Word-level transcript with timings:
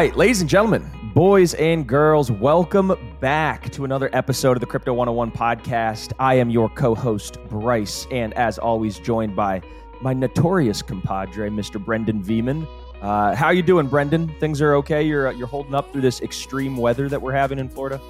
right, 0.00 0.16
ladies 0.16 0.40
and 0.40 0.48
gentlemen, 0.48 0.90
boys 1.14 1.52
and 1.52 1.86
girls, 1.86 2.30
welcome 2.30 2.96
back 3.20 3.70
to 3.70 3.84
another 3.84 4.08
episode 4.14 4.56
of 4.56 4.60
the 4.60 4.66
Crypto 4.66 4.94
101 4.94 5.30
podcast. 5.30 6.14
I 6.18 6.36
am 6.36 6.48
your 6.48 6.70
co 6.70 6.94
host, 6.94 7.36
Bryce, 7.50 8.06
and 8.10 8.32
as 8.32 8.56
always, 8.56 8.98
joined 8.98 9.36
by 9.36 9.60
my 10.00 10.14
notorious 10.14 10.80
compadre, 10.80 11.50
Mr. 11.50 11.78
Brendan 11.84 12.22
Veman. 12.22 12.66
Uh, 13.02 13.34
how 13.34 13.50
you 13.50 13.62
doing, 13.62 13.88
Brendan? 13.88 14.28
Things 14.40 14.62
are 14.62 14.74
okay. 14.76 15.02
You're 15.02 15.28
uh, 15.28 15.32
you're 15.32 15.46
holding 15.46 15.74
up 15.74 15.92
through 15.92 16.00
this 16.00 16.22
extreme 16.22 16.78
weather 16.78 17.06
that 17.10 17.20
we're 17.20 17.32
having 17.32 17.58
in 17.58 17.68
Florida. 17.68 18.00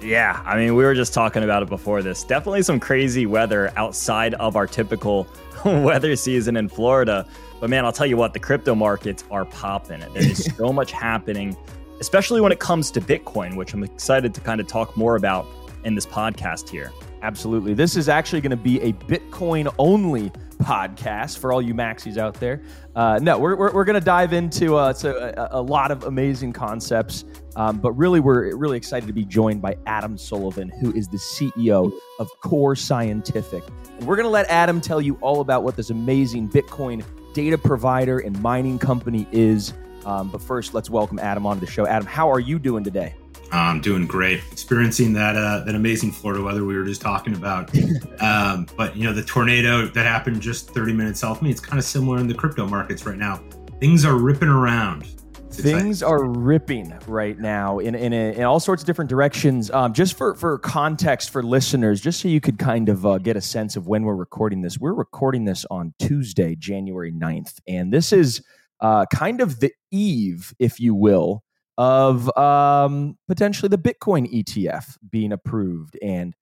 Yeah, 0.00 0.42
I 0.44 0.56
mean, 0.56 0.74
we 0.74 0.84
were 0.84 0.94
just 0.94 1.14
talking 1.14 1.44
about 1.44 1.62
it 1.62 1.68
before 1.68 2.02
this. 2.02 2.24
Definitely 2.24 2.62
some 2.62 2.80
crazy 2.80 3.26
weather 3.26 3.72
outside 3.76 4.34
of 4.34 4.56
our 4.56 4.66
typical 4.66 5.28
weather 5.64 6.16
season 6.16 6.56
in 6.56 6.68
Florida. 6.68 7.26
But 7.60 7.70
man, 7.70 7.84
I'll 7.84 7.92
tell 7.92 8.06
you 8.06 8.16
what, 8.16 8.32
the 8.32 8.40
crypto 8.40 8.74
markets 8.74 9.24
are 9.30 9.44
popping. 9.44 10.00
There 10.00 10.16
is 10.16 10.44
so 10.56 10.72
much 10.72 10.90
happening, 10.90 11.56
especially 12.00 12.40
when 12.40 12.50
it 12.50 12.58
comes 12.58 12.90
to 12.92 13.00
Bitcoin, 13.00 13.56
which 13.56 13.72
I'm 13.74 13.84
excited 13.84 14.34
to 14.34 14.40
kind 14.40 14.60
of 14.60 14.66
talk 14.66 14.96
more 14.96 15.14
about 15.16 15.46
in 15.84 15.94
this 15.94 16.06
podcast 16.06 16.68
here. 16.68 16.92
Absolutely. 17.22 17.72
This 17.72 17.96
is 17.96 18.08
actually 18.08 18.40
going 18.40 18.50
to 18.50 18.56
be 18.56 18.80
a 18.80 18.92
Bitcoin 18.92 19.72
only 19.78 20.32
podcast 20.62 21.38
for 21.38 21.52
all 21.52 21.60
you 21.60 21.74
maxis 21.74 22.16
out 22.16 22.34
there. 22.34 22.62
Uh, 22.94 23.18
no, 23.20 23.38
we're, 23.38 23.56
we're, 23.56 23.72
we're 23.72 23.84
going 23.84 23.98
to 23.98 24.04
dive 24.04 24.32
into 24.32 24.76
uh, 24.76 24.94
a, 25.04 25.48
a, 25.58 25.62
lot 25.62 25.90
of 25.90 26.04
amazing 26.04 26.52
concepts, 26.52 27.24
um, 27.56 27.78
but 27.78 27.92
really, 27.92 28.20
we're 28.20 28.54
really 28.56 28.76
excited 28.76 29.06
to 29.06 29.12
be 29.12 29.24
joined 29.24 29.60
by 29.60 29.76
Adam 29.86 30.16
Sullivan, 30.16 30.68
who 30.80 30.92
is 30.94 31.08
the 31.08 31.16
CEO 31.18 31.92
of 32.18 32.28
Core 32.40 32.76
Scientific. 32.76 33.64
And 33.98 34.06
we're 34.06 34.16
going 34.16 34.26
to 34.26 34.30
let 34.30 34.46
Adam 34.48 34.80
tell 34.80 35.00
you 35.00 35.18
all 35.20 35.40
about 35.40 35.62
what 35.62 35.76
this 35.76 35.90
amazing 35.90 36.48
Bitcoin 36.48 37.04
data 37.34 37.58
provider 37.58 38.18
and 38.18 38.40
mining 38.42 38.78
company 38.78 39.26
is. 39.32 39.72
Um, 40.04 40.30
but 40.30 40.42
first, 40.42 40.74
let's 40.74 40.90
welcome 40.90 41.18
Adam 41.18 41.46
onto 41.46 41.64
the 41.64 41.70
show. 41.70 41.86
Adam, 41.86 42.06
how 42.06 42.30
are 42.30 42.40
you 42.40 42.58
doing 42.58 42.84
today? 42.84 43.14
I'm 43.58 43.80
doing 43.80 44.06
great. 44.06 44.40
Experiencing 44.50 45.12
that 45.14 45.36
uh, 45.36 45.60
that 45.64 45.74
amazing 45.74 46.12
Florida 46.12 46.42
weather 46.42 46.64
we 46.64 46.76
were 46.76 46.84
just 46.84 47.02
talking 47.02 47.34
about. 47.34 47.70
um, 48.20 48.66
but 48.76 48.96
you 48.96 49.04
know, 49.04 49.12
the 49.12 49.22
tornado 49.22 49.86
that 49.86 50.06
happened 50.06 50.40
just 50.40 50.70
30 50.70 50.92
minutes 50.94 51.20
south 51.20 51.38
of 51.38 51.42
me. 51.42 51.50
It's 51.50 51.60
kind 51.60 51.78
of 51.78 51.84
similar 51.84 52.18
in 52.18 52.28
the 52.28 52.34
crypto 52.34 52.66
markets 52.66 53.04
right 53.04 53.18
now. 53.18 53.42
Things 53.80 54.04
are 54.04 54.16
ripping 54.16 54.48
around. 54.48 55.06
Things 55.50 56.02
are 56.02 56.24
ripping 56.24 56.94
right 57.06 57.38
now 57.38 57.78
in 57.78 57.94
in, 57.94 58.14
a, 58.14 58.32
in 58.32 58.42
all 58.44 58.58
sorts 58.58 58.82
of 58.82 58.86
different 58.86 59.10
directions. 59.10 59.70
Um, 59.70 59.92
just 59.92 60.16
for 60.16 60.34
for 60.34 60.58
context 60.58 61.28
for 61.28 61.42
listeners, 61.42 62.00
just 62.00 62.20
so 62.20 62.28
you 62.28 62.40
could 62.40 62.58
kind 62.58 62.88
of 62.88 63.04
uh, 63.04 63.18
get 63.18 63.36
a 63.36 63.42
sense 63.42 63.76
of 63.76 63.86
when 63.86 64.04
we're 64.04 64.16
recording 64.16 64.62
this. 64.62 64.78
We're 64.78 64.94
recording 64.94 65.44
this 65.44 65.66
on 65.70 65.92
Tuesday, 65.98 66.54
January 66.54 67.12
9th, 67.12 67.60
and 67.68 67.92
this 67.92 68.14
is 68.14 68.42
uh, 68.80 69.04
kind 69.12 69.42
of 69.42 69.60
the 69.60 69.72
eve, 69.90 70.54
if 70.58 70.80
you 70.80 70.94
will, 70.94 71.44
of 71.78 72.36
um, 72.36 73.16
potentially 73.28 73.68
the 73.68 73.78
Bitcoin 73.78 74.30
ETF 74.32 74.96
being 75.10 75.32
approved 75.32 75.98
and 76.02 76.34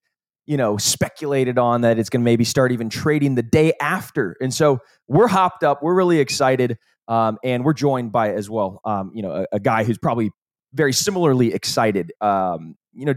you 0.47 0.57
know 0.57 0.77
speculated 0.77 1.59
on 1.59 1.83
that 1.83 1.99
it's 1.99 2.11
going 2.11 2.23
to 2.23 2.25
maybe 2.25 2.45
start 2.45 2.73
even 2.73 2.89
trading 2.89 3.35
the 3.35 3.43
day 3.43 3.73
after. 3.81 4.37
And 4.41 4.53
so 4.53 4.81
we're 5.09 5.29
hopped 5.29 5.63
up. 5.63 5.83
We're 5.83 5.95
really 5.95 6.19
excited, 6.19 6.79
um, 7.09 7.39
and 7.45 7.65
we're 7.65 7.75
joined 7.75 8.13
by 8.13 8.33
as 8.33 8.51
well, 8.51 8.81
um, 8.85 9.13
you 9.15 9.23
know, 9.23 9.33
a, 9.33 9.57
a, 9.57 9.61
guy 9.61 9.85
who's 9.85 9.99
probably 9.99 10.31
very 10.73 10.93
similarly 10.93 11.55
excited. 11.55 12.13
Um, 12.21 12.77
you 12.93 13.07
know. 13.07 13.15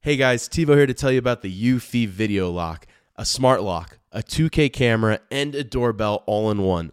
Hey 0.00 0.16
guys, 0.16 0.48
Tivo 0.48 0.76
here 0.76 0.86
to 0.86 0.94
tell 0.94 1.10
you 1.10 1.18
about 1.18 1.40
the 1.42 1.50
Eufy 1.50 2.06
Video 2.06 2.50
Lock, 2.50 2.86
a 3.16 3.24
smart 3.24 3.62
lock, 3.62 3.98
a 4.12 4.22
2K 4.22 4.70
camera, 4.72 5.20
and 5.30 5.54
a 5.54 5.64
doorbell 5.64 6.24
all 6.26 6.50
in 6.50 6.62
one. 6.62 6.92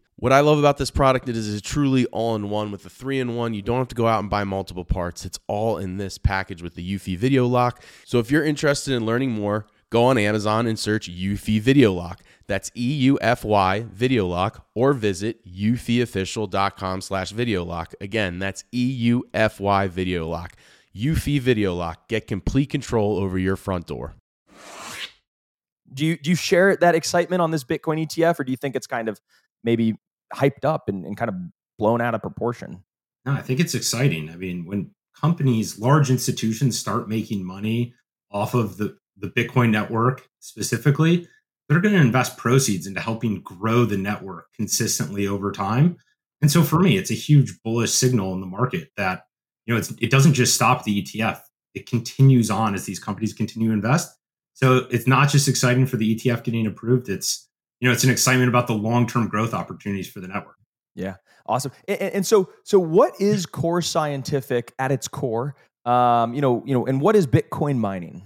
What 0.21 0.31
I 0.31 0.41
love 0.41 0.59
about 0.59 0.77
this 0.77 0.91
product 0.91 1.27
is 1.29 1.51
it's 1.51 1.67
truly 1.67 2.05
all 2.05 2.35
in 2.35 2.51
one 2.51 2.69
with 2.69 2.83
the 2.83 2.91
three 2.91 3.19
in 3.19 3.35
one. 3.35 3.55
You 3.55 3.63
don't 3.63 3.79
have 3.79 3.87
to 3.87 3.95
go 3.95 4.05
out 4.05 4.19
and 4.19 4.29
buy 4.29 4.43
multiple 4.43 4.85
parts. 4.85 5.25
It's 5.25 5.39
all 5.47 5.79
in 5.79 5.97
this 5.97 6.19
package 6.19 6.61
with 6.61 6.75
the 6.75 6.95
Eufy 6.95 7.17
Video 7.17 7.47
Lock. 7.47 7.83
So 8.05 8.19
if 8.19 8.29
you're 8.29 8.43
interested 8.43 8.93
in 8.93 9.03
learning 9.03 9.31
more, 9.31 9.65
go 9.89 10.03
on 10.03 10.19
Amazon 10.19 10.67
and 10.67 10.77
search 10.77 11.09
Eufy 11.09 11.59
Video 11.59 11.91
Lock. 11.91 12.21
That's 12.45 12.69
E-U-F-Y 12.77 13.87
Video 13.91 14.27
Lock 14.27 14.67
or 14.75 14.93
visit 14.93 15.43
eufyofficial.com 15.43 17.01
slash 17.01 17.31
video 17.31 17.65
lock. 17.65 17.95
Again, 17.99 18.37
that's 18.37 18.63
E-U-F-Y 18.71 19.87
Video 19.87 20.29
Lock. 20.29 20.51
Eufy 20.95 21.39
Video 21.39 21.73
Lock. 21.73 22.07
Get 22.07 22.27
complete 22.27 22.69
control 22.69 23.17
over 23.17 23.39
your 23.39 23.55
front 23.55 23.87
door. 23.87 24.13
Do 25.91 26.05
you, 26.05 26.15
do 26.15 26.29
you 26.29 26.35
share 26.35 26.75
that 26.75 26.93
excitement 26.93 27.41
on 27.41 27.49
this 27.49 27.63
Bitcoin 27.63 28.05
ETF 28.05 28.39
or 28.39 28.43
do 28.43 28.51
you 28.51 28.57
think 28.57 28.75
it's 28.75 28.85
kind 28.85 29.09
of 29.09 29.19
maybe 29.63 29.95
hyped 30.33 30.65
up 30.65 30.87
and, 30.87 31.05
and 31.05 31.17
kind 31.17 31.29
of 31.29 31.35
blown 31.77 32.01
out 32.01 32.15
of 32.15 32.21
proportion. 32.21 32.83
No, 33.25 33.33
I 33.33 33.41
think 33.41 33.59
it's 33.59 33.75
exciting. 33.75 34.29
I 34.29 34.35
mean, 34.35 34.65
when 34.65 34.91
companies, 35.19 35.79
large 35.79 36.09
institutions 36.09 36.79
start 36.79 37.09
making 37.09 37.45
money 37.45 37.93
off 38.31 38.53
of 38.53 38.77
the, 38.77 38.97
the 39.17 39.29
Bitcoin 39.29 39.69
network 39.69 40.27
specifically, 40.39 41.27
they're 41.67 41.81
going 41.81 41.93
to 41.93 42.01
invest 42.01 42.37
proceeds 42.37 42.87
into 42.87 42.99
helping 42.99 43.41
grow 43.41 43.85
the 43.85 43.97
network 43.97 44.47
consistently 44.55 45.27
over 45.27 45.51
time. 45.51 45.97
And 46.41 46.51
so 46.51 46.63
for 46.63 46.79
me, 46.79 46.97
it's 46.97 47.11
a 47.11 47.15
huge 47.15 47.61
bullish 47.63 47.91
signal 47.91 48.33
in 48.33 48.41
the 48.41 48.47
market 48.47 48.89
that, 48.97 49.23
you 49.65 49.73
know, 49.73 49.81
it 49.99 50.09
doesn't 50.09 50.33
just 50.33 50.55
stop 50.55 50.83
the 50.83 51.03
ETF. 51.03 51.39
It 51.73 51.87
continues 51.87 52.49
on 52.49 52.73
as 52.73 52.85
these 52.85 52.99
companies 52.99 53.33
continue 53.33 53.69
to 53.69 53.73
invest. 53.73 54.17
So 54.53 54.87
it's 54.89 55.07
not 55.07 55.29
just 55.29 55.47
exciting 55.47 55.85
for 55.85 55.97
the 55.97 56.15
ETF 56.15 56.43
getting 56.43 56.67
approved. 56.67 57.09
It's 57.09 57.47
you 57.81 57.89
know, 57.89 57.93
it's 57.93 58.03
an 58.03 58.11
excitement 58.11 58.47
about 58.47 58.67
the 58.67 58.73
long 58.73 59.07
term 59.07 59.27
growth 59.27 59.53
opportunities 59.53 60.09
for 60.09 60.21
the 60.21 60.27
network. 60.27 60.55
Yeah, 60.95 61.15
awesome. 61.47 61.71
And, 61.87 61.99
and, 61.99 62.25
so, 62.25 62.49
so 62.63 62.79
what 62.79 63.19
is 63.19 63.45
Core 63.45 63.81
Scientific 63.81 64.73
at 64.77 64.91
its 64.91 65.07
core? 65.07 65.55
Um, 65.85 66.33
you 66.33 66.41
know, 66.41 66.63
you 66.65 66.73
know, 66.73 66.85
and 66.85 67.01
what 67.01 67.15
is 67.15 67.25
Bitcoin 67.25 67.77
mining? 67.77 68.23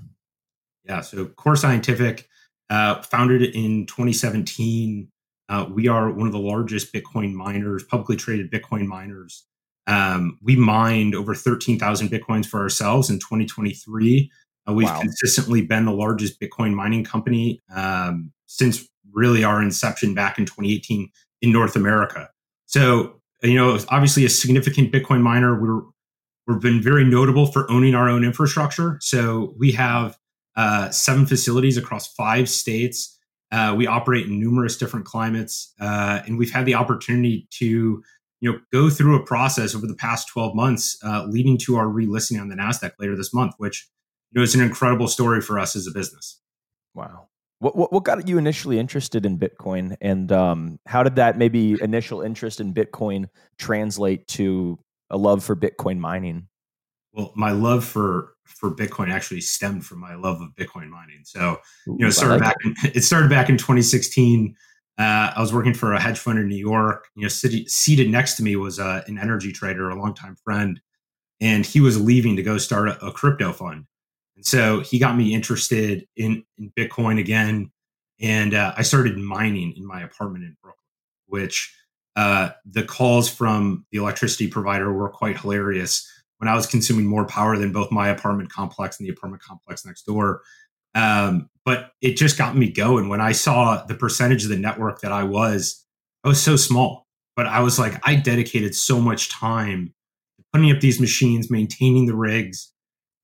Yeah, 0.84 1.02
so 1.02 1.26
Core 1.26 1.56
Scientific, 1.56 2.28
uh, 2.70 3.02
founded 3.04 3.44
in 3.56 3.86
2017. 3.86 5.10
Uh, 5.48 5.68
we 5.72 5.88
are 5.88 6.12
one 6.12 6.28
of 6.28 6.34
the 6.34 6.40
largest 6.40 6.94
Bitcoin 6.94 7.34
miners, 7.34 7.84
publicly 7.84 8.18
traded 8.18 8.52
Bitcoin 8.52 8.88
miners. 8.88 9.46
Um, 9.88 10.40
we 10.42 10.56
mined 10.56 11.14
over 11.14 11.36
13,000 11.36 12.10
Bitcoins 12.10 12.46
for 12.46 12.60
ourselves 12.60 13.10
in 13.10 13.20
2023. 13.20 14.32
Uh, 14.68 14.74
we've 14.74 14.88
wow. 14.88 15.00
consistently 15.00 15.62
been 15.62 15.86
the 15.86 15.92
largest 15.92 16.42
Bitcoin 16.42 16.74
mining 16.74 17.04
company 17.04 17.62
um, 17.74 18.32
since 18.48 18.88
really 19.16 19.44
our 19.44 19.62
inception 19.62 20.14
back 20.14 20.38
in 20.38 20.46
2018 20.46 21.10
in 21.42 21.52
North 21.52 21.76
America. 21.76 22.30
So, 22.66 23.22
you 23.42 23.56
know, 23.56 23.80
obviously 23.90 24.26
a 24.26 24.30
significant 24.30 24.92
Bitcoin 24.92 25.22
miner. 25.22 25.60
We're 25.60 25.82
we've 26.48 26.62
been 26.62 26.82
very 26.82 27.04
notable 27.04 27.48
for 27.48 27.70
owning 27.72 27.96
our 27.96 28.10
own 28.10 28.24
infrastructure. 28.24 28.98
So 29.02 29.54
we 29.58 29.72
have 29.74 30.18
uh, 30.56 30.90
seven 30.92 31.26
facilities 31.26 31.78
across 31.78 32.08
five 32.14 32.50
states. 32.50 33.18
Uh, 33.52 33.74
we 33.78 33.88
operate 33.88 34.26
in 34.26 34.40
numerous 34.40 34.78
different 34.78 35.06
climates, 35.06 35.74
uh, 35.80 36.22
and 36.26 36.38
we've 36.38 36.52
had 36.52 36.66
the 36.66 36.76
opportunity 36.76 37.48
to, 37.52 38.04
you 38.42 38.52
know, 38.52 38.60
go 38.72 38.90
through 38.90 39.16
a 39.16 39.26
process 39.26 39.76
over 39.76 39.88
the 39.88 39.96
past 39.96 40.28
12 40.30 40.56
months, 40.56 40.98
uh, 41.04 41.26
leading 41.26 41.58
to 41.58 41.78
our 41.78 41.86
relisting 41.86 42.40
on 42.40 42.50
the 42.50 42.56
Nasdaq 42.56 42.94
later 43.00 43.16
this 43.16 43.34
month, 43.34 43.54
which 43.58 43.88
you 44.32 44.40
know 44.40 44.44
is 44.44 44.56
an 44.56 44.62
incredible 44.62 45.08
story 45.08 45.42
for 45.42 45.60
us 45.60 45.76
as 45.76 45.88
a 45.88 45.92
business. 45.92 46.42
Wow. 46.94 47.28
What, 47.60 47.76
what, 47.76 47.94
what 47.94 48.04
got 48.04 48.28
you 48.28 48.38
initially 48.38 48.80
interested 48.80 49.26
in 49.26 49.40
Bitcoin, 49.40 49.96
and 50.02 50.32
um, 50.32 50.80
how 50.86 51.04
did 51.04 51.16
that 51.16 51.38
maybe 51.38 51.78
initial 51.82 52.22
interest 52.22 52.60
in 52.60 52.74
Bitcoin 52.74 53.28
translate 53.58 54.28
to 54.30 54.78
a 55.10 55.18
love 55.18 55.44
for 55.44 55.56
Bitcoin 55.56 55.98
mining? 55.98 56.48
Well, 57.14 57.32
my 57.36 57.52
love 57.52 57.86
for 57.86 58.36
for 58.44 58.70
Bitcoin 58.76 59.10
actually 59.10 59.42
stemmed 59.42 59.86
from 59.86 60.00
my 60.00 60.16
love 60.16 60.42
of 60.42 60.50
Bitcoin 60.56 60.90
mining. 60.90 61.22
So, 61.24 61.58
you 61.88 61.98
know, 61.98 62.08
it 62.08 62.12
started 62.12 62.36
like 62.36 62.42
back 62.42 62.56
it. 62.64 62.78
in, 62.84 62.92
it 62.94 63.04
started 63.04 63.30
back 63.30 63.50
in 63.50 63.58
2016. 63.58 64.56
Uh, 64.98 65.32
I 65.36 65.42
was 65.42 65.54
working 65.54 65.74
for 65.74 65.94
a 65.94 66.00
hedge 66.00 66.20
fund 66.20 66.40
in 66.40 66.48
New 66.48 66.56
York. 66.56 67.08
You 67.16 67.24
know, 67.24 67.28
city, 67.28 67.66
seated 67.68 68.10
next 68.10 68.36
to 68.36 68.44
me 68.44 68.56
was 68.56 68.80
uh, 68.80 69.02
an 69.08 69.18
energy 69.18 69.52
trader, 69.52 69.90
a 69.90 69.96
longtime 69.96 70.36
friend, 70.44 70.80
and 71.42 71.66
he 71.66 71.82
was 71.82 72.00
leaving 72.00 72.36
to 72.36 72.44
go 72.44 72.58
start 72.58 72.90
a, 72.90 73.06
a 73.06 73.12
crypto 73.12 73.52
fund. 73.52 73.86
And 74.36 74.46
so 74.46 74.82
he 74.82 75.00
got 75.00 75.18
me 75.18 75.34
interested 75.34 76.06
in, 76.16 76.44
in 76.58 76.72
Bitcoin 76.78 77.20
again. 77.20 77.72
And 78.20 78.54
uh, 78.54 78.74
I 78.78 78.82
started 78.82 79.18
mining 79.18 79.74
in 79.76 79.86
my 79.86 80.02
apartment 80.02 80.44
in 80.44 80.56
Brooklyn, 80.62 80.80
which 81.28 81.74
uh, 82.16 82.50
the 82.66 82.84
calls 82.84 83.30
from 83.30 83.86
the 83.92 83.98
electricity 83.98 84.48
provider 84.48 84.92
were 84.94 85.10
quite 85.10 85.40
hilarious 85.40 86.10
when 86.38 86.48
I 86.48 86.56
was 86.56 86.68
consuming 86.68 87.06
more 87.06 87.26
power 87.26 87.58
than 87.58 87.72
both 87.72 87.92
my 87.92 88.10
apartment 88.10 88.52
complex 88.52 89.00
and 89.00 89.08
the 89.08 89.12
apartment 89.14 89.44
complex 89.44 89.86
next 89.86 90.04
door. 90.04 90.42
Um, 90.94 91.50
but 91.66 91.92
it 92.02 92.16
just 92.16 92.38
got 92.38 92.56
me 92.56 92.72
going. 92.72 93.10
When 93.10 93.22
I 93.22 93.34
saw 93.34 93.84
the 93.86 93.96
percentage 93.96 94.44
of 94.44 94.50
the 94.50 94.58
network 94.58 95.02
that 95.02 95.12
I 95.12 95.24
was, 95.24 95.86
I 96.24 96.30
was 96.30 96.42
so 96.42 96.56
small. 96.56 97.06
But 97.36 97.48
I 97.48 97.60
was 97.60 97.78
like, 97.78 98.02
I 98.08 98.16
dedicated 98.16 98.76
so 98.76 99.02
much 99.02 99.30
time 99.30 99.94
putting 100.54 100.72
up 100.72 100.80
these 100.80 101.02
machines, 101.02 101.52
maintaining 101.52 102.06
the 102.06 102.16
rigs, 102.16 102.72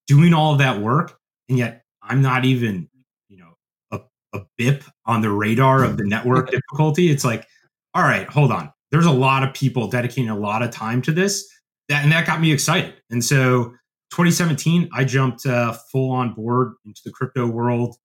doing 0.07 0.33
all 0.33 0.53
of 0.53 0.59
that 0.59 0.81
work, 0.81 1.18
and 1.50 1.57
yet 1.57 1.83
I'm 2.01 2.21
not 2.21 2.45
even, 2.45 2.89
you 3.30 3.38
know, 3.38 3.53
a, 3.92 4.00
a 4.38 4.42
bip 4.57 4.83
on 5.06 5.21
the 5.21 5.31
radar 5.31 5.83
of 5.83 5.98
the 5.98 6.06
network 6.06 6.51
difficulty. 6.51 7.09
It's 7.09 7.24
like, 7.24 7.45
all 7.94 8.03
right, 8.03 8.27
hold 8.27 8.51
on. 8.51 8.71
There's 8.92 9.06
a 9.06 9.12
lot 9.12 9.44
of 9.44 9.53
people 9.53 9.88
dedicating 9.88 10.30
a 10.30 10.38
lot 10.38 10.62
of 10.62 10.71
time 10.71 11.01
to 11.03 11.12
this. 11.12 11.48
That 11.89 12.03
and 12.03 12.12
that 12.12 12.27
got 12.27 12.42
me 12.42 12.51
excited. 12.51 12.94
And 13.09 13.24
so 13.24 13.74
2017, 14.12 14.89
I 14.94 15.03
jumped 15.06 15.45
uh, 15.45 15.74
full 15.92 16.12
on 16.12 16.33
board 16.33 16.74
into 16.86 17.01
the 17.06 17.12
crypto 17.12 17.48
world. 17.48 17.95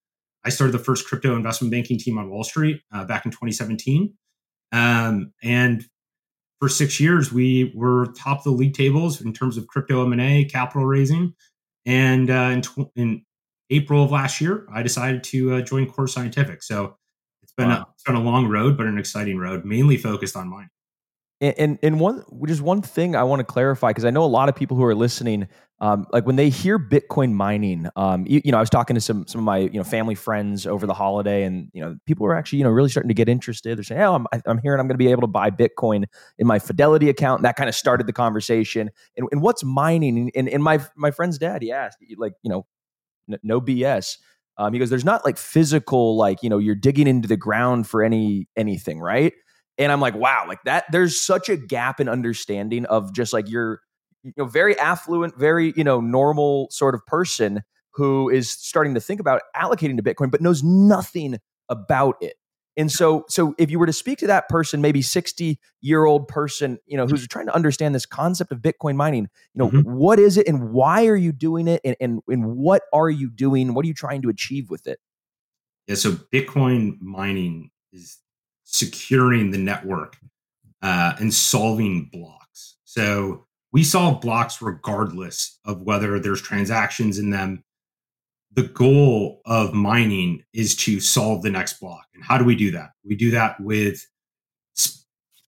I 0.45 0.51
started 0.51 0.73
the 0.73 0.79
first 0.79 1.09
crypto 1.09 1.35
investment 1.35 1.73
banking 1.73 1.99
team 1.99 2.19
on 2.19 2.31
Wall 2.31 2.45
Street 2.45 2.81
uh, 2.95 3.05
back 3.05 3.25
in 3.25 3.33
2017. 3.33 4.15
Um, 4.71 5.33
and 5.43 5.85
for 6.61 6.69
six 6.69 7.01
years, 7.01 7.33
we 7.33 7.73
were 7.75 8.07
top 8.17 8.39
of 8.39 8.45
the 8.45 8.51
league 8.51 8.75
tables 8.75 9.21
in 9.21 9.33
terms 9.33 9.57
of 9.57 9.67
crypto 9.67 10.05
M&A, 10.07 10.45
capital 10.45 10.87
raising. 10.87 11.35
And 11.87 12.31
uh, 12.31 12.51
in, 12.53 12.63
tw- 12.63 12.91
in, 12.97 13.23
April 13.71 14.05
of 14.05 14.13
last 14.13 14.41
year, 14.41 14.65
I 14.73 14.83
decided 14.83 15.25
to 15.25 15.55
uh, 15.55 15.61
join 15.61 15.91
Core 15.91 16.07
Scientific. 16.07 16.63
So 16.63 16.97
it's 17.43 17.53
been, 17.53 17.69
wow. 17.69 17.79
a, 17.79 17.87
it's 17.95 18.05
been 18.05 18.15
a 18.15 18.23
long 18.23 18.47
road, 18.47 18.77
but 18.77 18.87
an 18.87 18.97
exciting 18.97 19.39
road, 19.39 19.65
mainly 19.65 19.97
focused 19.97 20.37
on 20.37 20.49
mining. 20.49 20.69
And, 21.39 21.79
and 21.83 22.01
one, 22.01 22.25
just 22.47 22.63
one 22.63 22.81
thing 22.81 23.15
I 23.15 23.23
want 23.23 23.41
to 23.41 23.45
clarify 23.45 23.89
because 23.89 24.07
I 24.07 24.11
know 24.11 24.25
a 24.25 24.27
lot 24.27 24.49
of 24.49 24.57
people 24.57 24.75
who 24.75 24.85
are 24.85 24.95
listening, 24.95 25.49
um, 25.81 26.07
like 26.11 26.25
when 26.25 26.37
they 26.37 26.49
hear 26.49 26.79
Bitcoin 26.79 27.33
mining, 27.33 27.89
um, 27.95 28.27
you, 28.27 28.41
you, 28.43 28.53
know, 28.53 28.57
I 28.57 28.61
was 28.61 28.71
talking 28.71 28.95
to 28.95 29.01
some 29.03 29.27
some 29.27 29.41
of 29.41 29.45
my 29.45 29.59
you 29.59 29.75
know 29.75 29.85
family 29.85 30.15
friends 30.15 30.67
over 30.67 30.87
the 30.87 30.95
holiday, 30.95 31.45
and 31.45 31.69
you 31.75 31.83
know, 31.83 31.99
people 32.07 32.27
are 32.27 32.35
actually 32.35 32.61
you 32.61 32.65
know 32.65 32.71
really 32.71 32.89
starting 32.89 33.09
to 33.09 33.15
get 33.15 33.29
interested. 33.29 33.77
They're 33.77 33.85
saying, 33.85 34.01
"Oh, 34.01 34.15
I'm 34.15 34.27
I'm 34.47 34.57
hearing 34.59 34.81
I'm 34.81 34.87
going 34.87 34.95
to 34.95 35.05
be 35.05 35.11
able 35.11 35.21
to 35.21 35.27
buy 35.27 35.51
Bitcoin 35.51 36.05
in 36.39 36.47
my 36.47 36.59
Fidelity 36.59 37.11
account." 37.11 37.41
And 37.41 37.45
that 37.45 37.57
kind 37.57 37.69
of 37.69 37.75
started 37.75 38.07
the 38.07 38.15
conversation. 38.15 38.91
And, 39.19 39.29
and 39.31 39.43
what's 39.43 39.63
mining? 39.63 40.31
And, 40.35 40.49
and 40.49 40.63
my 40.63 40.83
my 40.97 41.11
friend's 41.11 41.37
dad, 41.37 41.61
he 41.61 41.71
asked, 41.71 41.99
like, 42.17 42.33
you 42.43 42.49
know, 42.49 42.67
no 43.43 43.61
BS. 43.61 44.17
Um, 44.57 44.73
he 44.73 44.79
goes, 44.79 44.89
"There's 44.89 45.05
not 45.05 45.27
like 45.27 45.37
physical, 45.37 46.17
like 46.17 46.43
you 46.43 46.49
know, 46.49 46.57
you're 46.57 46.75
digging 46.75 47.07
into 47.07 47.29
the 47.29 47.37
ground 47.37 47.87
for 47.87 48.03
any 48.03 48.49
anything, 48.57 48.99
right?" 49.01 49.35
And 49.79 49.93
I'm 49.93 50.01
like, 50.01 50.15
wow, 50.15 50.45
like 50.49 50.63
that, 50.65 50.85
there's 50.91 51.21
such 51.21 51.49
a 51.49 51.57
gap 51.57 52.01
in 52.01 52.09
understanding 52.09 52.87
of 52.87 53.13
just 53.13 53.33
like 53.33 53.49
your, 53.49 53.81
you 54.23 54.33
know, 54.37 54.47
very 54.47 54.79
affluent, 54.79 55.39
very, 55.39 55.73
you 55.77 55.85
know, 55.85 56.01
normal 56.01 56.69
sort 56.71 56.95
of 56.95 57.05
person 57.07 57.63
who 57.91 58.29
is 58.29 58.51
starting 58.51 58.95
to 58.95 59.01
think 59.01 59.21
about 59.21 59.43
allocating 59.55 59.97
to 59.97 60.03
Bitcoin, 60.03 60.31
but 60.31 60.41
knows 60.41 60.63
nothing 60.63 61.39
about 61.69 62.17
it. 62.21 62.35
And 62.79 62.93
so, 62.93 63.25
so 63.29 63.55
if 63.57 63.71
you 63.71 63.79
were 63.79 63.87
to 63.87 63.93
speak 63.93 64.19
to 64.19 64.27
that 64.27 64.51
person, 64.51 64.83
maybe 64.83 65.01
60 65.01 65.59
year 65.81 66.05
old 66.05 66.29
person, 66.29 66.79
you 66.87 66.97
know, 66.97 67.07
who's 67.07 67.27
trying 67.27 67.47
to 67.47 67.55
understand 67.55 67.95
this 67.95 68.05
concept 68.05 68.53
of 68.53 68.59
Bitcoin 68.59 68.97
mining, 68.97 69.29
you 69.55 69.59
know, 69.59 69.71
mm-hmm. 69.71 69.91
what 69.91 70.19
is 70.19 70.37
it 70.37 70.47
and 70.47 70.73
why 70.73 71.07
are 71.07 71.17
you 71.17 71.33
doing 71.33 71.69
it? 71.69 71.81
And, 71.85 71.97
and, 72.01 72.21
and 72.29 72.57
what 72.57 72.83
are 72.93 73.09
you 73.09 73.31
doing? 73.31 73.73
What 73.73 73.85
are 73.85 73.89
you 73.89 73.95
trying 73.95 74.21
to 74.23 74.29
achieve 74.29 74.69
with 74.69 74.87
it? 74.87 74.99
Yeah. 75.87 75.95
So 75.95 76.13
Bitcoin 76.13 77.01
mining 77.01 77.71
is 77.93 78.19
securing 78.67 79.53
the 79.53 79.59
network 79.59 80.17
uh, 80.83 81.15
and 81.19 81.33
solving 81.33 82.11
blocks. 82.13 82.77
So 82.85 83.47
we 83.73 83.85
solve 83.85 84.21
blocks 84.21 84.61
regardless 84.61 85.59
of 85.65 85.83
whether 85.83 86.19
there's 86.19 86.43
transactions 86.43 87.19
in 87.19 87.31
them. 87.31 87.65
The 88.53 88.65
goal 88.65 89.41
of 89.45 89.73
mining 89.73 90.43
is 90.53 90.75
to 90.77 91.01
solve 91.01 91.43
the 91.43 91.51
next 91.51 91.81
block. 91.81 92.07
And 92.15 92.25
how 92.25 92.39
do 92.39 92.45
we 92.45 92.57
do 92.57 92.71
that? 92.73 92.91
We 93.05 93.15
do 93.15 93.31
that 93.31 93.61
with 93.61 94.07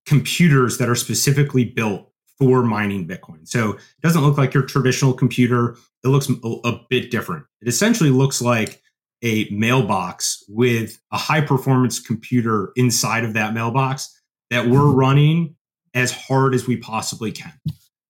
computers 0.07 0.79
that 0.79 0.89
are 0.89 0.95
specifically 0.95 1.65
built 1.65 2.11
for 2.39 2.63
mining 2.63 3.07
Bitcoin. 3.07 3.47
So 3.49 3.73
it 3.73 4.03
doesn't 4.03 4.23
look 4.23 4.39
like 4.39 4.55
your 4.55 4.63
traditional 4.63 5.13
computer. 5.13 5.77
It 6.05 6.09
looks 6.09 6.31
a, 6.31 6.49
a 6.65 6.81
bit 6.89 7.11
different. 7.11 7.45
It 7.61 7.69
essentially 7.69 8.11
looks 8.11 8.41
like 8.41 8.81
a 9.23 9.49
mailbox 9.51 10.45
with 10.49 10.99
a 11.13 11.19
high 11.19 11.41
performance 11.41 11.99
computer 11.99 12.73
inside 12.77 13.25
of 13.25 13.35
that 13.35 13.53
mailbox 13.53 14.15
that 14.51 14.67
we're 14.67 14.79
mm-hmm. 14.81 14.99
running 14.99 15.57
as 15.95 16.13
hard 16.13 16.55
as 16.55 16.67
we 16.67 16.77
possibly 16.77 17.33
can. 17.33 17.53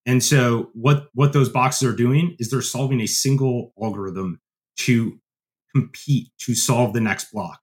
And 0.07 0.23
so 0.23 0.71
what 0.75 1.09
what 1.15 1.33
those 1.33 1.49
boxes 1.49 1.89
are 1.89 1.95
doing 1.97 2.37
is 2.39 2.51
they're 2.51 2.63
solving 2.63 3.01
a 3.01 3.07
single 3.07 3.73
algorithm 3.81 4.41
to 4.79 5.19
compete 5.75 6.29
to 6.39 6.55
solve 6.55 6.93
the 6.95 7.01
next 7.01 7.31
block. 7.33 7.61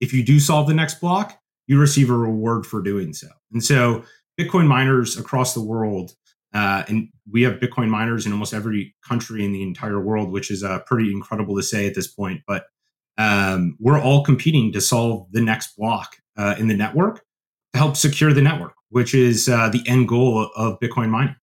If 0.00 0.12
you 0.12 0.24
do 0.24 0.38
solve 0.38 0.68
the 0.68 0.74
next 0.74 1.00
block, 1.00 1.38
you 1.66 1.78
receive 1.80 2.10
a 2.10 2.16
reward 2.16 2.66
for 2.66 2.82
doing 2.82 3.12
so. 3.12 3.28
And 3.52 3.64
so 3.64 4.04
Bitcoin 4.38 4.66
miners 4.66 5.16
across 5.16 5.54
the 5.54 5.62
world, 5.62 6.12
uh, 6.54 6.84
and 6.88 7.08
we 7.30 7.42
have 7.42 7.54
Bitcoin 7.54 7.88
miners 7.88 8.26
in 8.26 8.32
almost 8.32 8.54
every 8.54 8.94
country 9.06 9.44
in 9.44 9.52
the 9.52 9.62
entire 9.62 10.00
world, 10.00 10.30
which 10.30 10.50
is 10.50 10.62
uh, 10.62 10.80
pretty 10.80 11.10
incredible 11.10 11.56
to 11.56 11.62
say 11.62 11.86
at 11.86 11.94
this 11.94 12.06
point. 12.06 12.42
But 12.46 12.66
um, 13.18 13.76
we're 13.80 14.00
all 14.00 14.24
competing 14.24 14.72
to 14.72 14.80
solve 14.80 15.26
the 15.32 15.40
next 15.40 15.76
block 15.76 16.16
uh, 16.36 16.54
in 16.58 16.68
the 16.68 16.76
network 16.76 17.24
to 17.72 17.78
help 17.78 17.96
secure 17.96 18.32
the 18.32 18.40
network, 18.40 18.74
which 18.90 19.14
is 19.14 19.48
uh, 19.48 19.68
the 19.68 19.82
end 19.86 20.08
goal 20.08 20.50
of 20.56 20.78
Bitcoin 20.80 21.10
mining. 21.10 21.36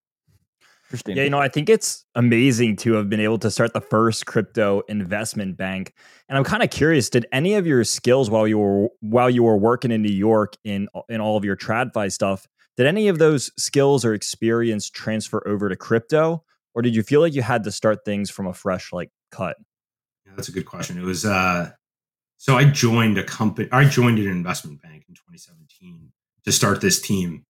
Interesting. 0.88 1.16
Yeah, 1.16 1.24
you 1.24 1.30
know, 1.30 1.40
I 1.40 1.48
think 1.48 1.68
it's 1.68 2.04
amazing 2.14 2.76
to 2.76 2.92
have 2.92 3.10
been 3.10 3.20
able 3.20 3.38
to 3.40 3.50
start 3.50 3.72
the 3.72 3.80
first 3.80 4.26
crypto 4.26 4.82
investment 4.88 5.56
bank. 5.56 5.92
And 6.28 6.38
I'm 6.38 6.44
kind 6.44 6.62
of 6.62 6.70
curious, 6.70 7.10
did 7.10 7.26
any 7.32 7.54
of 7.54 7.66
your 7.66 7.82
skills 7.82 8.30
while 8.30 8.46
you 8.46 8.58
were 8.58 8.88
while 9.00 9.28
you 9.28 9.42
were 9.42 9.56
working 9.56 9.90
in 9.90 10.00
New 10.00 10.14
York 10.14 10.54
in 10.64 10.88
in 11.08 11.20
all 11.20 11.36
of 11.36 11.44
your 11.44 11.56
TradFi 11.56 12.12
stuff, 12.12 12.46
did 12.76 12.86
any 12.86 13.08
of 13.08 13.18
those 13.18 13.50
skills 13.58 14.04
or 14.04 14.14
experience 14.14 14.88
transfer 14.88 15.46
over 15.46 15.68
to 15.68 15.76
crypto? 15.76 16.44
Or 16.74 16.82
did 16.82 16.94
you 16.94 17.02
feel 17.02 17.20
like 17.20 17.34
you 17.34 17.42
had 17.42 17.64
to 17.64 17.72
start 17.72 18.04
things 18.04 18.30
from 18.30 18.46
a 18.46 18.54
fresh 18.54 18.92
like 18.92 19.10
cut? 19.32 19.56
That's 20.36 20.48
a 20.48 20.52
good 20.52 20.66
question. 20.66 20.98
It 20.98 21.04
was 21.04 21.24
uh, 21.24 21.70
so 22.36 22.56
I 22.56 22.64
joined 22.64 23.18
a 23.18 23.24
company. 23.24 23.68
I 23.72 23.84
joined 23.84 24.18
an 24.18 24.28
investment 24.28 24.82
bank 24.82 25.04
in 25.08 25.14
2017 25.14 26.12
to 26.44 26.52
start 26.52 26.80
this 26.80 27.00
team, 27.00 27.44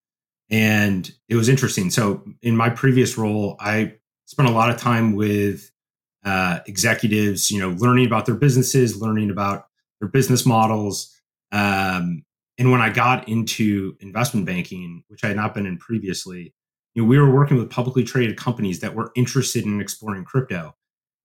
and 0.51 1.11
it 1.29 1.35
was 1.35 1.49
interesting. 1.49 1.91
So 1.91 2.25
in 2.43 2.57
my 2.57 2.71
previous 2.71 3.19
role, 3.19 3.57
I 3.61 3.95
spent 4.27 4.49
a 4.49 4.53
lot 4.53 4.71
of 4.71 4.79
time 4.79 5.15
with 5.15 5.71
uh, 6.25 6.61
executives. 6.67 7.51
You 7.51 7.61
know, 7.61 7.71
learning 7.71 8.07
about 8.07 8.27
their 8.27 8.35
businesses, 8.35 9.01
learning 9.01 9.31
about 9.31 9.67
their 10.01 10.09
business 10.09 10.47
models. 10.47 11.13
Um, 11.53 12.25
and 12.59 12.71
when 12.71 12.81
I 12.81 12.91
got 12.91 13.29
into 13.29 13.97
investment 14.01 14.47
banking, 14.47 15.05
which 15.09 15.25
I 15.25 15.29
had 15.29 15.37
not 15.37 15.55
been 15.55 15.67
in 15.67 15.77
previously, 15.79 16.55
you 16.95 17.03
know, 17.03 17.09
we 17.09 17.19
were 17.19 17.31
working 17.31 17.59
with 17.59 17.71
publicly 17.71 18.03
traded 18.03 18.39
companies 18.39 18.81
that 18.81 18.95
were 18.95 19.13
interested 19.15 19.65
in 19.65 19.81
exploring 19.81 20.25
crypto. 20.25 20.75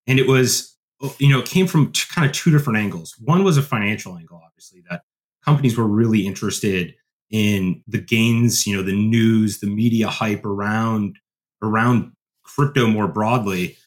And 0.08 0.20
it 0.20 0.28
was 0.28 0.76
you 1.18 1.30
know, 1.30 1.40
it 1.40 1.46
came 1.46 1.68
from 1.68 1.92
t- 1.92 2.04
kind 2.14 2.28
of 2.28 2.34
two 2.34 2.52
different 2.52 2.80
angles. 2.80 3.16
One 3.20 3.44
was 3.44 3.58
a 3.58 3.62
financial 3.62 4.18
angle, 4.18 4.42
obviously, 4.46 4.84
that 4.90 5.02
companies 5.44 5.78
were 5.78 5.88
really 5.88 6.26
interested 6.26 6.94
in 7.30 7.82
the 7.88 8.00
gains, 8.00 8.68
you 8.68 8.76
know, 8.76 8.84
the 8.84 8.96
news, 8.96 9.60
the 9.60 9.68
media 9.68 10.08
hype 10.08 10.46
around 10.46 11.18
around 11.64 12.12
crypto 12.44 12.88
more 12.88 13.08
broadly. 13.08 13.78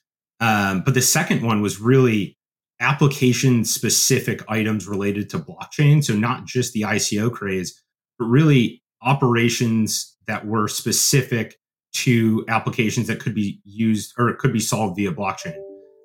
Um, 0.40 0.83
but 0.83 0.94
the 0.94 1.02
second 1.02 1.42
one 1.42 1.61
was 1.61 1.80
really 1.80 2.37
application 2.80 3.64
specific 3.64 4.42
items 4.49 4.88
related 4.88 5.30
to 5.30 5.38
blockchain. 5.38 6.02
So 6.02 6.14
not 6.14 6.47
just 6.47 6.73
the 6.73 6.83
ICO 6.83 7.33
craze, 7.33 7.80
but 8.18 8.26
really 8.26 8.83
operations 9.02 10.16
that 10.26 10.47
were 10.47 10.68
specific 10.68 11.56
to 11.92 12.44
applications 12.49 13.06
that 13.06 13.21
could 13.21 13.35
be 13.35 13.61
used 13.64 14.14
or 14.18 14.33
could 14.35 14.52
be 14.52 14.61
solved 14.61 14.97
via 14.97 15.12
blockchain 15.12 15.61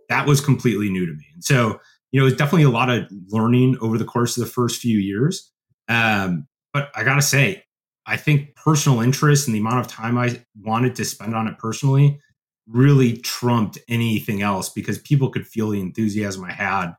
that 0.09 0.27
was 0.27 0.41
completely 0.41 0.89
new 0.89 1.05
to 1.05 1.13
me. 1.13 1.25
And 1.33 1.43
so 1.43 1.79
you 2.11 2.19
know, 2.19 2.25
it 2.25 2.31
was 2.31 2.37
definitely 2.37 2.63
a 2.63 2.69
lot 2.69 2.89
of 2.89 3.05
learning 3.27 3.77
over 3.81 3.97
the 3.97 4.05
course 4.05 4.37
of 4.37 4.43
the 4.43 4.49
first 4.49 4.81
few 4.81 4.97
years. 4.97 5.51
Um, 5.87 6.47
but 6.73 6.89
I 6.95 7.03
gotta 7.03 7.21
say, 7.21 7.63
I 8.05 8.17
think 8.17 8.55
personal 8.55 9.01
interest 9.01 9.47
and 9.47 9.55
the 9.55 9.59
amount 9.59 9.79
of 9.79 9.87
time 9.87 10.17
I 10.17 10.43
wanted 10.61 10.95
to 10.95 11.05
spend 11.05 11.35
on 11.35 11.47
it 11.47 11.59
personally 11.59 12.19
really 12.67 13.17
trumped 13.17 13.77
anything 13.87 14.41
else 14.41 14.69
because 14.69 14.97
people 14.99 15.29
could 15.29 15.47
feel 15.47 15.69
the 15.69 15.79
enthusiasm 15.79 16.43
I 16.43 16.51
had, 16.51 16.93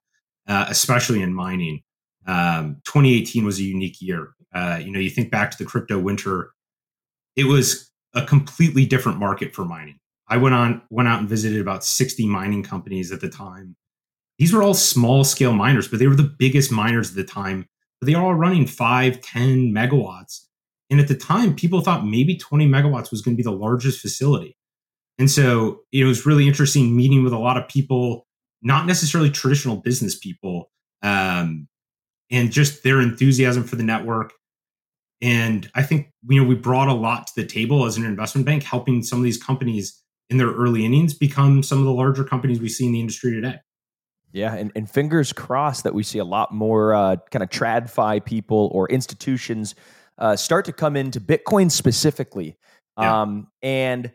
uh, 0.48 0.66
especially 0.68 1.22
in 1.22 1.34
mining. 1.34 1.82
Um, 2.26 2.76
2018 2.84 3.44
was 3.44 3.58
a 3.58 3.64
unique 3.64 4.00
year. 4.00 4.34
Uh, 4.52 4.80
you 4.82 4.92
know, 4.92 5.00
you 5.00 5.10
think 5.10 5.30
back 5.30 5.50
to 5.50 5.58
the 5.58 5.64
crypto 5.64 5.98
winter, 5.98 6.50
it 7.36 7.44
was 7.44 7.90
a 8.14 8.24
completely 8.24 8.84
different 8.84 9.18
market 9.18 9.54
for 9.54 9.64
mining. 9.64 9.98
I 10.30 10.36
went 10.36 10.54
on 10.54 10.80
went 10.90 11.08
out 11.08 11.20
and 11.20 11.28
visited 11.28 11.60
about 11.60 11.84
60 11.84 12.26
mining 12.26 12.62
companies 12.62 13.10
at 13.10 13.20
the 13.20 13.28
time. 13.28 13.76
These 14.38 14.52
were 14.52 14.62
all 14.62 14.74
small 14.74 15.24
scale 15.24 15.52
miners, 15.52 15.88
but 15.88 15.98
they 15.98 16.06
were 16.06 16.16
the 16.16 16.22
biggest 16.22 16.72
miners 16.72 17.10
at 17.10 17.16
the 17.16 17.24
time. 17.24 17.66
But 18.00 18.06
they 18.06 18.14
were 18.14 18.22
all 18.22 18.34
running 18.34 18.66
five, 18.66 19.20
10 19.20 19.72
megawatts. 19.72 20.46
And 20.88 20.98
at 20.98 21.08
the 21.08 21.16
time, 21.16 21.54
people 21.54 21.82
thought 21.82 22.06
maybe 22.06 22.36
20 22.36 22.66
megawatts 22.66 23.10
was 23.10 23.20
going 23.20 23.36
to 23.36 23.36
be 23.36 23.42
the 23.42 23.52
largest 23.52 24.00
facility. 24.00 24.56
And 25.18 25.30
so 25.30 25.80
it 25.92 26.04
was 26.04 26.24
really 26.24 26.48
interesting 26.48 26.96
meeting 26.96 27.22
with 27.22 27.34
a 27.34 27.38
lot 27.38 27.58
of 27.58 27.68
people, 27.68 28.26
not 28.62 28.86
necessarily 28.86 29.30
traditional 29.30 29.76
business 29.76 30.18
people, 30.18 30.70
um, 31.02 31.68
and 32.30 32.50
just 32.50 32.82
their 32.82 33.00
enthusiasm 33.00 33.64
for 33.64 33.76
the 33.76 33.82
network. 33.82 34.32
And 35.20 35.70
I 35.74 35.82
think 35.82 36.10
you 36.26 36.40
know 36.40 36.48
we 36.48 36.54
brought 36.54 36.88
a 36.88 36.94
lot 36.94 37.26
to 37.26 37.32
the 37.36 37.46
table 37.46 37.84
as 37.84 37.98
an 37.98 38.06
investment 38.06 38.46
bank, 38.46 38.62
helping 38.62 39.02
some 39.02 39.18
of 39.18 39.24
these 39.24 39.42
companies 39.42 40.02
in 40.30 40.38
their 40.38 40.50
early 40.52 40.84
innings 40.84 41.12
become 41.12 41.62
some 41.62 41.78
of 41.78 41.84
the 41.84 41.92
larger 41.92 42.24
companies 42.24 42.60
we 42.60 42.68
see 42.68 42.86
in 42.86 42.92
the 42.92 43.00
industry 43.00 43.32
today. 43.32 43.56
Yeah, 44.32 44.54
and, 44.54 44.70
and 44.76 44.88
fingers 44.88 45.32
crossed 45.32 45.84
that 45.84 45.92
we 45.92 46.04
see 46.04 46.20
a 46.20 46.24
lot 46.24 46.54
more 46.54 46.94
uh, 46.94 47.16
kind 47.32 47.42
of 47.42 47.50
tradfi 47.50 48.24
people 48.24 48.70
or 48.72 48.88
institutions 48.88 49.74
uh, 50.18 50.36
start 50.36 50.66
to 50.66 50.72
come 50.72 50.96
into 50.96 51.20
Bitcoin 51.20 51.70
specifically. 51.70 52.56
Yeah. 52.98 53.22
Um, 53.22 53.48
and 53.62 54.12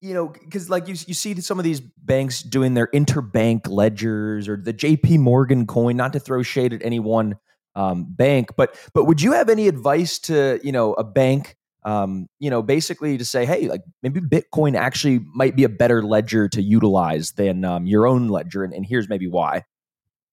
you 0.00 0.14
know, 0.14 0.28
because 0.28 0.70
like 0.70 0.88
you 0.88 0.94
you 1.06 1.14
see 1.14 1.38
some 1.40 1.58
of 1.58 1.64
these 1.64 1.80
banks 1.80 2.42
doing 2.42 2.74
their 2.74 2.88
interbank 2.88 3.68
ledgers 3.68 4.48
or 4.48 4.56
the 4.56 4.72
J.P. 4.72 5.18
Morgan 5.18 5.66
coin. 5.66 5.96
Not 5.96 6.12
to 6.14 6.20
throw 6.20 6.42
shade 6.42 6.72
at 6.72 6.82
any 6.82 6.98
one 6.98 7.36
um, 7.74 8.06
bank, 8.08 8.50
but 8.56 8.76
but 8.94 9.04
would 9.04 9.20
you 9.20 9.32
have 9.32 9.48
any 9.48 9.68
advice 9.68 10.18
to 10.20 10.60
you 10.64 10.72
know 10.72 10.94
a 10.94 11.04
bank? 11.04 11.56
Um, 11.84 12.28
you 12.38 12.48
know, 12.48 12.62
basically 12.62 13.18
to 13.18 13.24
say, 13.24 13.44
hey, 13.44 13.68
like 13.68 13.82
maybe 14.02 14.20
Bitcoin 14.20 14.76
actually 14.76 15.20
might 15.34 15.56
be 15.56 15.64
a 15.64 15.68
better 15.68 16.02
ledger 16.02 16.48
to 16.48 16.62
utilize 16.62 17.32
than 17.32 17.64
um, 17.64 17.86
your 17.86 18.06
own 18.06 18.28
ledger, 18.28 18.62
and, 18.62 18.72
and 18.72 18.86
here's 18.86 19.08
maybe 19.08 19.26
why. 19.26 19.64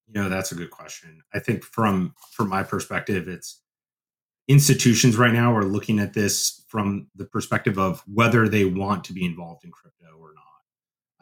You 0.08 0.22
know, 0.22 0.30
that's 0.30 0.52
a 0.52 0.56
good 0.56 0.72
question. 0.72 1.22
I 1.34 1.40
think 1.40 1.64
from 1.64 2.14
from 2.32 2.50
my 2.50 2.64
perspective, 2.64 3.28
it's 3.28 3.62
institutions 4.48 5.16
right 5.16 5.34
now 5.34 5.56
are 5.56 5.64
looking 5.64 6.00
at 6.00 6.14
this 6.14 6.64
from 6.68 7.08
the 7.16 7.26
perspective 7.26 7.78
of 7.78 8.04
whether 8.12 8.50
they 8.50 8.66
want 8.66 9.04
to 9.06 9.14
be 9.14 9.24
involved 9.24 9.64
in 9.64 9.72
crypto 9.72 10.08
or 10.20 10.34
not. 10.34 10.44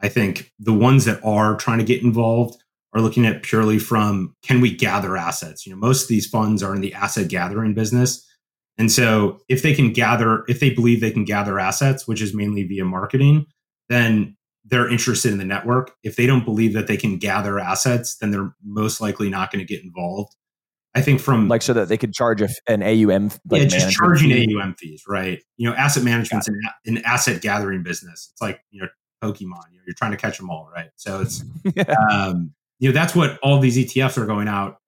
I 0.00 0.08
think 0.08 0.52
the 0.58 0.72
ones 0.72 1.04
that 1.04 1.22
are 1.22 1.56
trying 1.56 1.78
to 1.78 1.84
get 1.84 2.02
involved 2.02 2.62
are 2.94 3.02
looking 3.02 3.26
at 3.26 3.42
purely 3.42 3.78
from 3.78 4.34
can 4.42 4.60
we 4.60 4.74
gather 4.74 5.16
assets? 5.16 5.66
You 5.66 5.72
know, 5.72 5.78
most 5.78 6.02
of 6.02 6.08
these 6.08 6.26
funds 6.26 6.62
are 6.62 6.74
in 6.74 6.80
the 6.80 6.94
asset 6.94 7.28
gathering 7.28 7.74
business. 7.74 8.26
And 8.78 8.92
so 8.92 9.40
if 9.48 9.62
they 9.62 9.74
can 9.74 9.92
gather, 9.92 10.44
if 10.48 10.60
they 10.60 10.70
believe 10.70 11.00
they 11.00 11.10
can 11.10 11.24
gather 11.24 11.58
assets, 11.58 12.06
which 12.06 12.22
is 12.22 12.32
mainly 12.32 12.62
via 12.62 12.84
marketing, 12.84 13.46
then 13.88 14.36
they're 14.64 14.88
interested 14.88 15.32
in 15.32 15.38
the 15.38 15.44
network. 15.44 15.92
If 16.04 16.16
they 16.16 16.26
don't 16.26 16.44
believe 16.44 16.74
that 16.74 16.86
they 16.86 16.96
can 16.96 17.18
gather 17.18 17.58
assets, 17.58 18.16
then 18.16 18.30
they're 18.30 18.54
most 18.62 19.00
likely 19.00 19.28
not 19.30 19.50
going 19.50 19.66
to 19.66 19.74
get 19.74 19.82
involved. 19.82 20.34
I 20.94 21.02
think 21.02 21.20
from 21.20 21.48
like 21.48 21.62
so 21.62 21.74
that 21.74 21.88
they 21.88 21.98
could 21.98 22.12
charge 22.12 22.40
a, 22.40 22.48
an 22.66 22.82
AUM. 22.82 23.30
Like, 23.48 23.62
yeah, 23.62 23.68
just 23.68 23.90
charging 23.90 24.30
fee. 24.30 24.56
AUM 24.56 24.74
fees, 24.74 25.04
right? 25.06 25.42
You 25.56 25.68
know, 25.68 25.76
asset 25.76 26.02
management's 26.02 26.48
an, 26.48 26.60
an, 26.86 26.98
asset 26.98 27.42
gathering 27.42 27.82
business. 27.82 28.30
It's 28.32 28.40
like 28.40 28.60
you 28.70 28.80
know 28.80 28.88
Pokemon. 29.22 29.62
You 29.70 29.78
know, 29.78 29.84
you're 29.86 29.94
trying 29.96 30.12
to 30.12 30.16
catch 30.16 30.38
them 30.38 30.50
all, 30.50 30.68
right? 30.74 30.90
So 30.96 31.20
it's 31.20 31.44
um, 32.10 32.52
you 32.78 32.88
know 32.88 32.94
that's 32.94 33.14
what 33.14 33.38
all 33.42 33.60
these 33.60 33.76
ETFs 33.76 34.16
are 34.16 34.26
going 34.26 34.48
out. 34.48 34.78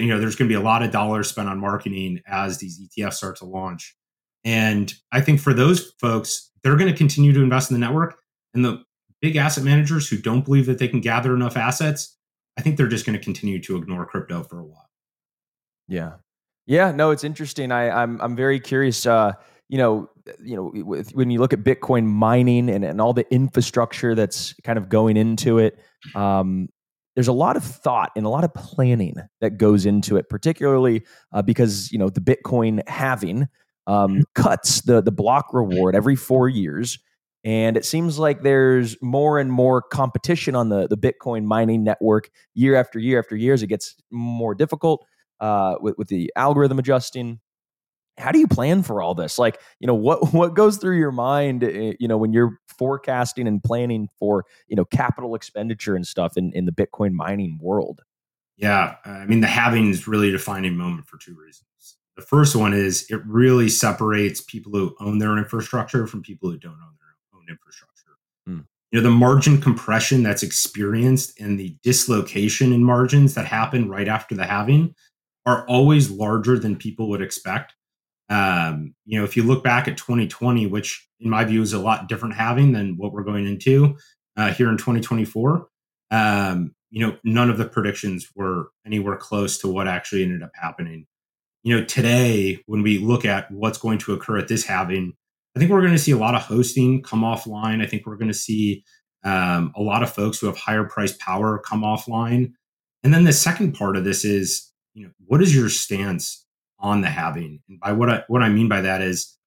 You 0.00 0.08
know, 0.08 0.20
there's 0.20 0.36
going 0.36 0.48
to 0.48 0.52
be 0.52 0.60
a 0.60 0.64
lot 0.64 0.82
of 0.82 0.90
dollars 0.90 1.28
spent 1.28 1.48
on 1.48 1.58
marketing 1.58 2.20
as 2.26 2.58
these 2.58 2.80
ETFs 2.80 3.14
start 3.14 3.36
to 3.36 3.44
launch, 3.44 3.96
and 4.44 4.92
I 5.12 5.20
think 5.20 5.40
for 5.40 5.54
those 5.54 5.92
folks, 6.00 6.50
they're 6.62 6.76
going 6.76 6.90
to 6.90 6.96
continue 6.96 7.32
to 7.32 7.42
invest 7.42 7.70
in 7.70 7.74
the 7.74 7.84
network. 7.84 8.18
And 8.54 8.64
the 8.64 8.84
big 9.20 9.36
asset 9.36 9.64
managers 9.64 10.08
who 10.08 10.18
don't 10.18 10.44
believe 10.44 10.66
that 10.66 10.78
they 10.78 10.88
can 10.88 11.00
gather 11.00 11.34
enough 11.34 11.56
assets, 11.56 12.16
I 12.58 12.62
think 12.62 12.76
they're 12.76 12.88
just 12.88 13.06
going 13.06 13.18
to 13.18 13.24
continue 13.24 13.60
to 13.62 13.76
ignore 13.76 14.04
crypto 14.04 14.42
for 14.42 14.58
a 14.58 14.64
while. 14.64 14.90
Yeah. 15.88 16.14
Yeah, 16.66 16.92
no, 16.92 17.10
it's 17.10 17.24
interesting. 17.24 17.72
I, 17.72 17.90
I'm 17.90 18.20
I'm 18.20 18.36
very 18.36 18.60
curious. 18.60 19.04
Uh, 19.04 19.32
you 19.68 19.78
know, 19.78 20.08
you 20.40 20.54
know, 20.54 20.70
with, 20.84 21.12
when 21.14 21.30
you 21.30 21.40
look 21.40 21.52
at 21.52 21.60
Bitcoin 21.60 22.04
mining 22.06 22.70
and, 22.70 22.84
and 22.84 23.00
all 23.00 23.12
the 23.12 23.30
infrastructure 23.32 24.14
that's 24.14 24.54
kind 24.62 24.78
of 24.78 24.88
going 24.88 25.16
into 25.16 25.58
it, 25.58 25.78
um, 26.14 26.68
there's 27.14 27.28
a 27.28 27.32
lot 27.32 27.56
of 27.56 27.64
thought 27.64 28.10
and 28.16 28.24
a 28.24 28.28
lot 28.28 28.44
of 28.44 28.54
planning 28.54 29.16
that 29.40 29.58
goes 29.58 29.86
into 29.86 30.16
it, 30.16 30.28
particularly 30.28 31.02
uh, 31.32 31.42
because 31.42 31.92
you 31.92 31.98
know 31.98 32.08
the 32.08 32.20
Bitcoin 32.20 32.86
halving 32.88 33.48
um, 33.86 34.12
mm-hmm. 34.12 34.20
cuts 34.34 34.82
the 34.82 35.02
the 35.02 35.12
block 35.12 35.52
reward 35.52 35.94
every 35.94 36.16
four 36.16 36.48
years, 36.48 36.98
and 37.44 37.76
it 37.76 37.84
seems 37.84 38.18
like 38.18 38.42
there's 38.42 38.96
more 39.02 39.38
and 39.38 39.52
more 39.52 39.82
competition 39.82 40.54
on 40.54 40.68
the 40.68 40.86
the 40.88 40.96
Bitcoin 40.96 41.44
mining 41.44 41.84
network 41.84 42.30
year 42.54 42.74
after 42.76 42.98
year 42.98 43.18
after 43.18 43.36
year 43.36 43.52
as 43.52 43.62
it 43.62 43.68
gets 43.68 43.96
more 44.10 44.54
difficult 44.54 45.04
uh, 45.40 45.74
with 45.80 45.96
with 45.98 46.08
the 46.08 46.32
algorithm 46.36 46.78
adjusting. 46.78 47.40
How 48.18 48.30
do 48.30 48.38
you 48.38 48.46
plan 48.46 48.82
for 48.82 49.00
all 49.00 49.14
this? 49.14 49.38
Like, 49.38 49.60
you 49.80 49.86
know, 49.86 49.94
what 49.94 50.32
what 50.34 50.54
goes 50.54 50.76
through 50.76 50.98
your 50.98 51.12
mind, 51.12 51.64
eh, 51.64 51.94
you 51.98 52.08
know, 52.08 52.18
when 52.18 52.32
you're 52.32 52.58
forecasting 52.78 53.46
and 53.46 53.62
planning 53.62 54.08
for, 54.18 54.44
you 54.68 54.76
know, 54.76 54.84
capital 54.84 55.34
expenditure 55.34 55.94
and 55.94 56.06
stuff 56.06 56.36
in 56.36 56.52
in 56.52 56.66
the 56.66 56.72
Bitcoin 56.72 57.12
mining 57.12 57.58
world? 57.60 58.02
Yeah, 58.56 58.96
I 59.04 59.24
mean, 59.26 59.40
the 59.40 59.46
halving 59.46 59.90
is 59.90 60.06
really 60.06 60.28
a 60.28 60.32
defining 60.32 60.76
moment 60.76 61.06
for 61.06 61.18
two 61.18 61.34
reasons. 61.34 61.66
The 62.16 62.22
first 62.22 62.54
one 62.54 62.74
is 62.74 63.06
it 63.10 63.20
really 63.26 63.68
separates 63.68 64.40
people 64.40 64.72
who 64.72 64.94
own 65.00 65.18
their 65.18 65.38
infrastructure 65.38 66.06
from 66.06 66.22
people 66.22 66.50
who 66.50 66.58
don't 66.58 66.72
own 66.72 66.94
their 67.00 67.38
own 67.38 67.46
infrastructure. 67.48 68.18
Mm. 68.48 68.66
You 68.90 69.00
know, 69.00 69.02
the 69.02 69.10
margin 69.10 69.60
compression 69.60 70.22
that's 70.22 70.42
experienced 70.42 71.40
and 71.40 71.58
the 71.58 71.74
dislocation 71.82 72.72
in 72.72 72.84
margins 72.84 73.34
that 73.34 73.46
happen 73.46 73.88
right 73.88 74.08
after 74.08 74.34
the 74.34 74.44
halving 74.44 74.94
are 75.46 75.66
always 75.66 76.10
larger 76.10 76.58
than 76.58 76.76
people 76.76 77.08
would 77.08 77.22
expect. 77.22 77.74
Um, 78.32 78.94
you 79.04 79.18
know, 79.18 79.24
if 79.24 79.36
you 79.36 79.42
look 79.42 79.62
back 79.62 79.86
at 79.86 79.98
2020, 79.98 80.66
which 80.66 81.06
in 81.20 81.28
my 81.28 81.44
view 81.44 81.60
is 81.60 81.74
a 81.74 81.78
lot 81.78 82.08
different 82.08 82.34
halving 82.34 82.72
than 82.72 82.96
what 82.96 83.12
we're 83.12 83.24
going 83.24 83.46
into 83.46 83.94
uh, 84.38 84.52
here 84.52 84.70
in 84.70 84.78
2024, 84.78 85.66
um, 86.10 86.74
you 86.90 87.06
know, 87.06 87.18
none 87.24 87.50
of 87.50 87.58
the 87.58 87.66
predictions 87.66 88.30
were 88.34 88.70
anywhere 88.86 89.18
close 89.18 89.58
to 89.58 89.68
what 89.68 89.86
actually 89.86 90.22
ended 90.22 90.42
up 90.42 90.52
happening. 90.54 91.06
You 91.62 91.76
know, 91.76 91.84
today, 91.84 92.62
when 92.64 92.82
we 92.82 92.98
look 92.98 93.26
at 93.26 93.50
what's 93.50 93.76
going 93.76 93.98
to 93.98 94.14
occur 94.14 94.38
at 94.38 94.48
this 94.48 94.64
halving, 94.64 95.12
I 95.54 95.58
think 95.58 95.70
we're 95.70 95.82
going 95.82 95.92
to 95.92 95.98
see 95.98 96.12
a 96.12 96.16
lot 96.16 96.34
of 96.34 96.40
hosting 96.40 97.02
come 97.02 97.20
offline. 97.20 97.82
I 97.82 97.86
think 97.86 98.06
we're 98.06 98.16
going 98.16 98.32
to 98.32 98.34
see 98.34 98.82
um, 99.24 99.72
a 99.76 99.82
lot 99.82 100.02
of 100.02 100.10
folks 100.10 100.38
who 100.38 100.46
have 100.46 100.56
higher 100.56 100.84
price 100.84 101.12
power 101.18 101.58
come 101.58 101.82
offline. 101.82 102.52
And 103.04 103.12
then 103.12 103.24
the 103.24 103.32
second 103.34 103.72
part 103.72 103.98
of 103.98 104.04
this 104.04 104.24
is 104.24 104.72
you 104.94 105.04
know, 105.04 105.10
what 105.26 105.42
is 105.42 105.54
your 105.54 105.68
stance 105.68 106.41
on 106.82 107.00
the 107.00 107.08
halving. 107.08 107.60
And 107.68 107.80
by 107.80 107.92
what 107.92 108.10
I 108.10 108.24
what 108.28 108.42
I 108.42 108.48
mean 108.48 108.68
by 108.68 108.82
that 108.82 109.00
is, 109.00 109.38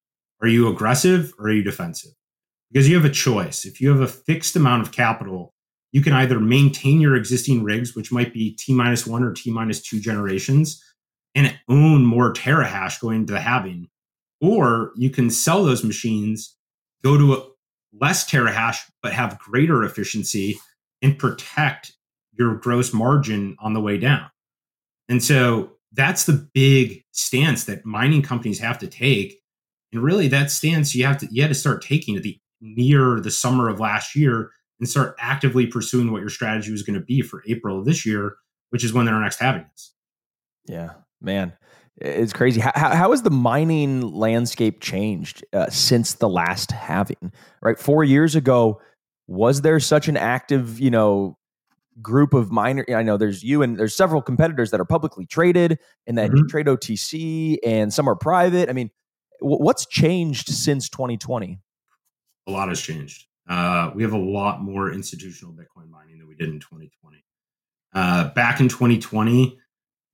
are 0.41 0.47
you 0.47 0.67
aggressive 0.67 1.33
or 1.37 1.47
are 1.47 1.51
you 1.51 1.63
defensive? 1.63 2.11
Because 2.71 2.89
you 2.89 2.95
have 2.95 3.05
a 3.05 3.09
choice. 3.09 3.65
If 3.65 3.79
you 3.79 3.89
have 3.89 4.01
a 4.01 4.07
fixed 4.07 4.55
amount 4.55 4.81
of 4.81 4.91
capital, 4.91 5.53
you 5.91 6.01
can 6.01 6.13
either 6.13 6.39
maintain 6.39 6.99
your 6.99 7.15
existing 7.15 7.63
rigs, 7.63 7.95
which 7.95 8.11
might 8.11 8.33
be 8.33 8.55
T 8.55 8.73
minus 8.73 9.05
one 9.05 9.23
or 9.23 9.33
T 9.33 9.51
minus 9.51 9.81
two 9.81 9.99
generations, 9.99 10.83
and 11.35 11.57
own 11.69 12.05
more 12.05 12.33
terahash 12.33 12.99
going 12.99 13.21
into 13.21 13.33
the 13.33 13.39
halving, 13.39 13.89
or 14.41 14.91
you 14.95 15.09
can 15.09 15.29
sell 15.29 15.63
those 15.63 15.83
machines, 15.83 16.55
go 17.03 17.17
to 17.17 17.33
a 17.33 17.45
less 17.99 18.29
terahash, 18.29 18.79
but 19.01 19.13
have 19.13 19.39
greater 19.39 19.83
efficiency 19.83 20.59
and 21.01 21.17
protect 21.17 21.93
your 22.37 22.55
gross 22.55 22.93
margin 22.93 23.55
on 23.59 23.73
the 23.73 23.79
way 23.79 23.97
down. 23.97 24.29
And 25.07 25.23
so 25.23 25.77
that's 25.93 26.25
the 26.25 26.49
big 26.53 27.04
stance 27.15 27.63
that 27.63 27.85
mining 27.85 28.21
companies 28.21 28.59
have 28.59 28.77
to 28.79 28.87
take. 28.87 29.41
And 29.91 30.03
really 30.03 30.27
that 30.27 30.51
stance 30.51 30.93
you 30.93 31.05
have 31.05 31.17
to 31.19 31.27
you 31.31 31.41
had 31.41 31.47
to 31.47 31.55
start 31.55 31.81
taking 31.81 32.15
at 32.15 32.23
the 32.23 32.37
near 32.61 33.19
the 33.19 33.31
summer 33.31 33.69
of 33.69 33.79
last 33.79 34.15
year 34.15 34.51
and 34.79 34.89
start 34.89 35.15
actively 35.19 35.65
pursuing 35.65 36.11
what 36.11 36.19
your 36.19 36.29
strategy 36.29 36.71
was 36.71 36.83
going 36.83 36.99
to 36.99 37.05
be 37.05 37.21
for 37.21 37.43
April 37.47 37.79
of 37.79 37.85
this 37.85 38.05
year, 38.05 38.35
which 38.71 38.83
is 38.83 38.91
when 38.91 39.07
our 39.07 39.21
next 39.21 39.39
halving 39.39 39.65
is. 39.73 39.93
Yeah, 40.67 40.93
man. 41.21 41.53
It's 41.97 42.33
crazy. 42.33 42.59
How, 42.59 42.71
how 42.75 43.11
has 43.11 43.21
the 43.21 43.29
mining 43.29 44.01
landscape 44.01 44.81
changed 44.81 45.45
uh, 45.53 45.69
since 45.69 46.15
the 46.15 46.27
last 46.27 46.71
halving? 46.71 47.31
Right, 47.61 47.79
four 47.79 48.03
years 48.03 48.35
ago, 48.35 48.81
was 49.27 49.61
there 49.61 49.79
such 49.79 50.09
an 50.09 50.17
active, 50.17 50.77
you 50.77 50.91
know, 50.91 51.37
group 52.01 52.33
of 52.33 52.51
minor 52.51 52.85
I 52.89 53.03
know 53.03 53.15
there's 53.17 53.41
you 53.43 53.61
and 53.61 53.77
there's 53.79 53.95
several 53.95 54.21
competitors 54.21 54.71
that 54.71 54.79
are 54.81 54.85
publicly 54.85 55.25
traded 55.25 55.79
and 56.07 56.17
that 56.17 56.29
Mhm. 56.31 56.49
trade 56.49 56.67
OTC 56.67 57.57
and 57.65 57.93
some 57.93 58.07
are 58.09 58.15
private. 58.15 58.69
I 58.69 58.73
mean, 58.73 58.89
wh- 59.39 59.59
what's 59.61 59.85
changed 59.85 60.49
since 60.49 60.89
2020? 60.89 61.59
a 62.47 62.51
lot 62.51 62.69
has 62.69 62.79
changed. 62.79 63.25
Uh, 63.49 63.89
we 63.95 64.03
have 64.03 64.13
a 64.13 64.17
lot 64.19 64.61
more 64.61 64.91
institutional 64.91 65.51
Bitcoin 65.53 65.89
mining 65.89 66.19
than 66.19 66.27
we 66.27 66.35
did 66.35 66.47
in 66.49 66.59
2020. 66.59 67.23
Uh, 67.93 68.29
back 68.35 68.59
in 68.59 68.67
2020, 68.69 69.57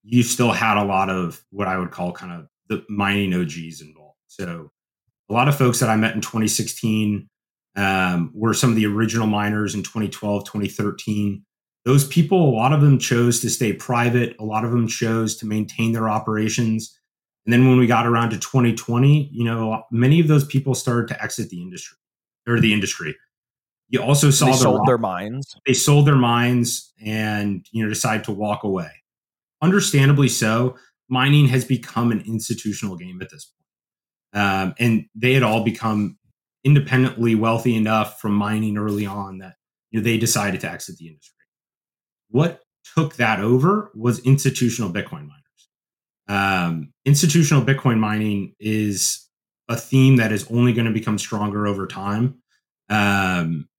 you 0.04 0.24
still 0.24 0.52
had 0.54 0.78
a 0.78 0.86
lot 0.86 1.10
of 1.10 1.44
what 1.50 1.68
I 1.68 1.78
would 1.78 1.92
call 1.92 2.14
kind 2.14 2.32
of 2.32 2.48
the 2.70 2.86
mining 2.88 3.34
OGs 3.34 3.82
involved. 3.82 4.18
So 4.28 4.72
a 5.30 5.34
lot 5.34 5.48
of 5.50 5.58
folks 5.58 5.80
that 5.80 5.90
I 5.90 5.96
met 5.98 6.16
in 6.16 6.22
2016 6.22 7.28
um, 7.76 8.32
were 8.34 8.54
some 8.54 8.70
of 8.70 8.76
the 8.78 8.86
original 8.86 9.28
miners 9.28 9.76
in 9.76 9.84
2012, 9.84 10.46
2013. 10.46 11.46
Those 11.84 12.08
people, 12.08 12.48
a 12.50 12.54
lot 12.56 12.74
of 12.74 12.82
them 12.82 13.00
chose 13.00 13.40
to 13.42 13.50
stay 13.50 13.74
private. 13.74 14.36
A 14.40 14.44
lot 14.46 14.64
of 14.66 14.72
them 14.72 14.88
chose 14.88 15.36
to 15.38 15.46
maintain 15.48 15.94
their 15.94 16.10
operations. 16.10 16.98
And 17.46 17.52
then 17.54 17.68
when 17.68 17.80
we 17.80 17.88
got 17.88 18.06
around 18.06 18.30
to 18.32 18.38
2020, 18.38 19.30
you 19.32 19.44
know, 19.44 19.84
many 19.92 20.20
of 20.20 20.28
those 20.28 20.46
people 20.46 20.76
started 20.76 21.08
to 21.08 21.24
exit 21.24 21.50
the 21.50 21.62
industry 21.62 21.98
or 22.48 22.60
the 22.60 22.72
industry. 22.74 23.16
You 23.90 24.02
also 24.02 24.30
saw 24.30 24.46
They 24.46 24.52
the 24.52 24.58
sold 24.58 24.88
their 24.88 24.98
mines. 24.98 25.56
they 25.66 25.74
sold 25.74 26.08
their 26.08 26.16
mines 26.16 26.94
and 27.04 27.66
you 27.72 27.84
know 27.84 27.90
decided 27.90 28.24
to 28.26 28.32
walk 28.32 28.64
away. 28.64 28.90
Understandably 29.62 30.30
so, 30.30 30.78
mining 31.10 31.48
has 31.50 31.66
become 31.66 32.12
an 32.12 32.22
institutional 32.26 32.96
game 32.96 33.22
at 33.22 33.30
this 33.32 33.52
point, 34.34 34.44
um, 34.46 34.74
and 34.80 35.06
they 35.14 35.34
had 35.34 35.44
all 35.44 35.64
become 35.66 36.18
independently 36.64 37.36
wealthy 37.36 37.76
enough 37.76 38.22
from 38.22 38.34
mining 38.34 38.78
early 38.78 39.06
on 39.06 39.40
that 39.40 39.56
you 39.90 40.00
know 40.00 40.04
they 40.04 40.18
decided 40.18 40.62
to 40.62 40.72
exit 40.72 40.96
the 40.98 41.08
industry. 41.08 41.36
What 42.32 42.62
took 42.96 43.16
that 43.18 43.40
over 43.40 43.92
was 43.96 44.20
institutional 44.20 44.92
Bitcoin 44.92 45.28
miners. 45.28 45.38
Um, 46.28 46.94
institutional 47.06 47.64
Bitcoin 47.64 48.00
mining 48.00 48.56
is 48.60 49.28
a 49.70 49.78
theme 49.78 50.18
that 50.18 50.32
is 50.32 50.50
only 50.52 50.74
going 50.74 50.88
to 50.88 50.92
become 50.92 51.18
stronger 51.18 51.68
over 51.68 51.88
time. 51.88 52.42
Um, 52.90 53.70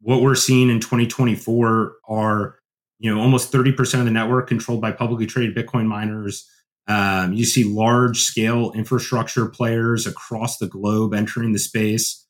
what 0.00 0.22
we're 0.22 0.34
seeing 0.34 0.70
in 0.70 0.80
2024 0.80 1.96
are 2.08 2.58
you 2.98 3.12
know 3.12 3.20
almost 3.20 3.52
30% 3.52 3.98
of 3.98 4.04
the 4.04 4.10
network 4.10 4.48
controlled 4.48 4.80
by 4.80 4.92
publicly 4.92 5.26
traded 5.26 5.56
bitcoin 5.56 5.86
miners 5.86 6.48
um, 6.86 7.32
you 7.32 7.44
see 7.44 7.64
large 7.64 8.20
scale 8.20 8.72
infrastructure 8.72 9.46
players 9.46 10.06
across 10.06 10.58
the 10.58 10.66
globe 10.66 11.14
entering 11.14 11.52
the 11.52 11.58
space 11.58 12.26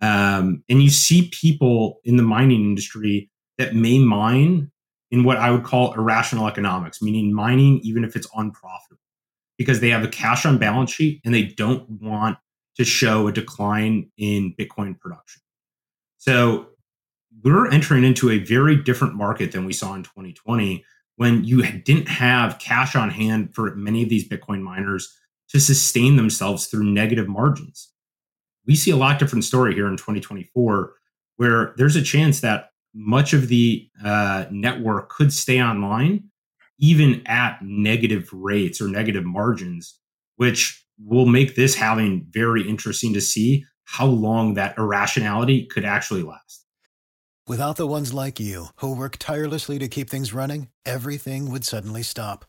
um, 0.00 0.62
and 0.68 0.82
you 0.82 0.90
see 0.90 1.30
people 1.32 2.00
in 2.04 2.16
the 2.16 2.22
mining 2.22 2.62
industry 2.62 3.30
that 3.58 3.74
may 3.74 3.98
mine 3.98 4.70
in 5.12 5.22
what 5.22 5.36
i 5.36 5.50
would 5.50 5.62
call 5.62 5.94
irrational 5.94 6.48
economics 6.48 7.00
meaning 7.00 7.32
mining 7.32 7.78
even 7.84 8.02
if 8.02 8.16
it's 8.16 8.26
unprofitable 8.34 9.00
because 9.56 9.78
they 9.78 9.90
have 9.90 10.02
a 10.02 10.08
cash 10.08 10.44
on 10.44 10.58
balance 10.58 10.90
sheet 10.90 11.20
and 11.24 11.32
they 11.32 11.44
don't 11.44 11.88
want 11.88 12.36
to 12.76 12.84
show 12.84 13.28
a 13.28 13.32
decline 13.32 14.10
in 14.18 14.52
bitcoin 14.58 14.98
production 14.98 15.40
so 16.18 16.66
we're 17.42 17.70
entering 17.70 18.04
into 18.04 18.30
a 18.30 18.38
very 18.38 18.76
different 18.76 19.14
market 19.14 19.52
than 19.52 19.64
we 19.64 19.72
saw 19.72 19.94
in 19.94 20.02
2020 20.02 20.84
when 21.16 21.44
you 21.44 21.62
didn't 21.62 22.08
have 22.08 22.58
cash 22.58 22.96
on 22.96 23.10
hand 23.10 23.54
for 23.54 23.74
many 23.74 24.02
of 24.02 24.08
these 24.08 24.28
Bitcoin 24.28 24.60
miners 24.60 25.16
to 25.48 25.60
sustain 25.60 26.16
themselves 26.16 26.66
through 26.66 26.84
negative 26.84 27.28
margins. 27.28 27.92
We 28.66 28.74
see 28.74 28.90
a 28.90 28.96
lot 28.96 29.18
different 29.18 29.44
story 29.44 29.74
here 29.74 29.86
in 29.86 29.96
2024 29.96 30.94
where 31.36 31.74
there's 31.76 31.96
a 31.96 32.02
chance 32.02 32.40
that 32.40 32.70
much 32.94 33.32
of 33.32 33.48
the 33.48 33.88
uh, 34.04 34.46
network 34.50 35.08
could 35.08 35.32
stay 35.32 35.62
online 35.62 36.24
even 36.82 37.22
at 37.26 37.62
negative 37.62 38.28
rates 38.32 38.80
or 38.80 38.88
negative 38.88 39.24
margins, 39.24 40.00
which 40.36 40.84
will 40.98 41.26
make 41.26 41.54
this 41.54 41.76
halving 41.76 42.26
very 42.30 42.68
interesting 42.68 43.14
to 43.14 43.20
see 43.20 43.64
how 43.84 44.06
long 44.06 44.54
that 44.54 44.76
irrationality 44.76 45.64
could 45.66 45.84
actually 45.84 46.22
last. 46.22 46.66
Without 47.46 47.76
the 47.76 47.86
ones 47.86 48.12
like 48.12 48.40
you, 48.40 48.66
who 48.76 48.96
work 48.96 49.16
tirelessly 49.16 49.78
to 49.78 49.88
keep 49.88 50.10
things 50.10 50.32
running, 50.32 50.68
everything 50.84 51.50
would 51.50 51.64
suddenly 51.64 52.02
stop. 52.02 52.44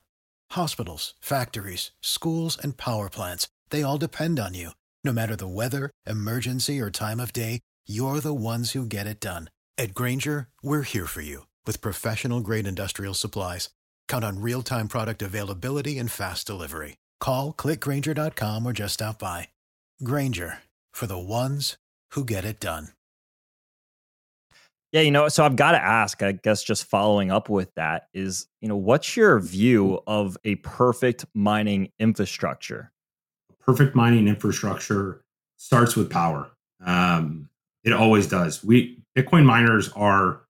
Hospitals, 0.52 1.14
factories, 1.22 1.92
schools, 2.02 2.58
and 2.62 2.78
power 2.78 3.10
plants, 3.10 3.48
they 3.70 3.84
all 3.84 3.98
depend 3.98 4.40
on 4.40 4.54
you. 4.54 4.72
No 5.04 5.14
matter 5.14 5.36
the 5.36 5.48
weather, 5.48 5.92
emergency, 6.08 6.80
or 6.80 6.90
time 6.90 7.20
of 7.20 7.34
day, 7.34 7.60
you're 7.86 8.20
the 8.20 8.34
ones 8.34 8.72
who 8.72 8.86
get 8.86 9.08
it 9.08 9.20
done. 9.20 9.50
At 9.78 9.94
Grainger, 9.94 10.48
we're 10.62 10.84
here 10.84 11.08
for 11.08 11.22
you 11.22 11.48
with 11.66 11.82
professional 11.82 12.40
grade 12.40 12.68
industrial 12.68 13.14
supplies. 13.14 13.70
Count 14.08 14.24
on 14.24 14.40
real 14.40 14.62
time 14.62 14.88
product 14.88 15.22
availability 15.22 15.98
and 15.98 16.10
fast 16.10 16.48
delivery. 16.48 16.98
Call 17.20 17.52
clickgranger.com 17.52 18.66
or 18.66 18.72
just 18.72 18.96
stop 18.96 19.20
by. 19.20 19.50
Grainger 20.04 20.60
for 20.94 21.08
the 21.08 21.18
ones 21.18 21.78
who 22.12 22.24
get 22.24 22.46
it 22.46 22.60
done. 22.62 22.90
Yeah, 24.92 25.02
you 25.02 25.10
know, 25.10 25.28
so 25.28 25.44
I've 25.44 25.56
got 25.56 25.72
to 25.72 25.84
ask, 25.84 26.22
I 26.22 26.34
guess 26.34 26.64
just 26.64 26.86
following 26.86 27.32
up 27.32 27.50
with 27.50 27.74
that 27.74 28.10
is, 28.14 28.46
you 28.62 28.70
know, 28.70 28.76
what's 28.78 29.18
your 29.18 29.40
view 29.40 30.00
of 30.06 30.38
a 30.46 30.56
perfect 30.56 31.26
mining 31.34 31.90
infrastructure? 31.98 32.94
perfect 33.66 33.96
mining 33.96 34.28
infrastructure 34.28 35.24
starts 35.58 35.96
with 35.96 36.10
power. 36.10 36.52
Um, 36.86 37.50
it 37.84 37.94
always 37.94 38.28
does. 38.28 38.64
We 38.64 39.00
Bitcoin 39.18 39.46
miners 39.46 39.90
are 39.90 40.42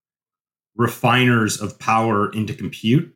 refiners 0.76 1.60
of 1.60 1.78
power 1.78 2.32
into 2.32 2.54
compute, 2.54 3.14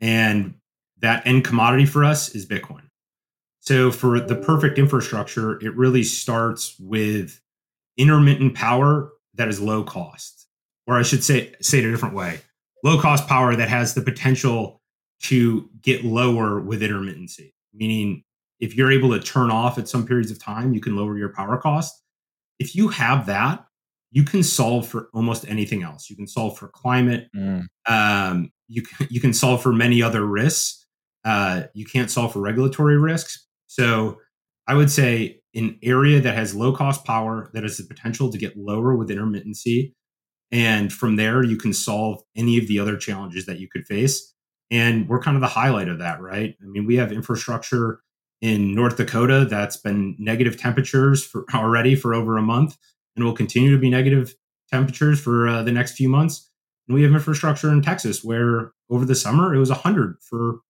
and 0.00 0.54
that 0.98 1.26
end 1.26 1.44
commodity 1.44 1.86
for 1.86 2.04
us 2.04 2.34
is 2.34 2.46
Bitcoin. 2.46 2.82
So 3.60 3.90
for 3.90 4.20
the 4.20 4.36
perfect 4.36 4.78
infrastructure, 4.78 5.58
it 5.64 5.74
really 5.74 6.02
starts 6.02 6.76
with 6.78 7.40
intermittent 7.96 8.54
power 8.54 9.10
that 9.34 9.48
is 9.48 9.60
low 9.60 9.82
cost, 9.82 10.46
or 10.86 10.98
I 10.98 11.02
should 11.02 11.24
say 11.24 11.54
say 11.60 11.78
it 11.78 11.84
a 11.84 11.90
different 11.90 12.14
way: 12.14 12.40
low 12.82 13.00
cost 13.00 13.26
power 13.26 13.56
that 13.56 13.68
has 13.68 13.94
the 13.94 14.02
potential 14.02 14.80
to 15.22 15.70
get 15.80 16.04
lower 16.04 16.60
with 16.60 16.82
intermittency, 16.82 17.52
meaning 17.72 18.22
if 18.60 18.74
you're 18.74 18.92
able 18.92 19.10
to 19.12 19.20
turn 19.20 19.50
off 19.50 19.78
at 19.78 19.88
some 19.88 20.06
periods 20.06 20.30
of 20.30 20.38
time, 20.38 20.74
you 20.74 20.80
can 20.80 20.96
lower 20.96 21.16
your 21.16 21.30
power 21.30 21.56
cost. 21.56 22.03
If 22.58 22.74
you 22.74 22.88
have 22.88 23.26
that, 23.26 23.64
you 24.10 24.22
can 24.22 24.42
solve 24.42 24.86
for 24.86 25.08
almost 25.12 25.44
anything 25.48 25.82
else. 25.82 26.08
You 26.08 26.16
can 26.16 26.28
solve 26.28 26.56
for 26.56 26.68
climate. 26.68 27.28
Mm. 27.36 27.64
Um, 27.88 28.50
you 28.68 28.82
can, 28.82 29.08
you 29.10 29.20
can 29.20 29.32
solve 29.32 29.62
for 29.62 29.72
many 29.72 30.02
other 30.02 30.24
risks. 30.24 30.86
Uh, 31.24 31.64
you 31.74 31.84
can't 31.84 32.10
solve 32.10 32.32
for 32.32 32.40
regulatory 32.40 32.98
risks. 32.98 33.46
So 33.66 34.18
I 34.66 34.74
would 34.74 34.90
say 34.90 35.40
an 35.54 35.78
area 35.82 36.20
that 36.20 36.34
has 36.34 36.54
low 36.54 36.72
cost 36.72 37.04
power 37.04 37.50
that 37.54 37.62
has 37.62 37.76
the 37.76 37.84
potential 37.84 38.30
to 38.30 38.38
get 38.38 38.56
lower 38.56 38.94
with 38.94 39.08
intermittency, 39.10 39.92
and 40.50 40.92
from 40.92 41.16
there 41.16 41.42
you 41.42 41.56
can 41.56 41.72
solve 41.72 42.22
any 42.36 42.58
of 42.58 42.68
the 42.68 42.78
other 42.78 42.96
challenges 42.96 43.46
that 43.46 43.58
you 43.58 43.68
could 43.68 43.86
face. 43.86 44.32
And 44.70 45.08
we're 45.08 45.20
kind 45.20 45.36
of 45.36 45.40
the 45.40 45.48
highlight 45.48 45.88
of 45.88 45.98
that, 45.98 46.20
right? 46.20 46.54
I 46.62 46.66
mean, 46.66 46.86
we 46.86 46.96
have 46.96 47.12
infrastructure 47.12 48.00
in 48.40 48.74
North 48.74 48.96
Dakota 48.96 49.46
that's 49.48 49.76
been 49.76 50.16
negative 50.18 50.58
temperatures 50.58 51.24
for 51.24 51.44
already 51.54 51.94
for 51.94 52.14
over 52.14 52.36
a 52.36 52.42
month 52.42 52.76
and 53.16 53.24
will 53.24 53.34
continue 53.34 53.70
to 53.70 53.78
be 53.78 53.90
negative 53.90 54.34
temperatures 54.70 55.20
for 55.20 55.48
uh, 55.48 55.62
the 55.62 55.72
next 55.72 55.92
few 55.92 56.08
months. 56.08 56.50
And 56.88 56.94
we 56.94 57.02
have 57.02 57.12
infrastructure 57.12 57.70
in 57.72 57.82
Texas 57.82 58.22
where 58.22 58.72
over 58.90 59.04
the 59.04 59.14
summer 59.14 59.54
it 59.54 59.58
was 59.58 59.70
100 59.70 60.16
for 60.20 60.60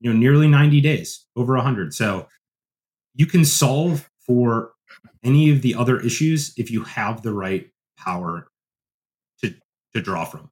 you 0.00 0.12
know 0.12 0.18
nearly 0.18 0.46
90 0.46 0.80
days, 0.80 1.26
over 1.36 1.54
100. 1.54 1.94
So 1.94 2.28
you 3.14 3.26
can 3.26 3.44
solve 3.44 4.08
for 4.26 4.72
any 5.22 5.50
of 5.50 5.62
the 5.62 5.74
other 5.74 6.00
issues 6.00 6.52
if 6.56 6.70
you 6.70 6.82
have 6.84 7.22
the 7.22 7.32
right 7.32 7.70
power 7.98 8.48
to 9.42 9.54
to 9.94 10.00
draw 10.00 10.24
from. 10.24 10.50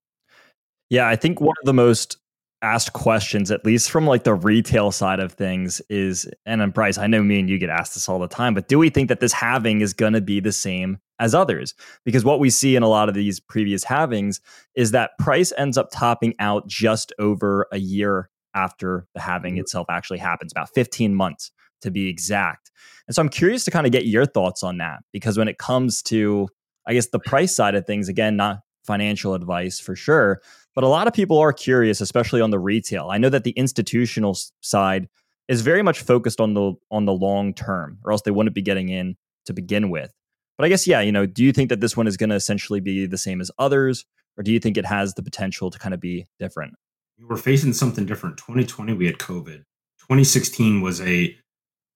Yeah, 0.91 1.09
I 1.09 1.17
think 1.17 1.41
one 1.41 1.57
of 1.63 1.67
the 1.67 1.75
most 1.75 2.19
asked 2.63 2.93
questions, 2.93 3.51
at 3.51 3.65
least 3.65 3.91
from 3.91 4.07
like 4.07 4.25
the 4.25 4.35
retail 4.35 4.93
side 4.93 5.21
of 5.21 5.33
things, 5.33 5.83
is 5.91 6.29
and 6.47 6.73
Bryce, 6.73 6.99
I 6.99 7.07
know 7.07 7.23
me 7.23 7.41
and 7.41 7.51
you 7.51 7.59
get 7.59 7.71
asked 7.71 7.95
this 7.95 8.09
all 8.09 8.19
the 8.19 8.29
time, 8.29 8.55
but 8.55 8.69
do 8.69 8.79
we 8.79 8.89
think 8.89 9.09
that 9.09 9.21
this 9.21 9.33
halving 9.33 9.81
is 9.81 9.93
gonna 9.93 10.21
be 10.21 10.41
the 10.41 10.53
same 10.53 10.99
as 11.19 11.35
others? 11.35 11.75
Because 12.05 12.25
what 12.25 12.41
we 12.41 12.51
see 12.51 12.77
in 12.77 12.83
a 12.83 12.89
lot 12.89 13.09
of 13.09 13.15
these 13.15 13.41
previous 13.41 13.85
halvings 13.85 14.41
is 14.75 14.93
that 14.93 15.11
price 15.19 15.53
ends 15.59 15.77
up 15.77 15.89
topping 15.93 16.35
out 16.39 16.67
just 16.67 17.13
over 17.19 17.67
a 17.73 17.79
year 17.79 18.31
after 18.55 19.07
the 19.15 19.21
halving 19.21 19.55
mm-hmm. 19.55 19.61
itself 19.61 19.87
actually 19.91 20.19
happens, 20.19 20.53
about 20.53 20.71
15 20.75 21.15
months 21.15 21.51
to 21.81 21.91
be 21.91 22.09
exact. 22.09 22.71
And 23.07 23.15
so 23.15 23.23
I'm 23.23 23.29
curious 23.29 23.65
to 23.65 23.71
kind 23.71 23.87
of 23.87 23.93
get 23.93 24.07
your 24.07 24.27
thoughts 24.27 24.63
on 24.63 24.79
that 24.79 25.01
because 25.13 25.37
when 25.37 25.49
it 25.49 25.59
comes 25.59 26.03
to, 26.05 26.49
I 26.87 26.95
guess, 26.95 27.09
the 27.09 27.19
price 27.19 27.55
side 27.55 27.75
of 27.75 27.87
things, 27.87 28.09
again, 28.09 28.37
not 28.37 28.61
financial 28.85 29.35
advice 29.35 29.79
for 29.79 29.95
sure, 29.95 30.41
but 30.75 30.85
a 30.85 30.89
lot 30.89 31.07
of 31.07 31.15
people 31.15 31.39
are 31.39 31.53
curious, 31.53 32.01
especially 32.01 32.41
on 32.41 32.51
the 32.51 32.59
retail. 32.59 33.09
I 33.11 33.19
know 33.19 33.29
that 33.29 33.45
the 33.45 33.53
institutional 33.53 34.37
side 34.61 35.09
is 35.49 35.61
very 35.61 35.83
much 35.83 36.01
focused 36.01 36.41
on 36.41 36.55
the 36.55 36.75
on 36.91 37.05
the 37.05 37.13
long 37.13 37.55
term, 37.55 37.99
or 38.05 38.13
else 38.13 38.23
they 38.23 38.31
wouldn't 38.31 38.55
be 38.55 38.63
getting 38.63 38.89
in 38.89 39.17
to 39.47 39.53
begin 39.53 39.91
with. 39.91 40.13
But 40.59 40.67
I 40.67 40.69
guess, 40.69 40.87
yeah, 40.87 41.01
you 41.01 41.13
know, 41.13 41.27
do 41.27 41.43
you 41.43 41.53
think 41.53 41.71
that 41.71 41.81
this 41.81 41.97
one 41.97 42.07
is 42.07 42.17
going 42.17 42.31
to 42.31 42.37
essentially 42.37 42.81
be 42.81 43.07
the 43.07 43.19
same 43.19 43.41
as 43.41 43.51
others? 43.59 44.05
or 44.37 44.43
do 44.43 44.53
you 44.53 44.59
think 44.59 44.77
it 44.77 44.87
has 44.87 45.15
the 45.15 45.23
potential 45.23 45.71
to 45.71 45.79
kind 45.79 45.95
of 45.95 46.01
be 46.01 46.27
different? 46.39 46.75
We're 47.21 47.37
facing 47.37 47.73
something 47.73 48.07
different. 48.07 48.39
2020, 48.39 48.95
we 48.95 49.07
had 49.07 49.19
COVID. 49.19 49.65
2016 50.01 50.81
was 50.81 51.01
a 51.01 51.37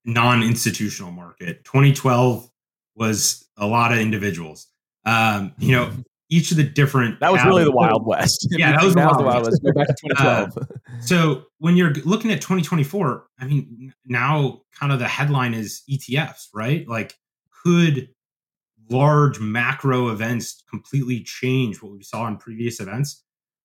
non-institutional 0.05 1.11
market. 1.11 1.65
2012 1.65 2.49
was 2.95 3.45
a 3.57 3.67
lot 3.67 3.93
of 3.93 3.99
individuals. 3.99 4.69
Um, 5.05 5.53
you 5.59 5.73
know, 5.73 5.91
each 6.29 6.51
of 6.51 6.57
the 6.57 6.65
different 6.65 7.21
that 7.21 7.33
was 7.33 7.45
really 7.45 7.65
the 7.65 7.71
Wild 7.71 8.07
West. 8.07 8.49
Yeah, 8.51 8.73
that 8.73 8.83
was, 8.83 8.95
the 8.95 9.01
Wild, 9.01 9.25
Wild 9.25 9.45
West. 9.45 9.63
Go 9.63 9.73
back 9.73 9.89
to 9.89 9.95
2012. 10.09 10.59
Uh, 10.87 11.01
so 11.01 11.43
when 11.59 11.77
you're 11.77 11.93
looking 12.05 12.33
at 12.33 12.41
2024, 12.41 13.27
I 13.39 13.45
mean, 13.45 13.93
now 14.07 14.63
kind 14.73 14.93
of 14.93 14.99
the 14.99 15.09
headline 15.09 15.53
is 15.53 15.83
ETFs, 15.91 16.49
right? 16.55 16.89
Like, 16.89 17.15
could 17.63 18.09
large 18.89 19.41
macro 19.41 20.09
events 20.09 20.63
completely 20.71 21.23
change 21.23 21.83
what 21.83 21.93
we 21.93 22.03
saw 22.03 22.27
in 22.29 22.37
previous 22.37 22.81
events? 22.81 23.23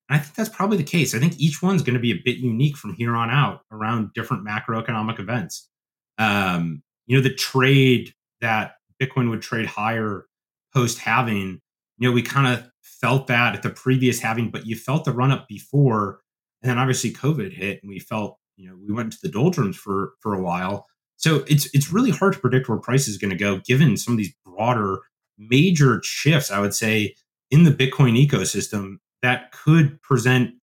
And 0.09 0.19
I 0.19 0.21
think 0.21 0.35
that's 0.35 0.49
probably 0.49 0.77
the 0.77 0.83
case. 0.83 1.15
I 1.15 1.19
think 1.19 1.39
each 1.39 1.61
one's 1.61 1.83
going 1.83 1.93
to 1.93 1.99
be 2.01 2.11
a 2.11 2.21
bit 2.23 2.37
unique 2.37 2.75
from 2.75 2.93
here 2.93 3.15
on 3.15 3.29
out 3.29 3.61
around 3.71 4.13
different 4.13 4.45
macroeconomic 4.45 5.19
events. 5.19 5.69
Um, 6.17 6.83
you 7.05 7.15
know, 7.15 7.23
the 7.23 7.33
trade 7.33 8.13
that 8.41 8.73
Bitcoin 9.01 9.29
would 9.29 9.41
trade 9.41 9.67
higher 9.67 10.25
post 10.73 10.99
halving 10.99 11.61
you 12.01 12.09
know, 12.09 12.13
we 12.13 12.23
kind 12.23 12.51
of 12.51 12.67
felt 12.81 13.27
that 13.27 13.53
at 13.53 13.61
the 13.61 13.69
previous 13.69 14.19
halving, 14.19 14.49
but 14.49 14.65
you 14.65 14.75
felt 14.75 15.05
the 15.05 15.11
run 15.11 15.31
up 15.31 15.47
before. 15.47 16.19
And 16.61 16.69
then 16.71 16.79
obviously 16.79 17.13
COVID 17.13 17.53
hit 17.53 17.79
and 17.81 17.89
we 17.89 17.99
felt, 17.99 18.39
you 18.57 18.67
know, 18.67 18.75
we 18.75 18.91
went 18.91 19.13
into 19.13 19.19
the 19.21 19.29
doldrums 19.29 19.77
for 19.77 20.13
for 20.19 20.33
a 20.33 20.41
while. 20.41 20.87
So 21.17 21.45
it's 21.47 21.69
it's 21.75 21.93
really 21.93 22.09
hard 22.09 22.33
to 22.33 22.39
predict 22.39 22.67
where 22.67 22.79
price 22.79 23.07
is 23.07 23.19
going 23.19 23.29
to 23.29 23.37
go 23.37 23.59
given 23.59 23.97
some 23.97 24.15
of 24.15 24.17
these 24.17 24.33
broader 24.43 24.97
major 25.37 26.01
shifts, 26.03 26.49
I 26.49 26.59
would 26.59 26.73
say, 26.73 27.15
in 27.51 27.65
the 27.65 27.71
Bitcoin 27.71 28.17
ecosystem 28.17 28.95
that 29.21 29.51
could 29.51 30.01
present 30.01 30.55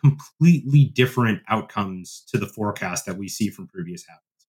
completely 0.00 0.86
different 0.86 1.42
outcomes 1.46 2.24
to 2.28 2.38
the 2.38 2.46
forecast 2.46 3.04
that 3.04 3.18
we 3.18 3.28
see 3.28 3.50
from 3.50 3.66
previous 3.66 4.02
halvings. 4.04 4.46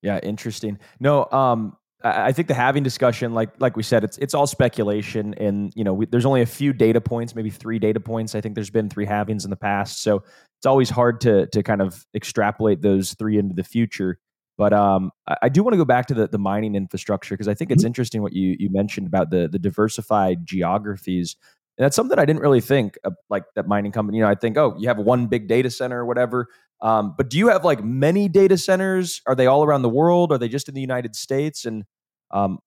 Yeah, 0.00 0.18
interesting. 0.22 0.78
No, 0.98 1.26
um, 1.30 1.76
I 2.02 2.32
think 2.32 2.48
the 2.48 2.54
halving 2.54 2.82
discussion, 2.82 3.34
like 3.34 3.50
like 3.58 3.76
we 3.76 3.82
said, 3.82 4.04
it's 4.04 4.16
it's 4.18 4.32
all 4.32 4.46
speculation, 4.46 5.34
and 5.34 5.72
you 5.76 5.84
know, 5.84 5.92
we, 5.92 6.06
there's 6.06 6.24
only 6.24 6.40
a 6.40 6.46
few 6.46 6.72
data 6.72 7.00
points, 7.00 7.34
maybe 7.34 7.50
three 7.50 7.78
data 7.78 8.00
points. 8.00 8.34
I 8.34 8.40
think 8.40 8.54
there's 8.54 8.70
been 8.70 8.88
three 8.88 9.06
halvings 9.06 9.44
in 9.44 9.50
the 9.50 9.56
past, 9.56 10.00
so 10.00 10.22
it's 10.58 10.66
always 10.66 10.88
hard 10.88 11.20
to 11.22 11.46
to 11.48 11.62
kind 11.62 11.82
of 11.82 12.06
extrapolate 12.14 12.80
those 12.80 13.14
three 13.14 13.38
into 13.38 13.54
the 13.54 13.64
future. 13.64 14.18
But 14.56 14.72
um, 14.72 15.10
I, 15.26 15.36
I 15.42 15.48
do 15.50 15.62
want 15.62 15.74
to 15.74 15.78
go 15.78 15.84
back 15.84 16.06
to 16.06 16.14
the 16.14 16.26
the 16.26 16.38
mining 16.38 16.74
infrastructure 16.74 17.34
because 17.34 17.48
I 17.48 17.54
think 17.54 17.70
it's 17.70 17.82
mm-hmm. 17.82 17.88
interesting 17.88 18.22
what 18.22 18.32
you 18.32 18.56
you 18.58 18.70
mentioned 18.70 19.06
about 19.06 19.30
the 19.30 19.48
the 19.48 19.58
diversified 19.58 20.46
geographies. 20.46 21.36
And 21.78 21.84
that's 21.84 21.96
something 21.96 22.18
I 22.18 22.26
didn't 22.26 22.42
really 22.42 22.60
think 22.60 22.98
of, 23.04 23.14
like 23.30 23.44
that 23.54 23.66
mining 23.66 23.90
company. 23.90 24.18
You 24.18 24.24
know, 24.24 24.30
I 24.30 24.34
think, 24.34 24.58
oh, 24.58 24.76
you 24.78 24.88
have 24.88 24.98
one 24.98 25.28
big 25.28 25.48
data 25.48 25.70
center 25.70 26.00
or 26.00 26.04
whatever. 26.04 26.48
Um, 26.82 27.14
but 27.16 27.28
do 27.28 27.38
you 27.38 27.48
have 27.48 27.64
like 27.64 27.84
many 27.84 28.28
data 28.28 28.56
centers? 28.56 29.20
Are 29.26 29.34
they 29.34 29.46
all 29.46 29.64
around 29.64 29.82
the 29.82 29.88
world? 29.88 30.32
Are 30.32 30.38
they 30.38 30.48
just 30.48 30.68
in 30.68 30.74
the 30.74 30.80
United 30.80 31.14
States? 31.14 31.64
And 31.64 31.84
um, 32.30 32.58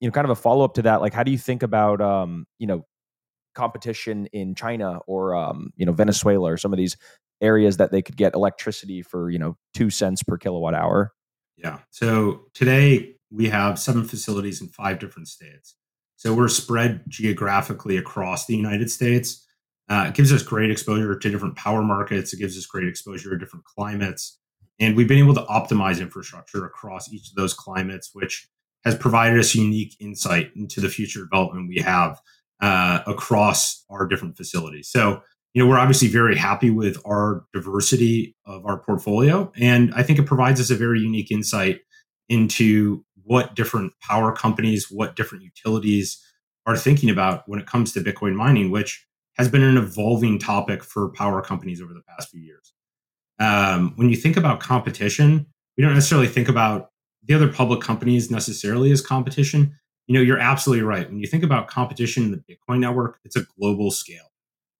you 0.00 0.08
know, 0.08 0.12
kind 0.12 0.24
of 0.24 0.30
a 0.30 0.36
follow 0.36 0.64
up 0.64 0.74
to 0.74 0.82
that, 0.82 1.00
like 1.00 1.14
how 1.14 1.22
do 1.22 1.30
you 1.30 1.38
think 1.38 1.62
about 1.62 2.00
um, 2.00 2.46
you 2.58 2.66
know 2.66 2.84
competition 3.54 4.26
in 4.32 4.54
China 4.54 4.98
or 5.06 5.34
um, 5.34 5.70
you 5.76 5.86
know 5.86 5.92
Venezuela 5.92 6.52
or 6.52 6.56
some 6.56 6.72
of 6.72 6.76
these 6.76 6.96
areas 7.40 7.76
that 7.78 7.92
they 7.92 8.02
could 8.02 8.16
get 8.16 8.34
electricity 8.34 9.02
for 9.02 9.30
you 9.30 9.38
know 9.38 9.56
two 9.74 9.90
cents 9.90 10.22
per 10.22 10.36
kilowatt 10.36 10.74
hour? 10.74 11.12
Yeah. 11.56 11.78
So 11.90 12.42
today 12.54 13.14
we 13.30 13.48
have 13.48 13.78
seven 13.78 14.04
facilities 14.04 14.60
in 14.60 14.68
five 14.68 14.98
different 14.98 15.28
states. 15.28 15.76
So 16.16 16.34
we're 16.34 16.48
spread 16.48 17.02
geographically 17.08 17.96
across 17.96 18.46
the 18.46 18.56
United 18.56 18.90
States. 18.90 19.46
Uh, 19.92 20.06
it 20.08 20.14
gives 20.14 20.32
us 20.32 20.42
great 20.42 20.70
exposure 20.70 21.14
to 21.14 21.30
different 21.30 21.54
power 21.54 21.82
markets. 21.82 22.32
It 22.32 22.38
gives 22.38 22.56
us 22.56 22.64
great 22.64 22.88
exposure 22.88 23.28
to 23.28 23.36
different 23.36 23.66
climates. 23.66 24.38
And 24.80 24.96
we've 24.96 25.06
been 25.06 25.18
able 25.18 25.34
to 25.34 25.42
optimize 25.42 26.00
infrastructure 26.00 26.64
across 26.64 27.12
each 27.12 27.28
of 27.28 27.34
those 27.34 27.52
climates, 27.52 28.08
which 28.14 28.48
has 28.86 28.96
provided 28.96 29.38
us 29.38 29.54
unique 29.54 29.94
insight 30.00 30.50
into 30.56 30.80
the 30.80 30.88
future 30.88 31.20
development 31.20 31.68
we 31.68 31.82
have 31.82 32.18
uh, 32.62 33.00
across 33.06 33.84
our 33.90 34.06
different 34.06 34.38
facilities. 34.38 34.88
So, 34.88 35.20
you 35.52 35.62
know, 35.62 35.68
we're 35.68 35.78
obviously 35.78 36.08
very 36.08 36.38
happy 36.38 36.70
with 36.70 36.96
our 37.04 37.44
diversity 37.52 38.34
of 38.46 38.64
our 38.64 38.78
portfolio. 38.78 39.52
And 39.60 39.92
I 39.94 40.02
think 40.02 40.18
it 40.18 40.24
provides 40.24 40.58
us 40.58 40.70
a 40.70 40.74
very 40.74 41.00
unique 41.00 41.30
insight 41.30 41.80
into 42.30 43.04
what 43.24 43.54
different 43.54 43.92
power 44.00 44.32
companies, 44.32 44.86
what 44.90 45.16
different 45.16 45.44
utilities 45.44 46.18
are 46.64 46.78
thinking 46.78 47.10
about 47.10 47.46
when 47.46 47.60
it 47.60 47.66
comes 47.66 47.92
to 47.92 48.00
Bitcoin 48.00 48.34
mining, 48.34 48.70
which 48.70 49.06
has 49.42 49.50
been 49.50 49.64
an 49.64 49.76
evolving 49.76 50.38
topic 50.38 50.84
for 50.84 51.08
power 51.08 51.42
companies 51.42 51.82
over 51.82 51.92
the 51.92 52.02
past 52.08 52.30
few 52.30 52.40
years. 52.40 52.72
Um, 53.40 53.92
when 53.96 54.08
you 54.08 54.14
think 54.14 54.36
about 54.36 54.60
competition, 54.60 55.46
we 55.76 55.82
don't 55.82 55.94
necessarily 55.94 56.28
think 56.28 56.48
about 56.48 56.90
the 57.24 57.34
other 57.34 57.48
public 57.48 57.80
companies 57.80 58.30
necessarily 58.30 58.92
as 58.92 59.00
competition. 59.00 59.76
You 60.06 60.14
know, 60.14 60.20
you're 60.20 60.38
absolutely 60.38 60.84
right. 60.84 61.08
When 61.08 61.18
you 61.18 61.26
think 61.26 61.42
about 61.42 61.66
competition 61.66 62.22
in 62.22 62.30
the 62.30 62.36
Bitcoin 62.38 62.78
network, 62.78 63.18
it's 63.24 63.34
a 63.34 63.44
global 63.58 63.90
scale. 63.90 64.30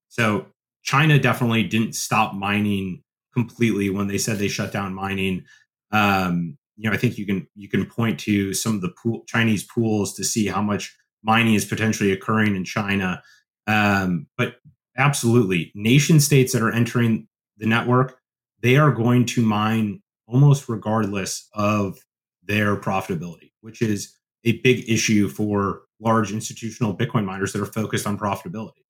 So 0.09 0.47
China 0.85 1.19
definitely 1.19 1.65
didn't 1.65 1.95
stop 1.95 2.35
mining 2.35 3.03
completely 3.35 3.91
when 3.91 4.07
they 4.07 4.19
said 4.19 4.39
they 4.39 4.47
shut 4.47 4.73
down 4.73 4.95
mining. 4.95 5.45
Um, 5.91 6.57
you 6.77 6.89
know, 6.89 6.95
I 6.95 6.99
think 6.99 7.19
you 7.19 7.27
can 7.27 7.49
you 7.57 7.69
can 7.69 7.85
point 7.85 8.21
to 8.21 8.55
some 8.55 8.77
of 8.77 8.81
the 8.81 8.91
pool, 8.91 9.25
Chinese 9.27 9.65
pools 9.65 10.15
to 10.15 10.25
see 10.25 10.47
how 10.47 10.63
much 10.63 10.97
mining 11.25 11.55
is 11.55 11.65
potentially 11.65 12.13
occurring 12.13 12.55
in 12.55 12.65
China. 12.65 13.23
Um, 13.67 14.27
but 14.37 14.57
absolutely, 14.97 15.73
nation 15.75 16.21
states 16.21 16.53
that 16.53 16.63
are 16.63 16.73
entering 16.73 17.29
the 17.59 17.67
network, 17.67 18.19
they 18.61 18.77
are 18.77 18.91
going 18.91 19.27
to 19.27 19.43
mine 19.43 20.03
almost 20.27 20.69
regardless 20.69 21.49
of 21.55 21.99
their 22.43 22.77
profitability, 22.77 23.53
which 23.61 23.83
is 23.83 24.17
a 24.45 24.59
big 24.61 24.89
issue 24.89 25.29
for 25.29 25.83
large 26.01 26.33
institutional 26.33 26.97
Bitcoin 26.97 27.25
miners 27.25 27.53
that 27.53 27.63
are 27.63 27.67
focused 27.67 28.07
on 28.07 28.19
profitability. 28.19 28.83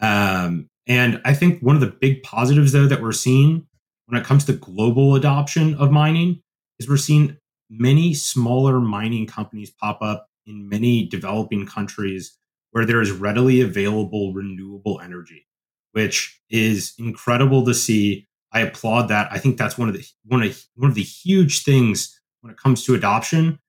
Um, 0.00 0.68
and 0.86 1.20
I 1.24 1.34
think 1.34 1.60
one 1.62 1.74
of 1.74 1.80
the 1.80 1.94
big 2.00 2.22
positives, 2.22 2.72
though, 2.72 2.86
that 2.86 3.02
we're 3.02 3.12
seeing 3.12 3.66
when 4.06 4.20
it 4.20 4.26
comes 4.26 4.44
to 4.44 4.52
global 4.52 5.14
adoption 5.14 5.74
of 5.76 5.90
mining 5.90 6.42
is 6.78 6.88
we're 6.88 6.96
seeing 6.96 7.36
many 7.70 8.14
smaller 8.14 8.80
mining 8.80 9.26
companies 9.26 9.70
pop 9.70 10.02
up 10.02 10.28
in 10.46 10.68
many 10.68 11.06
developing 11.06 11.66
countries 11.66 12.36
where 12.74 12.84
there 12.84 13.00
is 13.00 13.12
readily 13.12 13.60
available 13.60 14.32
renewable 14.32 15.00
energy, 15.00 15.46
which 15.92 16.42
is 16.50 16.92
incredible 16.98 17.64
to 17.64 17.72
see. 17.72 18.26
I 18.50 18.60
applaud 18.60 19.06
that. 19.06 19.28
I 19.30 19.38
think 19.38 19.56
that's 19.56 19.78
one 19.78 19.88
of 19.88 19.94
the 19.94 20.04
one 20.24 20.42
of 20.42 20.64
one 20.74 20.90
of 20.90 20.96
the 20.96 21.02
huge 21.02 21.62
things 21.62 22.20
when 22.40 22.50
it 22.50 22.58
comes 22.58 22.84
to 22.84 22.94
adoption 22.94 23.60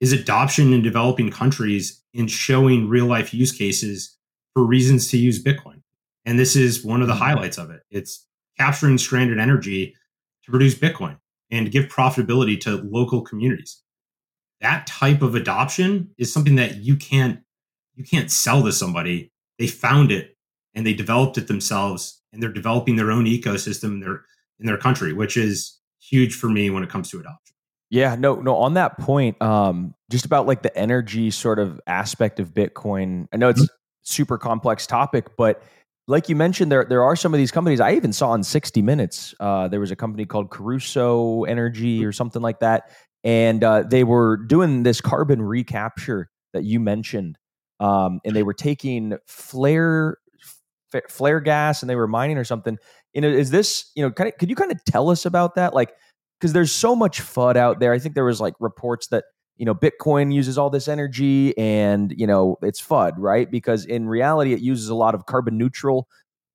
is 0.00 0.12
adoption 0.12 0.72
in 0.72 0.80
developing 0.80 1.28
countries 1.28 2.04
and 2.14 2.30
showing 2.30 2.88
real 2.88 3.06
life 3.06 3.34
use 3.34 3.50
cases 3.50 4.16
for 4.54 4.64
reasons 4.64 5.10
to 5.10 5.18
use 5.18 5.42
Bitcoin. 5.42 5.82
And 6.24 6.38
this 6.38 6.54
is 6.54 6.84
one 6.84 7.02
of 7.02 7.08
the 7.08 7.14
mm-hmm. 7.14 7.24
highlights 7.24 7.58
of 7.58 7.70
it. 7.70 7.82
It's 7.90 8.28
capturing 8.56 8.98
stranded 8.98 9.40
energy 9.40 9.96
to 10.44 10.52
produce 10.52 10.76
Bitcoin 10.76 11.18
and 11.50 11.72
give 11.72 11.86
profitability 11.86 12.60
to 12.60 12.76
local 12.76 13.22
communities. 13.22 13.82
That 14.60 14.86
type 14.86 15.20
of 15.20 15.34
adoption 15.34 16.10
is 16.16 16.32
something 16.32 16.54
that 16.56 16.76
you 16.76 16.94
can't 16.94 17.40
you 17.96 18.04
can't 18.04 18.30
sell 18.30 18.62
to 18.62 18.72
somebody. 18.72 19.32
They 19.58 19.66
found 19.66 20.12
it 20.12 20.36
and 20.74 20.86
they 20.86 20.94
developed 20.94 21.38
it 21.38 21.48
themselves 21.48 22.22
and 22.32 22.42
they're 22.42 22.52
developing 22.52 22.96
their 22.96 23.10
own 23.10 23.24
ecosystem 23.24 23.84
in 23.84 24.00
their 24.00 24.24
in 24.60 24.66
their 24.66 24.78
country, 24.78 25.12
which 25.12 25.36
is 25.36 25.78
huge 26.00 26.34
for 26.34 26.48
me 26.48 26.70
when 26.70 26.82
it 26.82 26.90
comes 26.90 27.10
to 27.10 27.18
adoption. 27.18 27.54
Yeah, 27.90 28.16
no, 28.16 28.36
no. 28.36 28.56
On 28.56 28.74
that 28.74 28.98
point, 28.98 29.40
um, 29.40 29.94
just 30.10 30.24
about 30.24 30.46
like 30.46 30.62
the 30.62 30.76
energy 30.76 31.30
sort 31.30 31.58
of 31.58 31.80
aspect 31.86 32.40
of 32.40 32.52
Bitcoin. 32.52 33.28
I 33.32 33.36
know 33.36 33.48
it's 33.48 33.62
mm-hmm. 33.62 33.74
super 34.02 34.38
complex 34.38 34.86
topic, 34.86 35.36
but 35.36 35.62
like 36.08 36.28
you 36.28 36.36
mentioned, 36.36 36.70
there 36.70 36.84
there 36.84 37.02
are 37.02 37.16
some 37.16 37.32
of 37.32 37.38
these 37.38 37.52
companies. 37.52 37.80
I 37.80 37.92
even 37.92 38.12
saw 38.12 38.34
in 38.34 38.42
60 38.42 38.82
Minutes. 38.82 39.34
Uh, 39.40 39.68
there 39.68 39.80
was 39.80 39.90
a 39.90 39.96
company 39.96 40.24
called 40.24 40.50
Crusoe 40.50 41.44
Energy 41.44 42.04
or 42.04 42.12
something 42.12 42.42
like 42.42 42.60
that, 42.60 42.90
and 43.24 43.62
uh, 43.62 43.82
they 43.82 44.04
were 44.04 44.36
doing 44.36 44.82
this 44.82 45.00
carbon 45.00 45.42
recapture 45.42 46.28
that 46.52 46.64
you 46.64 46.80
mentioned, 46.80 47.38
um, 47.80 48.20
and 48.24 48.34
they 48.34 48.42
were 48.42 48.54
taking 48.54 49.16
flare 49.26 50.18
flare 51.10 51.40
gas 51.40 51.82
and 51.82 51.90
they 51.90 51.96
were 51.96 52.06
mining 52.06 52.38
or 52.38 52.44
something. 52.44 52.78
You 53.12 53.20
know, 53.20 53.28
is 53.28 53.50
this 53.50 53.90
you 53.94 54.02
know? 54.02 54.10
Kind 54.10 54.32
of, 54.32 54.38
could 54.38 54.50
you 54.50 54.56
kind 54.56 54.72
of 54.72 54.82
tell 54.84 55.10
us 55.10 55.26
about 55.26 55.54
that? 55.56 55.74
Like 55.74 55.92
because 56.40 56.52
there's 56.52 56.72
so 56.72 56.94
much 56.94 57.20
FUD 57.20 57.56
out 57.56 57.80
there. 57.80 57.92
I 57.92 57.98
think 57.98 58.14
there 58.14 58.24
was 58.24 58.40
like 58.40 58.54
reports 58.60 59.08
that 59.08 59.24
you 59.56 59.64
know 59.64 59.74
Bitcoin 59.74 60.32
uses 60.32 60.58
all 60.58 60.70
this 60.70 60.88
energy 60.88 61.56
and 61.56 62.12
you 62.16 62.26
know 62.26 62.56
it's 62.62 62.80
FUD, 62.80 63.12
right? 63.18 63.50
Because 63.50 63.84
in 63.84 64.08
reality, 64.08 64.52
it 64.52 64.60
uses 64.60 64.88
a 64.88 64.94
lot 64.94 65.14
of 65.14 65.26
carbon 65.26 65.58
neutral 65.58 66.08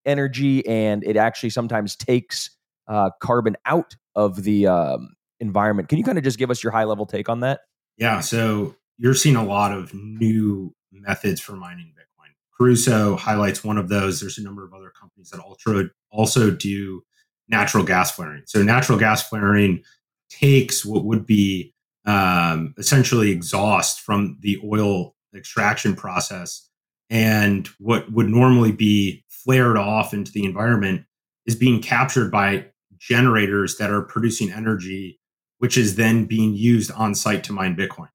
energy 0.05 0.65
and 0.67 1.03
it 1.03 1.15
actually 1.15 1.49
sometimes 1.51 1.95
takes 1.95 2.49
uh, 2.87 3.09
carbon 3.21 3.55
out 3.65 3.95
of 4.15 4.43
the 4.43 4.67
um, 4.67 5.09
environment. 5.39 5.89
Can 5.89 5.97
you 5.97 6.03
kind 6.03 6.17
of 6.17 6.23
just 6.23 6.37
give 6.37 6.49
us 6.51 6.63
your 6.63 6.71
high 6.71 6.83
level 6.85 7.05
take 7.05 7.29
on 7.29 7.41
that? 7.41 7.61
Yeah. 7.97 8.19
So 8.19 8.75
you're 8.97 9.13
seeing 9.13 9.35
a 9.35 9.43
lot 9.43 9.71
of 9.71 9.93
new 9.93 10.73
methods 10.91 11.39
for 11.41 11.53
mining 11.53 11.93
Bitcoin. 11.97 12.29
Crusoe 12.51 13.15
highlights 13.15 13.63
one 13.63 13.77
of 13.77 13.89
those. 13.89 14.19
There's 14.19 14.37
a 14.37 14.43
number 14.43 14.63
of 14.63 14.73
other 14.73 14.91
companies 14.91 15.29
that 15.29 15.39
also 15.39 15.89
also 16.11 16.51
do 16.51 17.03
natural 17.47 17.83
gas 17.83 18.11
flaring. 18.11 18.43
So 18.45 18.63
natural 18.63 18.97
gas 18.97 19.27
flaring 19.27 19.83
takes 20.29 20.85
what 20.85 21.03
would 21.05 21.25
be 21.25 21.73
um, 22.05 22.73
essentially 22.77 23.31
exhaust 23.31 24.01
from 24.01 24.37
the 24.39 24.59
oil 24.63 25.15
extraction 25.35 25.95
process, 25.95 26.69
and 27.09 27.67
what 27.79 28.11
would 28.11 28.29
normally 28.29 28.71
be 28.71 29.23
flared 29.29 29.77
off 29.77 30.13
into 30.13 30.31
the 30.31 30.45
environment 30.45 31.05
is 31.45 31.55
being 31.55 31.81
captured 31.81 32.31
by 32.31 32.65
generators 32.97 33.77
that 33.77 33.91
are 33.91 34.01
producing 34.01 34.51
energy, 34.51 35.19
which 35.57 35.77
is 35.77 35.95
then 35.95 36.25
being 36.25 36.53
used 36.53 36.91
on 36.91 37.15
site 37.15 37.43
to 37.43 37.53
mine 37.53 37.75
Bitcoin. 37.75 38.09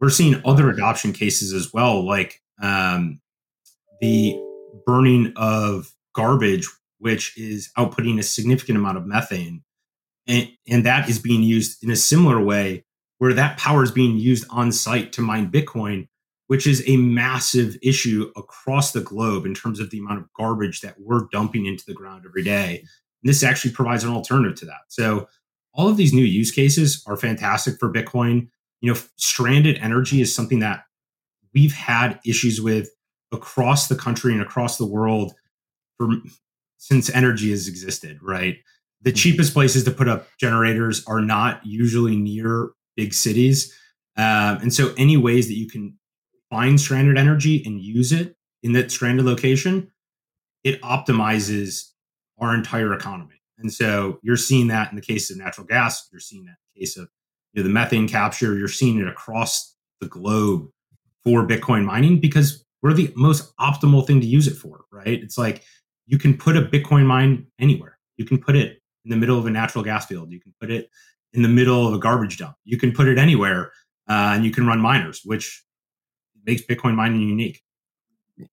We're 0.00 0.10
seeing 0.10 0.40
other 0.44 0.70
adoption 0.70 1.12
cases 1.12 1.52
as 1.52 1.72
well, 1.72 2.04
like 2.04 2.42
um, 2.60 3.20
the 4.00 4.38
burning 4.84 5.32
of 5.36 5.92
garbage, 6.14 6.68
which 6.98 7.36
is 7.38 7.70
outputting 7.78 8.18
a 8.18 8.22
significant 8.22 8.78
amount 8.78 8.98
of 8.98 9.06
methane. 9.06 9.62
And, 10.26 10.48
and 10.68 10.84
that 10.84 11.08
is 11.08 11.18
being 11.18 11.42
used 11.42 11.82
in 11.82 11.90
a 11.90 11.96
similar 11.96 12.42
way 12.42 12.84
where 13.18 13.32
that 13.32 13.58
power 13.58 13.82
is 13.82 13.90
being 13.90 14.18
used 14.18 14.44
on 14.50 14.72
site 14.72 15.12
to 15.12 15.22
mine 15.22 15.50
Bitcoin, 15.50 16.08
which 16.48 16.66
is 16.66 16.82
a 16.86 16.96
massive 16.96 17.76
issue 17.82 18.30
across 18.36 18.92
the 18.92 19.00
globe 19.00 19.46
in 19.46 19.54
terms 19.54 19.80
of 19.80 19.90
the 19.90 19.98
amount 19.98 20.20
of 20.20 20.32
garbage 20.34 20.80
that 20.80 20.96
we're 20.98 21.26
dumping 21.32 21.66
into 21.66 21.84
the 21.86 21.94
ground 21.94 22.24
every 22.26 22.42
day. 22.42 22.80
And 22.80 23.30
this 23.30 23.42
actually 23.42 23.72
provides 23.72 24.04
an 24.04 24.10
alternative 24.10 24.58
to 24.58 24.66
that. 24.66 24.82
So 24.88 25.28
all 25.72 25.88
of 25.88 25.96
these 25.96 26.12
new 26.12 26.24
use 26.24 26.50
cases 26.50 27.02
are 27.06 27.16
fantastic 27.16 27.78
for 27.78 27.92
Bitcoin. 27.92 28.48
You 28.80 28.92
know, 28.92 29.00
stranded 29.16 29.78
energy 29.78 30.20
is 30.20 30.34
something 30.34 30.60
that 30.60 30.84
we've 31.54 31.72
had 31.72 32.20
issues 32.24 32.60
with 32.60 32.90
across 33.32 33.88
the 33.88 33.96
country 33.96 34.32
and 34.32 34.42
across 34.42 34.76
the 34.76 34.86
world 34.86 35.32
for 35.96 36.08
since 36.78 37.10
energy 37.10 37.50
has 37.50 37.68
existed, 37.68 38.18
right? 38.22 38.58
The 39.02 39.10
mm-hmm. 39.10 39.16
cheapest 39.16 39.54
places 39.54 39.84
to 39.84 39.90
put 39.90 40.08
up 40.08 40.28
generators 40.38 41.04
are 41.06 41.20
not 41.20 41.64
usually 41.64 42.16
near 42.16 42.70
big 42.96 43.14
cities. 43.14 43.74
Um, 44.16 44.58
and 44.58 44.74
so, 44.74 44.94
any 44.96 45.16
ways 45.16 45.48
that 45.48 45.56
you 45.56 45.68
can 45.68 45.98
find 46.50 46.80
stranded 46.80 47.18
energy 47.18 47.62
and 47.64 47.80
use 47.80 48.12
it 48.12 48.36
in 48.62 48.72
that 48.72 48.90
stranded 48.90 49.26
location, 49.26 49.90
it 50.64 50.80
optimizes 50.82 51.90
our 52.38 52.54
entire 52.54 52.92
economy. 52.94 53.42
And 53.58 53.72
so, 53.72 54.18
you're 54.22 54.36
seeing 54.36 54.68
that 54.68 54.90
in 54.90 54.96
the 54.96 55.02
case 55.02 55.30
of 55.30 55.36
natural 55.36 55.66
gas. 55.66 56.08
You're 56.12 56.20
seeing 56.20 56.44
that 56.44 56.52
in 56.52 56.74
the 56.74 56.80
case 56.80 56.96
of 56.96 57.08
know, 57.56 57.68
the 57.68 57.72
methane 57.72 58.08
capture. 58.08 58.56
You're 58.56 58.68
seeing 58.68 58.98
it 58.98 59.08
across 59.08 59.74
the 60.00 60.06
globe 60.06 60.68
for 61.24 61.46
Bitcoin 61.46 61.84
mining 61.84 62.20
because 62.20 62.64
we're 62.82 62.92
the 62.92 63.12
most 63.16 63.56
optimal 63.58 64.06
thing 64.06 64.20
to 64.20 64.26
use 64.26 64.46
it 64.46 64.54
for, 64.54 64.84
right? 64.92 65.22
It's 65.22 65.38
like 65.38 65.64
you 66.06 66.18
can 66.18 66.36
put 66.36 66.56
a 66.56 66.62
Bitcoin 66.62 67.04
mine 67.04 67.46
anywhere. 67.58 67.98
You 68.16 68.24
can 68.24 68.38
put 68.38 68.56
it 68.56 68.80
in 69.04 69.10
the 69.10 69.16
middle 69.16 69.38
of 69.38 69.46
a 69.46 69.50
natural 69.50 69.82
gas 69.84 70.06
field. 70.06 70.30
You 70.30 70.40
can 70.40 70.54
put 70.60 70.70
it 70.70 70.90
in 71.32 71.42
the 71.42 71.48
middle 71.48 71.86
of 71.86 71.94
a 71.94 71.98
garbage 71.98 72.38
dump. 72.38 72.56
You 72.64 72.78
can 72.78 72.92
put 72.92 73.08
it 73.08 73.18
anywhere, 73.18 73.72
uh, 74.08 74.32
and 74.34 74.44
you 74.44 74.50
can 74.50 74.66
run 74.66 74.80
miners, 74.80 75.22
which 75.24 75.64
makes 76.44 76.62
Bitcoin 76.62 76.94
mining 76.94 77.20
unique. 77.20 77.62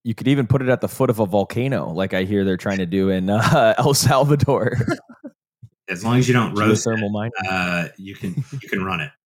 You 0.02 0.14
could 0.14 0.28
even 0.28 0.46
put 0.46 0.62
it 0.62 0.68
at 0.68 0.80
the 0.80 0.88
foot 0.88 1.10
of 1.10 1.20
a 1.20 1.26
volcano, 1.26 1.90
like 1.90 2.14
I 2.14 2.24
hear 2.24 2.44
they're 2.44 2.56
trying 2.56 2.78
to 2.78 2.86
do 2.86 3.10
in 3.10 3.28
uh, 3.30 3.74
El 3.78 3.94
Salvador. 3.94 4.76
as 5.88 6.04
long 6.04 6.18
as 6.18 6.28
you 6.28 6.34
don't 6.34 6.54
roast 6.54 6.84
thermal 6.84 7.10
mine, 7.10 7.30
uh, 7.48 7.88
you 7.96 8.14
can 8.14 8.44
you 8.60 8.68
can 8.68 8.84
run 8.84 9.00
it. 9.00 9.10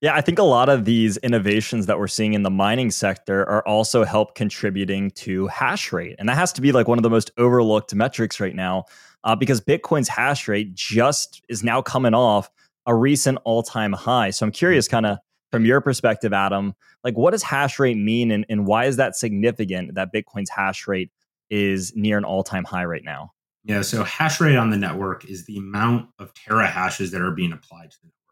Yeah, 0.00 0.14
I 0.14 0.20
think 0.20 0.38
a 0.38 0.42
lot 0.42 0.68
of 0.68 0.84
these 0.84 1.16
innovations 1.18 1.86
that 1.86 1.98
we're 1.98 2.08
seeing 2.08 2.34
in 2.34 2.42
the 2.42 2.50
mining 2.50 2.90
sector 2.90 3.48
are 3.48 3.66
also 3.66 4.04
help 4.04 4.34
contributing 4.34 5.10
to 5.12 5.46
hash 5.46 5.94
rate. 5.94 6.16
And 6.18 6.28
that 6.28 6.34
has 6.34 6.52
to 6.54 6.60
be 6.60 6.72
like 6.72 6.88
one 6.88 6.98
of 6.98 7.02
the 7.02 7.08
most 7.08 7.30
overlooked 7.38 7.94
metrics 7.94 8.38
right 8.38 8.54
now 8.54 8.84
uh, 9.22 9.34
because 9.34 9.62
Bitcoin's 9.62 10.08
hash 10.08 10.46
rate 10.46 10.74
just 10.74 11.40
is 11.48 11.64
now 11.64 11.80
coming 11.80 12.12
off 12.12 12.50
a 12.84 12.94
recent 12.94 13.38
all 13.44 13.62
time 13.62 13.94
high. 13.94 14.28
So 14.28 14.44
I'm 14.44 14.52
curious, 14.52 14.88
kind 14.88 15.06
of 15.06 15.16
from 15.50 15.64
your 15.64 15.80
perspective, 15.80 16.34
Adam, 16.34 16.74
like 17.02 17.16
what 17.16 17.30
does 17.30 17.42
hash 17.42 17.78
rate 17.78 17.96
mean 17.96 18.30
and, 18.30 18.44
and 18.50 18.66
why 18.66 18.84
is 18.84 18.96
that 18.96 19.16
significant 19.16 19.94
that 19.94 20.12
Bitcoin's 20.12 20.50
hash 20.50 20.86
rate 20.86 21.12
is 21.48 21.94
near 21.96 22.18
an 22.18 22.24
all 22.24 22.42
time 22.42 22.64
high 22.64 22.84
right 22.84 23.04
now? 23.04 23.32
Yeah, 23.64 23.82
so 23.82 24.04
hash 24.04 24.40
rate 24.40 24.56
on 24.56 24.70
the 24.70 24.76
network 24.76 25.24
is 25.24 25.46
the 25.46 25.56
amount 25.56 26.10
of 26.18 26.32
terahashes 26.34 27.10
that 27.12 27.22
are 27.22 27.30
being 27.30 27.52
applied 27.52 27.90
to 27.90 27.96
the 28.02 28.08
network 28.08 28.24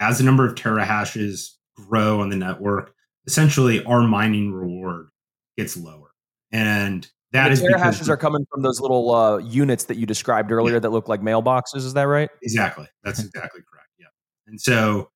as 0.00 0.18
the 0.18 0.24
number 0.24 0.44
of 0.44 0.54
terahashes 0.54 1.52
grow 1.76 2.20
on 2.20 2.30
the 2.30 2.36
network, 2.36 2.94
essentially 3.26 3.84
our 3.84 4.02
mining 4.02 4.52
reward 4.52 5.08
gets 5.56 5.76
lower. 5.76 6.10
And 6.50 7.06
that 7.32 7.48
the 7.48 7.52
is 7.52 7.62
terahashes 7.62 8.08
are 8.08 8.16
coming 8.16 8.44
from 8.50 8.62
those 8.62 8.80
little 8.80 9.14
uh, 9.14 9.38
units 9.38 9.84
that 9.84 9.98
you 9.98 10.06
described 10.06 10.50
earlier 10.50 10.74
yeah. 10.74 10.80
that 10.80 10.90
look 10.90 11.06
like 11.06 11.20
mailboxes. 11.20 11.76
Is 11.76 11.92
that 11.94 12.04
right? 12.04 12.30
Exactly. 12.42 12.86
That's 13.04 13.20
exactly 13.20 13.60
correct. 13.70 13.90
Yeah. 14.00 14.06
And 14.48 14.60
so 14.60 15.10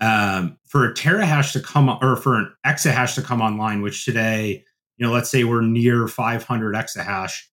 um, 0.00 0.58
for 0.66 0.84
a 0.84 0.92
terahash 0.92 1.52
to 1.52 1.60
come 1.60 1.88
or 1.88 2.16
for 2.16 2.36
an 2.36 2.52
exahash 2.66 3.14
to 3.14 3.22
come 3.22 3.40
online, 3.40 3.80
which 3.80 4.04
today, 4.04 4.64
you 4.98 5.06
know, 5.06 5.12
let's 5.12 5.30
say 5.30 5.44
we're 5.44 5.62
near 5.62 6.06
500 6.06 6.74
exahash, 6.74 7.44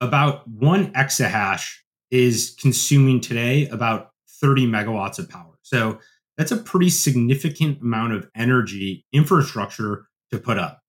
about 0.00 0.46
one 0.48 0.92
exahash 0.92 1.76
is 2.10 2.54
consuming 2.60 3.20
today 3.20 3.68
about 3.68 4.10
30 4.40 4.66
megawatts 4.66 5.18
of 5.18 5.28
power. 5.28 5.58
So 5.62 5.98
that's 6.36 6.52
a 6.52 6.56
pretty 6.56 6.90
significant 6.90 7.80
amount 7.80 8.12
of 8.12 8.28
energy 8.36 9.04
infrastructure 9.12 10.06
to 10.30 10.38
put 10.38 10.58
up. 10.58 10.80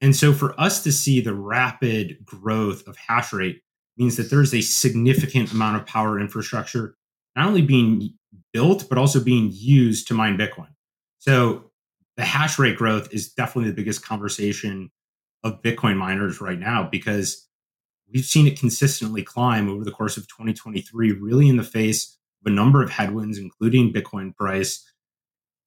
And 0.00 0.14
so 0.14 0.32
for 0.32 0.58
us 0.60 0.82
to 0.84 0.92
see 0.92 1.20
the 1.20 1.34
rapid 1.34 2.24
growth 2.24 2.86
of 2.86 2.96
hash 2.96 3.32
rate 3.32 3.62
means 3.96 4.16
that 4.16 4.30
there's 4.30 4.54
a 4.54 4.60
significant 4.60 5.52
amount 5.52 5.76
of 5.76 5.86
power 5.86 6.20
infrastructure 6.20 6.94
not 7.36 7.46
only 7.46 7.62
being 7.62 8.14
built, 8.52 8.88
but 8.88 8.98
also 8.98 9.22
being 9.22 9.50
used 9.52 10.08
to 10.08 10.14
mine 10.14 10.36
Bitcoin. 10.36 10.68
So 11.18 11.70
the 12.16 12.24
hash 12.24 12.58
rate 12.58 12.76
growth 12.76 13.12
is 13.12 13.32
definitely 13.32 13.70
the 13.70 13.76
biggest 13.76 14.04
conversation 14.04 14.90
of 15.44 15.62
Bitcoin 15.62 15.96
miners 15.96 16.40
right 16.40 16.58
now 16.58 16.88
because 16.90 17.47
we've 18.12 18.24
seen 18.24 18.46
it 18.46 18.58
consistently 18.58 19.22
climb 19.22 19.68
over 19.68 19.84
the 19.84 19.90
course 19.90 20.16
of 20.16 20.28
2023, 20.28 21.12
really 21.12 21.48
in 21.48 21.56
the 21.56 21.64
face 21.64 22.16
of 22.42 22.50
a 22.50 22.54
number 22.54 22.82
of 22.82 22.90
headwinds, 22.90 23.38
including 23.38 23.92
Bitcoin 23.92 24.34
price. 24.34 24.84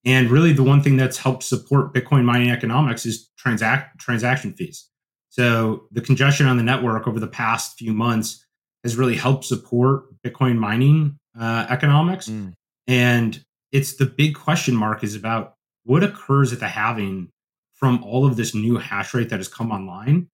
And 0.04 0.32
really, 0.32 0.54
the 0.54 0.64
one 0.64 0.82
thing 0.82 0.98
that's 0.98 1.18
helped 1.18 1.44
support 1.44 1.94
Bitcoin 1.94 2.24
mining 2.24 2.50
economics 2.50 3.06
is 3.06 3.30
transact 3.38 4.00
transaction 4.00 4.54
fees. 4.54 4.90
So 5.30 5.88
the 5.92 6.02
congestion 6.02 6.48
on 6.48 6.58
the 6.58 6.64
network 6.64 7.08
over 7.08 7.20
the 7.20 7.28
past 7.28 7.78
few 7.78 7.94
months 7.94 8.46
has 8.84 8.98
really 8.98 9.16
helped 9.16 9.46
support 9.46 10.06
Bitcoin 10.24 10.58
mining 10.58 11.20
uh, 11.40 11.68
economics. 11.70 12.28
Mm. 12.28 12.54
And 12.88 13.46
it's 13.72 13.96
the 13.96 14.06
big 14.06 14.36
question 14.36 14.76
mark 14.76 15.04
is 15.04 15.16
about 15.16 15.54
what 15.84 16.04
occurs 16.04 16.52
at 16.52 16.60
the 16.60 16.68
halving 16.68 17.30
from 17.74 18.04
all 18.04 18.26
of 18.26 18.36
this 18.36 18.54
new 18.54 18.78
hash 18.78 19.14
rate 19.14 19.30
that 19.30 19.40
has 19.40 19.48
come 19.48 19.72
online, 19.72 20.30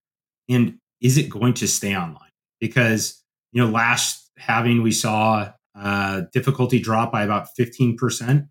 and 0.49 0.77
is 1.01 1.17
it 1.17 1.29
going 1.29 1.53
to 1.55 1.67
stay 1.67 1.95
online? 1.95 2.31
Because 2.59 3.23
you 3.51 3.63
know, 3.63 3.69
last 3.69 4.29
halving 4.37 4.83
we 4.83 4.91
saw 4.91 5.51
uh, 5.75 6.21
difficulty 6.33 6.79
drop 6.79 7.11
by 7.11 7.23
about 7.23 7.47
15%. 7.59 8.47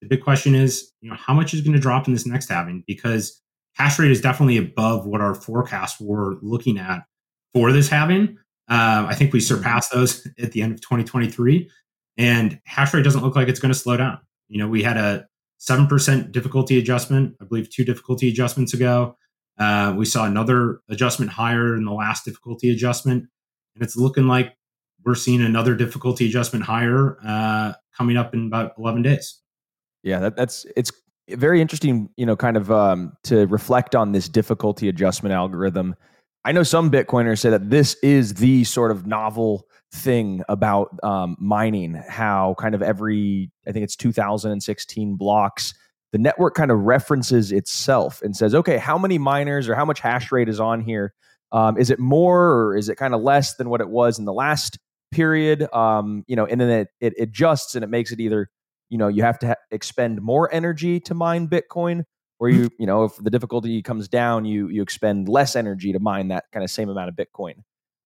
The 0.00 0.08
big 0.08 0.22
question 0.22 0.54
is, 0.54 0.92
you 1.00 1.10
know, 1.10 1.16
how 1.16 1.34
much 1.34 1.54
is 1.54 1.60
going 1.60 1.74
to 1.74 1.80
drop 1.80 2.06
in 2.06 2.12
this 2.12 2.26
next 2.26 2.48
halving? 2.48 2.84
Because 2.86 3.40
hash 3.74 3.98
rate 3.98 4.10
is 4.10 4.20
definitely 4.20 4.56
above 4.56 5.06
what 5.06 5.20
our 5.20 5.34
forecasts 5.34 6.00
were 6.00 6.36
looking 6.42 6.78
at 6.78 7.02
for 7.54 7.72
this 7.72 7.88
halving. 7.88 8.38
Uh, 8.68 9.06
I 9.08 9.14
think 9.14 9.32
we 9.32 9.40
mm-hmm. 9.40 9.54
surpassed 9.56 9.92
those 9.92 10.26
at 10.38 10.52
the 10.52 10.62
end 10.62 10.72
of 10.72 10.80
2023, 10.80 11.70
and 12.16 12.60
hash 12.64 12.92
rate 12.92 13.04
doesn't 13.04 13.22
look 13.22 13.36
like 13.36 13.48
it's 13.48 13.60
going 13.60 13.72
to 13.72 13.78
slow 13.78 13.96
down. 13.96 14.18
You 14.48 14.58
know, 14.58 14.68
we 14.68 14.82
had 14.82 14.96
a 14.96 15.26
7% 15.60 16.32
difficulty 16.32 16.78
adjustment, 16.78 17.34
I 17.40 17.44
believe 17.44 17.70
two 17.70 17.84
difficulty 17.84 18.28
adjustments 18.28 18.74
ago. 18.74 19.16
Uh, 19.58 19.94
we 19.96 20.04
saw 20.04 20.24
another 20.24 20.80
adjustment 20.88 21.32
higher 21.32 21.76
in 21.76 21.84
the 21.84 21.92
last 21.92 22.24
difficulty 22.24 22.70
adjustment. 22.70 23.24
And 23.74 23.82
it's 23.82 23.96
looking 23.96 24.26
like 24.26 24.56
we're 25.04 25.14
seeing 25.14 25.42
another 25.42 25.74
difficulty 25.74 26.26
adjustment 26.26 26.64
higher 26.64 27.18
uh, 27.24 27.72
coming 27.96 28.16
up 28.16 28.34
in 28.34 28.46
about 28.46 28.72
11 28.78 29.02
days. 29.02 29.40
Yeah, 30.02 30.20
that, 30.20 30.36
that's 30.36 30.64
it's 30.76 30.92
very 31.28 31.60
interesting, 31.60 32.08
you 32.16 32.24
know, 32.24 32.36
kind 32.36 32.56
of 32.56 32.70
um, 32.70 33.12
to 33.24 33.46
reflect 33.46 33.94
on 33.94 34.12
this 34.12 34.28
difficulty 34.28 34.88
adjustment 34.88 35.34
algorithm. 35.34 35.94
I 36.44 36.52
know 36.52 36.62
some 36.62 36.90
Bitcoiners 36.90 37.40
say 37.40 37.50
that 37.50 37.68
this 37.68 37.94
is 38.02 38.34
the 38.34 38.64
sort 38.64 38.90
of 38.90 39.06
novel 39.06 39.66
thing 39.92 40.42
about 40.48 40.98
um, 41.02 41.36
mining, 41.38 41.94
how 42.08 42.54
kind 42.58 42.74
of 42.74 42.82
every, 42.82 43.50
I 43.66 43.72
think 43.72 43.84
it's 43.84 43.96
2016 43.96 45.16
blocks, 45.16 45.74
the 46.12 46.18
network 46.18 46.54
kind 46.54 46.70
of 46.70 46.80
references 46.80 47.52
itself 47.52 48.22
and 48.22 48.36
says, 48.36 48.54
okay, 48.54 48.78
how 48.78 48.98
many 48.98 49.18
miners 49.18 49.68
or 49.68 49.74
how 49.74 49.84
much 49.84 50.00
hash 50.00 50.32
rate 50.32 50.48
is 50.48 50.60
on 50.60 50.80
here? 50.80 51.12
Um, 51.52 51.78
is 51.78 51.90
it 51.90 51.98
more 51.98 52.50
or 52.50 52.76
is 52.76 52.88
it 52.88 52.96
kind 52.96 53.14
of 53.14 53.22
less 53.22 53.56
than 53.56 53.70
what 53.70 53.80
it 53.80 53.88
was 53.88 54.18
in 54.18 54.24
the 54.24 54.32
last 54.32 54.78
period 55.10 55.66
um, 55.72 56.22
you 56.28 56.36
know 56.36 56.44
and 56.44 56.60
then 56.60 56.68
it, 56.68 56.88
it 57.00 57.14
adjusts 57.18 57.74
and 57.74 57.82
it 57.82 57.86
makes 57.86 58.12
it 58.12 58.20
either 58.20 58.50
you 58.90 58.98
know 58.98 59.08
you 59.08 59.22
have 59.22 59.38
to 59.38 59.46
ha- 59.46 59.54
expend 59.70 60.20
more 60.20 60.52
energy 60.52 61.00
to 61.00 61.14
mine 61.14 61.48
bitcoin 61.48 62.04
or 62.38 62.48
you 62.48 62.70
you 62.78 62.86
know 62.86 63.04
if 63.04 63.16
the 63.16 63.30
difficulty 63.30 63.82
comes 63.82 64.08
down, 64.08 64.44
you 64.44 64.68
you 64.68 64.82
expend 64.82 65.28
less 65.28 65.56
energy 65.56 65.92
to 65.92 66.00
mine 66.00 66.28
that 66.28 66.44
kind 66.52 66.64
of 66.64 66.70
same 66.70 66.88
amount 66.88 67.08
of 67.08 67.16
Bitcoin. 67.16 67.54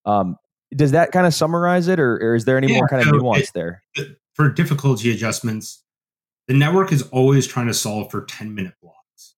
Um, 0.04 0.36
does 0.74 0.92
that 0.92 1.12
kind 1.12 1.26
of 1.26 1.34
summarize 1.34 1.88
it, 1.88 2.00
or, 2.00 2.16
or 2.16 2.34
is 2.34 2.44
there 2.44 2.56
any 2.56 2.72
yeah, 2.72 2.78
more 2.78 2.88
kind 2.88 3.06
of 3.06 3.12
nuance 3.12 3.48
it, 3.48 3.54
there? 3.54 3.82
For 4.34 4.48
difficulty 4.48 5.10
adjustments, 5.10 5.84
the 6.48 6.54
network 6.54 6.92
is 6.92 7.02
always 7.08 7.46
trying 7.46 7.66
to 7.68 7.74
solve 7.74 8.10
for 8.10 8.24
10 8.24 8.54
minute 8.54 8.74
blocks. 8.82 9.34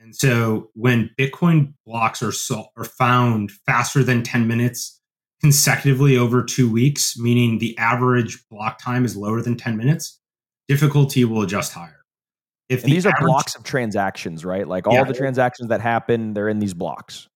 And 0.00 0.14
so 0.14 0.70
when 0.74 1.10
Bitcoin 1.18 1.74
blocks 1.86 2.22
are, 2.22 2.32
so, 2.32 2.66
are 2.76 2.84
found 2.84 3.50
faster 3.50 4.04
than 4.04 4.22
10 4.22 4.46
minutes 4.46 5.00
consecutively 5.40 6.16
over 6.16 6.42
two 6.42 6.70
weeks, 6.70 7.18
meaning 7.18 7.58
the 7.58 7.76
average 7.78 8.44
block 8.50 8.78
time 8.82 9.04
is 9.04 9.16
lower 9.16 9.42
than 9.42 9.56
10 9.56 9.76
minutes, 9.76 10.20
difficulty 10.68 11.24
will 11.24 11.42
adjust 11.42 11.72
higher. 11.72 12.04
If 12.68 12.82
the 12.82 12.90
these 12.90 13.06
are 13.06 13.12
blocks 13.20 13.54
of 13.54 13.62
transactions, 13.62 14.44
right? 14.44 14.66
Like 14.66 14.86
all 14.86 14.94
yeah, 14.94 15.04
the 15.04 15.12
transactions 15.12 15.68
that 15.68 15.80
happen, 15.80 16.32
they're 16.32 16.48
in 16.48 16.60
these 16.60 16.72
blocks. 16.72 17.28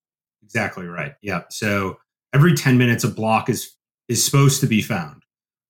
Exactly 0.43 0.87
right. 0.87 1.15
Yeah. 1.21 1.43
So 1.51 1.99
every 2.33 2.55
10 2.55 2.79
minutes, 2.79 3.05
a 3.05 3.09
block 3.09 3.51
is 3.51 3.75
is 4.09 4.25
supposed 4.25 4.61
to 4.63 4.67
be 4.67 4.81
found. 4.81 5.23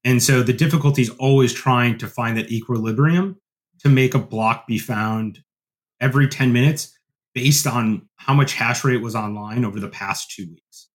And 0.05 0.23
so 0.23 0.43
the 0.43 0.53
difficulty 0.53 1.03
is 1.03 1.11
always 1.19 1.53
trying 1.53 1.99
to 1.99 2.07
find 2.07 2.37
that 2.37 2.51
equilibrium 2.51 3.37
to 3.81 3.89
make 3.89 4.15
a 4.15 4.19
block 4.19 4.67
be 4.67 4.79
found 4.79 5.41
every 6.01 6.29
10 6.29 6.53
minutes 6.53 6.97
based 7.35 7.67
on 7.67 8.09
how 8.17 8.35
much 8.35 8.55
hash 8.55 8.85
rate 8.85 9.03
was 9.03 9.15
online 9.15 9.65
over 9.65 9.81
the 9.81 9.89
past 9.89 10.31
two 10.31 10.49
weeks. 10.49 10.89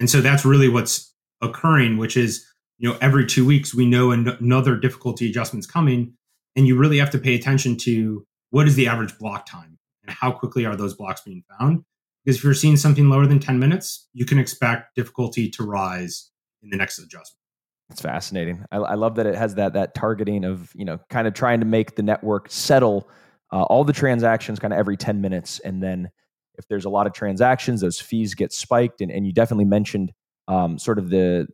And 0.00 0.08
so 0.08 0.20
that's 0.20 0.44
really 0.44 0.68
what's 0.68 1.14
occurring, 1.40 1.98
which 1.98 2.16
is, 2.16 2.44
you 2.78 2.88
know, 2.88 2.98
every 3.00 3.26
two 3.26 3.44
weeks 3.44 3.74
we 3.74 3.86
know 3.86 4.10
an- 4.10 4.28
another 4.40 4.76
difficulty 4.76 5.28
adjustment's 5.28 5.66
coming. 5.66 6.14
And 6.56 6.66
you 6.66 6.76
really 6.76 6.98
have 6.98 7.10
to 7.10 7.18
pay 7.18 7.34
attention 7.34 7.76
to 7.78 8.26
what 8.50 8.66
is 8.66 8.76
the 8.76 8.86
average 8.86 9.18
block 9.18 9.46
time 9.46 9.78
and 10.02 10.16
how 10.16 10.30
quickly 10.32 10.64
are 10.64 10.76
those 10.76 10.94
blocks 10.94 11.20
being 11.22 11.42
found. 11.58 11.84
Because 12.24 12.38
if 12.38 12.44
you're 12.44 12.54
seeing 12.54 12.76
something 12.76 13.08
lower 13.08 13.26
than 13.26 13.40
10 13.40 13.58
minutes, 13.58 14.08
you 14.14 14.24
can 14.24 14.38
expect 14.38 14.94
difficulty 14.94 15.50
to 15.50 15.62
rise 15.62 16.30
in 16.62 16.70
the 16.70 16.76
next 16.76 16.98
adjustment. 16.98 17.43
It's 17.90 18.00
fascinating. 18.00 18.64
I, 18.72 18.78
I, 18.78 18.94
love 18.94 19.16
that 19.16 19.26
it 19.26 19.34
has 19.34 19.56
that 19.56 19.74
that 19.74 19.94
targeting 19.94 20.44
of 20.44 20.72
you 20.74 20.84
know 20.84 20.98
kind 21.10 21.28
of 21.28 21.34
trying 21.34 21.60
to 21.60 21.66
make 21.66 21.96
the 21.96 22.02
network 22.02 22.50
settle 22.50 23.08
uh, 23.52 23.62
all 23.62 23.84
the 23.84 23.92
transactions 23.92 24.58
kind 24.58 24.72
of 24.72 24.78
every 24.78 24.96
ten 24.96 25.20
minutes, 25.20 25.60
and 25.60 25.82
then 25.82 26.10
if 26.56 26.66
there's 26.68 26.84
a 26.84 26.90
lot 26.90 27.06
of 27.06 27.12
transactions, 27.12 27.80
those 27.80 28.00
fees 28.00 28.34
get 28.34 28.52
spiked. 28.52 29.00
And, 29.00 29.10
and 29.10 29.26
you 29.26 29.32
definitely 29.32 29.64
mentioned 29.64 30.12
um, 30.48 30.78
sort 30.78 30.98
of 30.98 31.10
the 31.10 31.46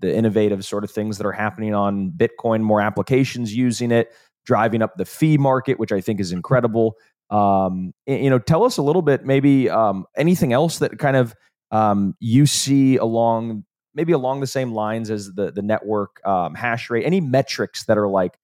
the 0.00 0.14
innovative 0.14 0.64
sort 0.64 0.84
of 0.84 0.90
things 0.90 1.18
that 1.18 1.26
are 1.26 1.32
happening 1.32 1.74
on 1.74 2.10
Bitcoin, 2.10 2.60
more 2.62 2.80
applications 2.80 3.54
using 3.54 3.90
it, 3.90 4.12
driving 4.44 4.82
up 4.82 4.96
the 4.96 5.04
fee 5.04 5.38
market, 5.38 5.78
which 5.78 5.92
I 5.92 6.00
think 6.00 6.20
is 6.20 6.32
incredible. 6.32 6.94
Um, 7.30 7.94
you 8.06 8.28
know, 8.28 8.38
tell 8.38 8.64
us 8.64 8.76
a 8.76 8.82
little 8.82 9.02
bit, 9.02 9.24
maybe 9.24 9.70
um, 9.70 10.04
anything 10.16 10.52
else 10.52 10.78
that 10.80 10.98
kind 10.98 11.16
of 11.16 11.34
um, 11.70 12.14
you 12.20 12.46
see 12.46 12.96
along 12.96 13.64
maybe 13.94 14.12
along 14.12 14.40
the 14.40 14.46
same 14.46 14.72
lines 14.72 15.10
as 15.10 15.32
the 15.34 15.50
the 15.50 15.62
network 15.62 16.20
um, 16.26 16.54
hash 16.54 16.90
rate? 16.90 17.04
Any 17.04 17.20
metrics 17.20 17.84
that 17.84 17.98
are 17.98 18.08
like, 18.08 18.38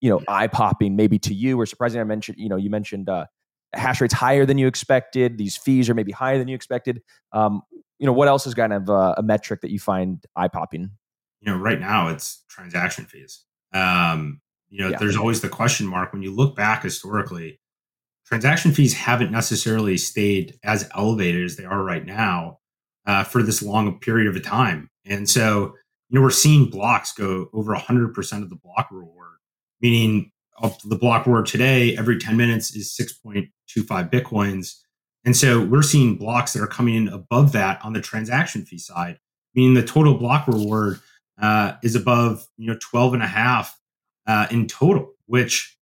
you 0.00 0.10
know, 0.10 0.20
eye 0.28 0.46
popping 0.46 0.96
maybe 0.96 1.18
to 1.20 1.34
you 1.34 1.60
or 1.60 1.66
surprising? 1.66 2.00
I 2.00 2.04
mentioned, 2.04 2.38
you 2.38 2.48
know, 2.48 2.56
you 2.56 2.70
mentioned 2.70 3.08
uh, 3.08 3.26
hash 3.72 4.00
rates 4.00 4.14
higher 4.14 4.44
than 4.46 4.58
you 4.58 4.66
expected. 4.66 5.38
These 5.38 5.56
fees 5.56 5.88
are 5.88 5.94
maybe 5.94 6.12
higher 6.12 6.38
than 6.38 6.48
you 6.48 6.54
expected. 6.54 7.02
Um, 7.32 7.62
you 7.98 8.06
know, 8.06 8.12
what 8.12 8.28
else 8.28 8.46
is 8.46 8.54
kind 8.54 8.72
of 8.72 8.90
uh, 8.90 9.14
a 9.16 9.22
metric 9.22 9.60
that 9.62 9.70
you 9.70 9.78
find 9.78 10.24
eye 10.36 10.48
popping? 10.48 10.90
You 11.40 11.52
know, 11.52 11.58
right 11.58 11.80
now 11.80 12.08
it's 12.08 12.44
transaction 12.48 13.04
fees. 13.04 13.44
Um, 13.72 14.40
you 14.68 14.82
know, 14.82 14.90
yeah. 14.90 14.98
there's 14.98 15.16
always 15.16 15.40
the 15.40 15.48
question 15.48 15.86
mark 15.86 16.12
when 16.12 16.22
you 16.22 16.34
look 16.34 16.56
back 16.56 16.82
historically. 16.82 17.60
Transaction 18.26 18.72
fees 18.72 18.94
haven't 18.94 19.30
necessarily 19.30 19.98
stayed 19.98 20.58
as 20.64 20.88
elevated 20.94 21.44
as 21.44 21.56
they 21.56 21.64
are 21.64 21.82
right 21.82 22.04
now 22.04 22.58
uh, 23.06 23.24
for 23.24 23.42
this 23.42 23.62
long 23.62 23.98
period 24.00 24.28
of 24.28 24.36
a 24.36 24.40
time. 24.40 24.88
And 25.04 25.28
so, 25.28 25.74
you 26.08 26.18
know, 26.18 26.22
we're 26.22 26.30
seeing 26.30 26.70
blocks 26.70 27.12
go 27.12 27.48
over 27.52 27.74
100% 27.74 28.42
of 28.42 28.50
the 28.50 28.56
block 28.56 28.88
reward, 28.90 29.38
meaning 29.80 30.30
of 30.58 30.78
the 30.84 30.96
block 30.96 31.26
reward 31.26 31.46
today, 31.46 31.96
every 31.96 32.18
10 32.18 32.36
minutes 32.36 32.74
is 32.74 32.96
6.25 33.26 33.50
Bitcoins. 34.10 34.76
And 35.24 35.36
so 35.36 35.64
we're 35.64 35.82
seeing 35.82 36.16
blocks 36.16 36.52
that 36.52 36.62
are 36.62 36.68
coming 36.68 36.94
in 36.94 37.08
above 37.08 37.52
that 37.52 37.84
on 37.84 37.92
the 37.92 38.00
transaction 38.00 38.64
fee 38.64 38.78
side, 38.78 39.18
meaning 39.54 39.74
the 39.74 39.82
total 39.82 40.14
block 40.14 40.46
reward 40.46 41.00
uh, 41.40 41.74
is 41.82 41.94
above, 41.94 42.46
you 42.56 42.68
know, 42.68 42.78
12 42.80 43.14
and 43.14 43.22
a 43.22 43.26
half 43.26 43.78
uh, 44.26 44.46
in 44.50 44.66
total, 44.66 45.12
which 45.26 45.76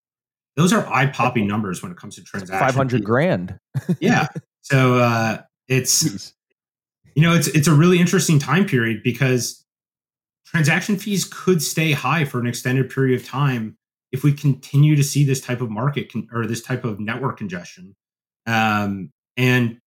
those 0.56 0.72
are 0.72 0.86
eye 0.86 1.06
popping 1.06 1.46
numbers 1.46 1.82
when 1.82 1.90
it 1.90 1.98
comes 1.98 2.16
to 2.16 2.22
transactions. 2.22 2.72
500 2.72 2.98
fees. 2.98 3.04
grand. 3.04 3.58
yeah. 4.00 4.26
So 4.62 4.98
uh, 4.98 5.38
it's, 5.68 6.34
you 7.20 7.26
know, 7.26 7.34
it's 7.34 7.48
it's 7.48 7.68
a 7.68 7.74
really 7.74 8.00
interesting 8.00 8.38
time 8.38 8.64
period 8.64 9.02
because 9.04 9.62
transaction 10.46 10.96
fees 10.96 11.26
could 11.26 11.62
stay 11.62 11.92
high 11.92 12.24
for 12.24 12.40
an 12.40 12.46
extended 12.46 12.88
period 12.88 13.20
of 13.20 13.26
time 13.26 13.76
if 14.10 14.24
we 14.24 14.32
continue 14.32 14.96
to 14.96 15.04
see 15.04 15.22
this 15.22 15.42
type 15.42 15.60
of 15.60 15.68
market 15.68 16.10
con- 16.10 16.28
or 16.32 16.46
this 16.46 16.62
type 16.62 16.82
of 16.82 16.98
network 16.98 17.36
congestion. 17.36 17.94
Um, 18.46 19.12
and 19.36 19.78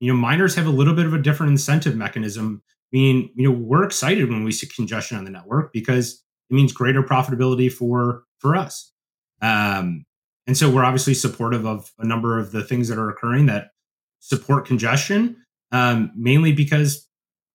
you 0.00 0.12
know, 0.12 0.18
miners 0.18 0.54
have 0.56 0.66
a 0.66 0.70
little 0.70 0.92
bit 0.92 1.06
of 1.06 1.14
a 1.14 1.18
different 1.18 1.52
incentive 1.52 1.96
mechanism. 1.96 2.62
Meaning, 2.92 3.30
you 3.36 3.48
know, 3.48 3.56
we're 3.56 3.84
excited 3.84 4.28
when 4.28 4.44
we 4.44 4.52
see 4.52 4.66
congestion 4.66 5.16
on 5.16 5.24
the 5.24 5.30
network 5.30 5.72
because 5.72 6.22
it 6.50 6.54
means 6.54 6.74
greater 6.74 7.02
profitability 7.02 7.72
for 7.72 8.24
for 8.38 8.54
us. 8.54 8.92
Um, 9.40 10.04
and 10.46 10.58
so 10.58 10.68
we're 10.68 10.84
obviously 10.84 11.14
supportive 11.14 11.64
of 11.64 11.90
a 11.98 12.04
number 12.04 12.38
of 12.38 12.52
the 12.52 12.62
things 12.62 12.88
that 12.88 12.98
are 12.98 13.08
occurring 13.08 13.46
that 13.46 13.70
support 14.20 14.66
congestion 14.66 15.41
um, 15.72 16.12
mainly 16.14 16.52
because 16.52 17.08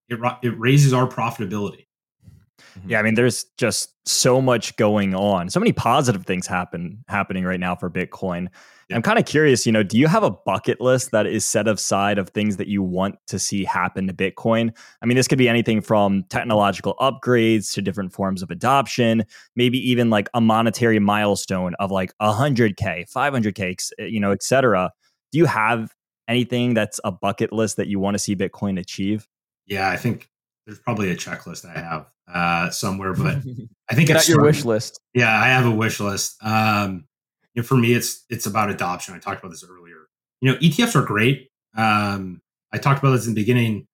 it 0.09 0.19
it 0.43 0.59
raises 0.59 0.93
our 0.93 1.07
profitability. 1.07 1.85
Yeah, 2.85 2.99
I 2.99 3.01
mean, 3.01 3.15
there's 3.15 3.45
just 3.57 3.93
so 4.07 4.41
much 4.41 4.75
going 4.77 5.15
on, 5.15 5.49
so 5.49 5.59
many 5.59 5.73
positive 5.73 6.25
things 6.25 6.47
happen 6.47 7.03
happening 7.07 7.43
right 7.43 7.59
now 7.59 7.75
for 7.75 7.89
Bitcoin. 7.89 8.49
Yeah. 8.89 8.95
I'm 8.95 9.01
kind 9.01 9.19
of 9.19 9.25
curious, 9.25 9.65
you 9.65 9.71
know, 9.71 9.83
do 9.83 9.97
you 9.97 10.07
have 10.07 10.23
a 10.23 10.31
bucket 10.31 10.79
list 10.79 11.11
that 11.11 11.27
is 11.27 11.43
set 11.43 11.67
aside 11.67 12.17
of 12.17 12.29
things 12.29 12.55
that 12.55 12.67
you 12.67 12.81
want 12.81 13.15
to 13.27 13.37
see 13.37 13.65
happen 13.65 14.07
to 14.07 14.13
Bitcoin? 14.13 14.73
I 15.01 15.05
mean, 15.05 15.17
this 15.17 15.27
could 15.27 15.37
be 15.37 15.49
anything 15.49 15.81
from 15.81 16.23
technological 16.29 16.95
upgrades 17.01 17.73
to 17.73 17.81
different 17.81 18.13
forms 18.13 18.41
of 18.41 18.49
adoption, 18.49 19.25
maybe 19.57 19.77
even 19.89 20.09
like 20.09 20.29
a 20.33 20.39
monetary 20.39 20.99
milestone 20.99 21.73
of 21.79 21.91
like 21.91 22.13
100k, 22.21 23.11
500k, 23.11 23.89
you 24.09 24.21
know, 24.21 24.31
etc. 24.31 24.91
Do 25.33 25.37
you 25.37 25.45
have 25.45 25.93
anything 26.27 26.73
that's 26.73 26.99
a 27.03 27.11
bucket 27.11 27.51
list 27.53 27.77
that 27.77 27.87
you 27.87 27.99
want 27.99 28.15
to 28.15 28.19
see 28.19 28.35
Bitcoin 28.35 28.79
achieve? 28.79 29.27
Yeah, 29.65 29.89
I 29.89 29.97
think 29.97 30.29
there's 30.65 30.79
probably 30.79 31.09
a 31.11 31.15
checklist 31.15 31.65
I 31.65 31.79
have 31.79 32.07
uh, 32.31 32.69
somewhere, 32.69 33.13
but 33.13 33.37
I 33.89 33.95
think 33.95 34.09
it's 34.09 34.29
your 34.29 34.41
wish 34.41 34.65
list. 34.65 34.99
Yeah, 35.13 35.41
I 35.41 35.47
have 35.47 35.65
a 35.65 35.71
wish 35.71 35.99
list. 35.99 36.35
Um, 36.43 37.05
you 37.53 37.61
know, 37.61 37.67
for 37.67 37.77
me, 37.77 37.93
it's 37.93 38.25
it's 38.29 38.45
about 38.45 38.69
adoption. 38.69 39.15
I 39.15 39.19
talked 39.19 39.39
about 39.39 39.51
this 39.51 39.65
earlier. 39.67 40.07
You 40.41 40.51
know, 40.51 40.57
ETFs 40.59 40.95
are 40.95 41.05
great. 41.05 41.49
Um, 41.75 42.41
I 42.71 42.77
talked 42.77 42.99
about 42.99 43.11
this 43.11 43.27
in 43.27 43.33
the 43.33 43.41
beginning. 43.41 43.87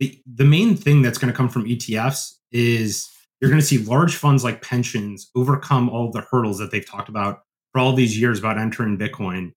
The 0.00 0.20
the 0.26 0.44
main 0.44 0.76
thing 0.76 1.02
that's 1.02 1.18
going 1.18 1.32
to 1.32 1.36
come 1.36 1.48
from 1.48 1.64
ETFs 1.64 2.34
is 2.52 3.08
you're 3.40 3.50
going 3.50 3.60
to 3.60 3.66
see 3.66 3.78
large 3.78 4.16
funds 4.16 4.44
like 4.44 4.62
pensions 4.62 5.30
overcome 5.34 5.88
all 5.88 6.10
the 6.10 6.22
hurdles 6.22 6.58
that 6.58 6.70
they've 6.70 6.88
talked 6.88 7.08
about 7.08 7.42
for 7.72 7.80
all 7.80 7.92
these 7.92 8.18
years 8.18 8.38
about 8.38 8.58
entering 8.58 8.98
Bitcoin 8.98 9.52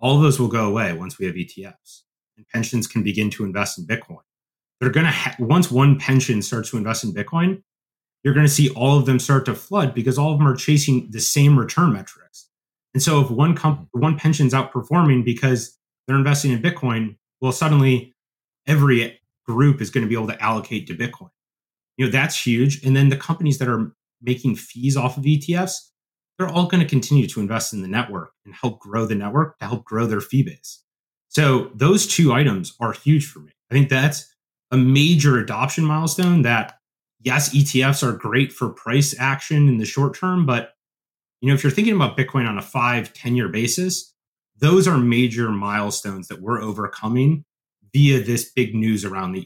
all 0.00 0.16
of 0.16 0.22
those 0.22 0.40
will 0.40 0.48
go 0.48 0.66
away 0.68 0.92
once 0.92 1.18
we 1.18 1.26
have 1.26 1.34
ETFs 1.34 2.02
and 2.36 2.48
pensions 2.48 2.86
can 2.86 3.02
begin 3.02 3.30
to 3.30 3.44
invest 3.44 3.78
in 3.78 3.86
Bitcoin. 3.86 4.20
They're 4.80 4.90
going 4.90 5.06
to, 5.06 5.12
ha- 5.12 5.36
once 5.38 5.70
one 5.70 5.98
pension 5.98 6.40
starts 6.42 6.70
to 6.70 6.78
invest 6.78 7.04
in 7.04 7.12
Bitcoin, 7.12 7.62
you're 8.24 8.34
going 8.34 8.46
to 8.46 8.52
see 8.52 8.70
all 8.70 8.98
of 8.98 9.06
them 9.06 9.18
start 9.18 9.44
to 9.46 9.54
flood 9.54 9.94
because 9.94 10.18
all 10.18 10.32
of 10.32 10.38
them 10.38 10.48
are 10.48 10.56
chasing 10.56 11.08
the 11.10 11.20
same 11.20 11.58
return 11.58 11.92
metrics. 11.92 12.48
And 12.94 13.02
so 13.02 13.20
if 13.20 13.30
one 13.30 13.54
comp- 13.54 13.88
one 13.92 14.16
pension's 14.18 14.52
outperforming 14.52 15.24
because 15.24 15.78
they're 16.06 16.16
investing 16.16 16.50
in 16.50 16.62
Bitcoin, 16.62 17.16
well, 17.40 17.52
suddenly 17.52 18.14
every 18.66 19.20
group 19.46 19.80
is 19.80 19.90
going 19.90 20.02
to 20.04 20.08
be 20.08 20.14
able 20.14 20.28
to 20.28 20.42
allocate 20.42 20.86
to 20.86 20.94
Bitcoin. 20.94 21.30
You 21.96 22.06
know, 22.06 22.12
that's 22.12 22.46
huge. 22.46 22.82
And 22.84 22.96
then 22.96 23.10
the 23.10 23.16
companies 23.16 23.58
that 23.58 23.68
are 23.68 23.92
making 24.22 24.56
fees 24.56 24.96
off 24.96 25.16
of 25.16 25.24
ETFs, 25.24 25.90
they're 26.40 26.48
all 26.48 26.66
going 26.66 26.82
to 26.82 26.88
continue 26.88 27.26
to 27.26 27.38
invest 27.38 27.74
in 27.74 27.82
the 27.82 27.88
network 27.88 28.32
and 28.46 28.54
help 28.54 28.80
grow 28.80 29.04
the 29.04 29.14
network 29.14 29.58
to 29.58 29.66
help 29.66 29.84
grow 29.84 30.06
their 30.06 30.22
fee 30.22 30.42
base. 30.42 30.82
So 31.28 31.70
those 31.74 32.06
two 32.06 32.32
items 32.32 32.74
are 32.80 32.92
huge 32.92 33.26
for 33.26 33.40
me. 33.40 33.52
I 33.70 33.74
think 33.74 33.90
that's 33.90 34.34
a 34.70 34.78
major 34.78 35.38
adoption 35.38 35.84
milestone 35.84 36.40
that 36.42 36.78
yes, 37.20 37.54
ETFs 37.54 38.02
are 38.02 38.16
great 38.16 38.54
for 38.54 38.70
price 38.70 39.14
action 39.18 39.68
in 39.68 39.76
the 39.76 39.84
short 39.84 40.14
term, 40.14 40.46
but 40.46 40.72
you 41.42 41.48
know, 41.48 41.54
if 41.54 41.62
you're 41.62 41.70
thinking 41.70 41.94
about 41.94 42.16
Bitcoin 42.16 42.48
on 42.48 42.56
a 42.56 42.62
five, 42.62 43.12
10 43.12 43.36
year 43.36 43.48
basis, 43.48 44.14
those 44.56 44.88
are 44.88 44.96
major 44.96 45.50
milestones 45.50 46.28
that 46.28 46.40
we're 46.40 46.62
overcoming 46.62 47.44
via 47.92 48.22
this 48.22 48.50
big 48.50 48.74
news 48.74 49.04
around 49.04 49.32
the 49.32 49.44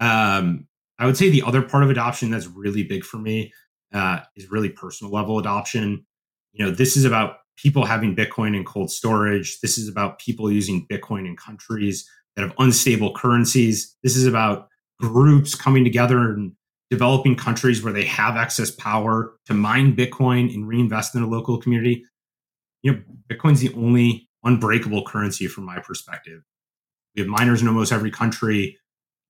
ETF. 0.00 0.38
Um, 0.38 0.68
I 1.00 1.06
would 1.06 1.16
say 1.16 1.30
the 1.30 1.42
other 1.42 1.62
part 1.62 1.82
of 1.82 1.90
adoption 1.90 2.30
that's 2.30 2.46
really 2.46 2.84
big 2.84 3.04
for 3.04 3.16
me 3.16 3.52
uh, 3.94 4.20
is 4.36 4.50
really 4.50 4.68
personal 4.68 5.12
level 5.12 5.38
adoption. 5.38 6.04
You 6.52 6.66
know, 6.66 6.70
this 6.70 6.96
is 6.96 7.04
about 7.04 7.36
people 7.56 7.84
having 7.84 8.16
Bitcoin 8.16 8.56
in 8.56 8.64
cold 8.64 8.90
storage. 8.90 9.60
This 9.60 9.78
is 9.78 9.88
about 9.88 10.18
people 10.18 10.50
using 10.50 10.86
Bitcoin 10.88 11.26
in 11.26 11.36
countries 11.36 12.08
that 12.34 12.42
have 12.42 12.54
unstable 12.58 13.14
currencies. 13.14 13.96
This 14.02 14.16
is 14.16 14.26
about 14.26 14.68
groups 15.00 15.54
coming 15.54 15.84
together 15.84 16.32
and 16.32 16.52
developing 16.90 17.36
countries 17.36 17.82
where 17.82 17.92
they 17.92 18.04
have 18.04 18.36
excess 18.36 18.70
power 18.70 19.34
to 19.46 19.54
mine 19.54 19.96
Bitcoin 19.96 20.52
and 20.52 20.68
reinvest 20.68 21.14
in 21.14 21.22
a 21.22 21.26
local 21.28 21.58
community. 21.58 22.04
You 22.82 22.92
know, 22.92 23.02
Bitcoin's 23.30 23.60
the 23.60 23.72
only 23.74 24.28
unbreakable 24.42 25.04
currency 25.04 25.46
from 25.46 25.64
my 25.64 25.78
perspective. 25.78 26.42
We 27.14 27.22
have 27.22 27.28
miners 27.28 27.62
in 27.62 27.68
almost 27.68 27.92
every 27.92 28.10
country. 28.10 28.76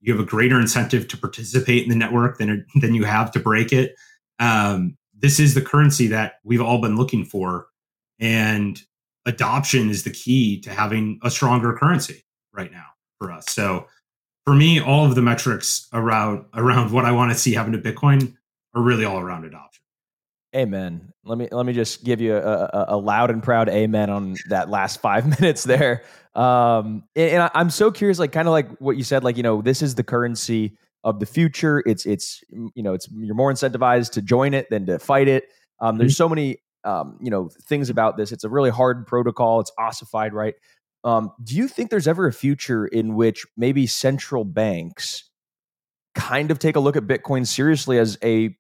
You 0.01 0.13
have 0.13 0.23
a 0.23 0.29
greater 0.29 0.61
incentive 0.61 1.09
to 1.09 1.17
participate 1.17 1.85
in 1.85 1.89
the 1.89 1.95
network 1.95 2.39
than, 2.39 2.67
than 2.81 2.95
you 2.95 3.05
have 3.05 3.31
to 3.33 3.41
break 3.41 3.73
it. 3.73 3.95
Um, 4.39 4.97
this 5.17 5.39
is 5.41 5.55
the 5.55 5.63
currency 5.63 6.09
that 6.09 6.35
we've 6.45 6.61
all 6.61 6.81
been 6.81 6.97
looking 6.97 7.25
for. 7.25 7.69
And 8.19 8.81
adoption 9.27 9.91
is 9.91 10.05
the 10.05 10.11
key 10.11 10.61
to 10.63 10.71
having 10.71 11.19
a 11.23 11.31
stronger 11.31 11.73
currency 11.73 12.25
right 12.53 12.71
now 12.71 12.87
for 13.19 13.33
us. 13.33 13.47
So 13.49 13.87
for 14.45 14.55
me, 14.55 14.81
all 14.81 15.07
of 15.07 15.15
the 15.15 15.23
metrics 15.23 15.89
around 15.93 16.45
around 16.55 16.93
what 16.93 17.05
I 17.05 17.13
want 17.13 17.33
to 17.33 17.39
see 17.39 17.55
happen 17.55 17.73
to 17.73 17.79
Bitcoin 17.79 18.35
are 18.75 18.83
really 18.83 19.05
all 19.05 19.19
around 19.19 19.45
adoption. 19.45 19.83
Amen. 20.55 21.13
Let 21.25 21.39
me 21.39 21.49
let 21.51 21.67
me 21.67 21.73
just 21.73 22.05
give 22.05 22.21
you 22.21 22.37
a, 22.37 22.39
a, 22.41 22.85
a 22.89 22.97
loud 22.97 23.31
and 23.31 23.43
proud 23.43 23.69
amen 23.69 24.11
on 24.11 24.37
that 24.51 24.69
last 24.69 25.01
five 25.01 25.27
minutes 25.41 25.65
there. 25.65 26.05
Um, 26.35 27.05
and, 27.17 27.43
and 27.43 27.51
I'm 27.55 27.71
so 27.71 27.91
curious, 27.91 28.19
like 28.19 28.33
kind 28.33 28.47
of 28.47 28.53
like 28.53 28.69
what 28.79 28.97
you 28.97 29.05
said, 29.05 29.25
like 29.25 29.37
you 29.37 29.43
know, 29.43 29.63
this 29.63 29.83
is 29.83 29.95
the 29.95 30.05
currency 30.05 30.77
of 31.05 31.21
the 31.21 31.27
future. 31.27 31.83
It's 31.87 32.07
it's 32.07 32.43
you 32.51 32.83
know, 32.83 32.95
it's 32.95 33.09
you're 33.13 33.35
more 33.35 33.53
incentivized 33.53 34.13
to 34.13 34.23
join 34.23 34.55
it 34.55 34.71
than 34.71 34.87
to 34.87 34.99
fight 34.99 35.29
it. 35.29 35.45
Um, 35.81 35.99
there's 35.99 36.13
mm-hmm. 36.13 36.17
so 36.17 36.29
many 36.29 36.59
um, 36.85 37.19
you 37.23 37.31
know 37.31 37.51
things 37.69 37.91
about 37.91 38.17
this. 38.17 38.33
It's 38.33 38.45
a 38.45 38.49
really 38.49 38.71
hard 38.71 39.07
protocol. 39.07 39.61
It's 39.61 39.73
ossified, 39.79 40.33
right? 40.33 40.55
Um, 41.05 41.31
do 41.43 41.55
you 41.55 41.69
think 41.69 41.91
there's 41.91 42.09
ever 42.09 42.27
a 42.27 42.33
future 42.33 42.87
in 42.87 43.15
which 43.15 43.45
maybe 43.57 43.87
central 43.87 44.45
banks 44.45 45.29
kind 46.15 46.51
of 46.51 46.59
take 46.59 46.77
a 46.77 46.81
look 46.81 46.97
at 46.97 47.03
Bitcoin 47.03 47.47
seriously 47.47 47.99
as 47.99 48.17
a 48.25 48.57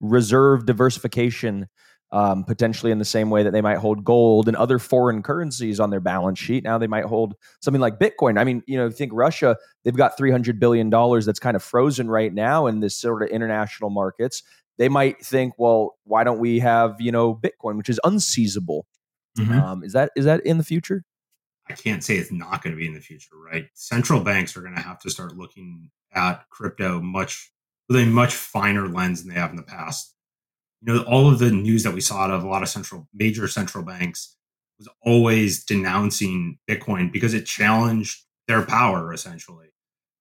reserve 0.00 0.66
diversification, 0.66 1.68
um, 2.10 2.44
potentially 2.44 2.90
in 2.90 2.98
the 2.98 3.04
same 3.04 3.30
way 3.30 3.42
that 3.42 3.52
they 3.52 3.60
might 3.60 3.78
hold 3.78 4.04
gold 4.04 4.48
and 4.48 4.56
other 4.56 4.78
foreign 4.78 5.22
currencies 5.22 5.80
on 5.80 5.90
their 5.90 6.00
balance 6.00 6.38
sheet? 6.38 6.64
Now 6.64 6.78
they 6.78 6.86
might 6.86 7.04
hold 7.04 7.34
something 7.60 7.80
like 7.80 7.98
Bitcoin. 7.98 8.38
I 8.38 8.44
mean, 8.44 8.62
you 8.66 8.76
know, 8.76 8.90
think 8.90 9.12
Russia, 9.14 9.56
they've 9.84 9.96
got 9.96 10.18
$300 10.18 10.58
billion 10.58 10.90
that's 10.90 11.40
kind 11.40 11.56
of 11.56 11.62
frozen 11.62 12.10
right 12.10 12.32
now 12.32 12.66
in 12.66 12.80
this 12.80 12.96
sort 12.96 13.22
of 13.22 13.28
international 13.28 13.90
markets. 13.90 14.42
They 14.78 14.88
might 14.88 15.24
think, 15.24 15.54
well, 15.58 15.96
why 16.04 16.24
don't 16.24 16.38
we 16.38 16.60
have, 16.60 17.00
you 17.00 17.12
know, 17.12 17.34
Bitcoin, 17.34 17.76
which 17.76 17.88
is 17.88 18.00
unseizable? 18.04 18.82
Mm-hmm. 19.38 19.58
Um, 19.58 19.84
is 19.84 19.92
that 19.92 20.10
is 20.16 20.24
that 20.24 20.44
in 20.44 20.58
the 20.58 20.64
future? 20.64 21.04
I 21.68 21.74
can't 21.74 22.02
say 22.02 22.16
it's 22.16 22.32
not 22.32 22.62
going 22.62 22.74
to 22.74 22.78
be 22.78 22.86
in 22.86 22.94
the 22.94 23.00
future, 23.00 23.36
right? 23.36 23.66
Central 23.74 24.20
banks 24.20 24.56
are 24.56 24.62
going 24.62 24.74
to 24.74 24.80
have 24.80 25.00
to 25.00 25.10
start 25.10 25.36
looking 25.36 25.90
at 26.14 26.48
crypto 26.50 27.00
much 27.00 27.52
with 27.88 27.98
a 27.98 28.06
much 28.06 28.34
finer 28.34 28.88
lens 28.88 29.22
than 29.22 29.32
they 29.32 29.40
have 29.40 29.50
in 29.50 29.56
the 29.56 29.62
past. 29.62 30.14
You 30.80 30.94
know, 30.94 31.02
all 31.02 31.30
of 31.30 31.38
the 31.38 31.50
news 31.50 31.82
that 31.82 31.94
we 31.94 32.00
saw 32.00 32.24
out 32.24 32.30
of 32.30 32.44
a 32.44 32.48
lot 32.48 32.62
of 32.62 32.68
central 32.68 33.08
major 33.12 33.48
central 33.48 33.84
banks 33.84 34.36
was 34.78 34.88
always 35.02 35.64
denouncing 35.64 36.58
Bitcoin 36.70 37.12
because 37.12 37.34
it 37.34 37.46
challenged 37.46 38.22
their 38.46 38.62
power 38.62 39.12
essentially. 39.12 39.68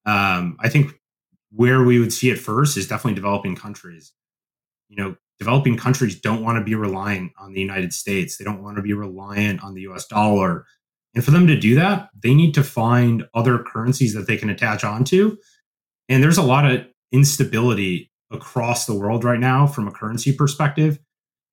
Um, 0.05 0.58
I 0.60 0.70
think 0.70 0.93
where 1.51 1.84
we 1.84 1.99
would 1.99 2.14
see 2.14 2.30
it 2.30 2.39
first 2.39 2.78
is 2.78 2.88
definitely 2.88 3.16
developing 3.16 3.55
countries. 3.55 4.14
You 4.89 4.97
know, 4.97 5.16
developing 5.39 5.78
countries 5.78 6.20
don't 6.20 6.43
want 6.43 6.58
to 6.58 6.64
be 6.64 6.76
reliant 6.76 7.32
on 7.39 7.53
the 7.53 7.62
United 7.62 7.93
States. 7.93 8.38
They 8.38 8.45
don't 8.45 8.64
want 8.64 8.78
to 8.78 8.84
be 8.84 8.93
reliant 8.93 9.64
on 9.64 9.74
the 9.74 9.82
US 9.82 10.08
dollar. 10.08 10.66
And 11.14 11.24
for 11.24 11.32
them 11.32 11.47
to 11.47 11.60
do 11.60 11.76
that, 11.76 12.10
they 12.22 12.34
need 12.34 12.53
to 12.55 12.64
find 12.64 13.26
other 13.34 13.60
currencies 13.60 14.14
that 14.14 14.28
they 14.28 14.38
can 14.38 14.49
attach 14.49 14.84
onto. 14.84 15.38
And 16.10 16.24
there's 16.24 16.38
a 16.38 16.43
lot 16.43 16.70
of 16.70 16.86
instability 17.12 18.12
across 18.32 18.86
the 18.86 18.95
world 18.95 19.23
right 19.23 19.39
now 19.39 19.67
from 19.67 19.88
a 19.88 19.91
currency 19.91 20.34
perspective. 20.34 20.99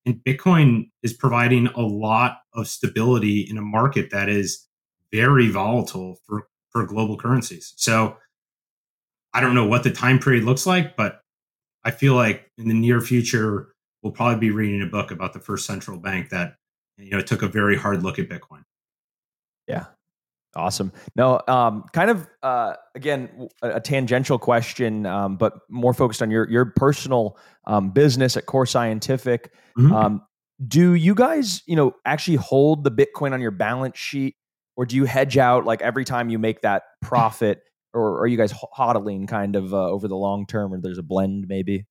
And 0.06 0.16
Bitcoin 0.16 0.90
is 1.02 1.12
providing 1.12 1.68
a 1.68 1.80
lot 1.80 2.40
of 2.52 2.68
stability 2.68 3.40
in 3.40 3.56
a 3.56 3.62
market 3.62 4.10
that 4.10 4.28
is 4.28 4.66
very 5.12 5.48
volatile 5.48 6.18
for, 6.26 6.48
for 6.70 6.84
global 6.84 7.16
currencies. 7.16 7.72
So 7.76 8.16
I 9.32 9.40
don't 9.40 9.54
know 9.54 9.66
what 9.66 9.82
the 9.82 9.90
time 9.90 10.18
period 10.18 10.44
looks 10.44 10.66
like, 10.66 10.96
but 10.96 11.20
I 11.84 11.90
feel 11.90 12.14
like 12.14 12.50
in 12.58 12.68
the 12.68 12.74
near 12.74 13.00
future, 13.00 13.74
we'll 14.02 14.12
probably 14.12 14.38
be 14.38 14.50
reading 14.50 14.82
a 14.82 14.86
book 14.86 15.10
about 15.10 15.32
the 15.32 15.40
first 15.40 15.66
central 15.66 15.98
bank 15.98 16.30
that 16.30 16.56
you 16.96 17.10
know 17.10 17.20
took 17.20 17.42
a 17.42 17.48
very 17.48 17.76
hard 17.76 18.02
look 18.02 18.18
at 18.18 18.28
Bitcoin. 18.28 18.62
Yeah. 19.66 19.86
Awesome. 20.57 20.92
No, 21.16 21.40
um, 21.48 21.84
kind 21.92 22.11
of 22.11 22.28
uh, 22.42 22.74
again 22.94 23.48
a, 23.62 23.76
a, 23.76 23.80
tangential 23.80 24.38
question, 24.38 25.05
um, 25.05 25.36
but 25.36 25.55
more 25.68 25.92
focused 25.92 26.22
on 26.22 26.30
your 26.30 26.48
your 26.48 26.66
personal 26.66 27.36
um, 27.66 27.90
business 27.90 28.36
at 28.36 28.46
Core 28.46 28.66
Scientific. 28.66 29.52
Mm-hmm. 29.76 29.92
Um, 29.92 30.22
do 30.66 30.94
you 30.94 31.14
guys, 31.14 31.62
you 31.66 31.74
know, 31.74 31.94
actually 32.05 32.36
hold 32.36 32.84
the 32.84 32.90
Bitcoin 32.90 33.32
on 33.32 33.40
your 33.40 33.50
balance 33.50 33.98
sheet, 33.98 34.36
or 34.76 34.86
do 34.86 34.96
you 34.96 35.05
hedge 35.05 35.36
out 35.36 35.64
like 35.64 35.82
every 35.82 36.05
time 36.05 36.28
you 36.28 36.38
make 36.38 36.61
that 36.62 36.84
profit, 37.02 37.62
or 37.92 38.20
are 38.20 38.26
you 38.26 38.36
guys 38.36 38.52
hodling 38.52 39.26
kind 39.26 39.57
of 39.57 39.74
uh, 39.74 39.88
over 39.88 40.07
the 40.07 40.16
long 40.16 40.46
term, 40.46 40.72
or 40.72 40.80
there's 40.80 40.98
a 40.98 41.02
blend 41.02 41.46
maybe? 41.48 41.86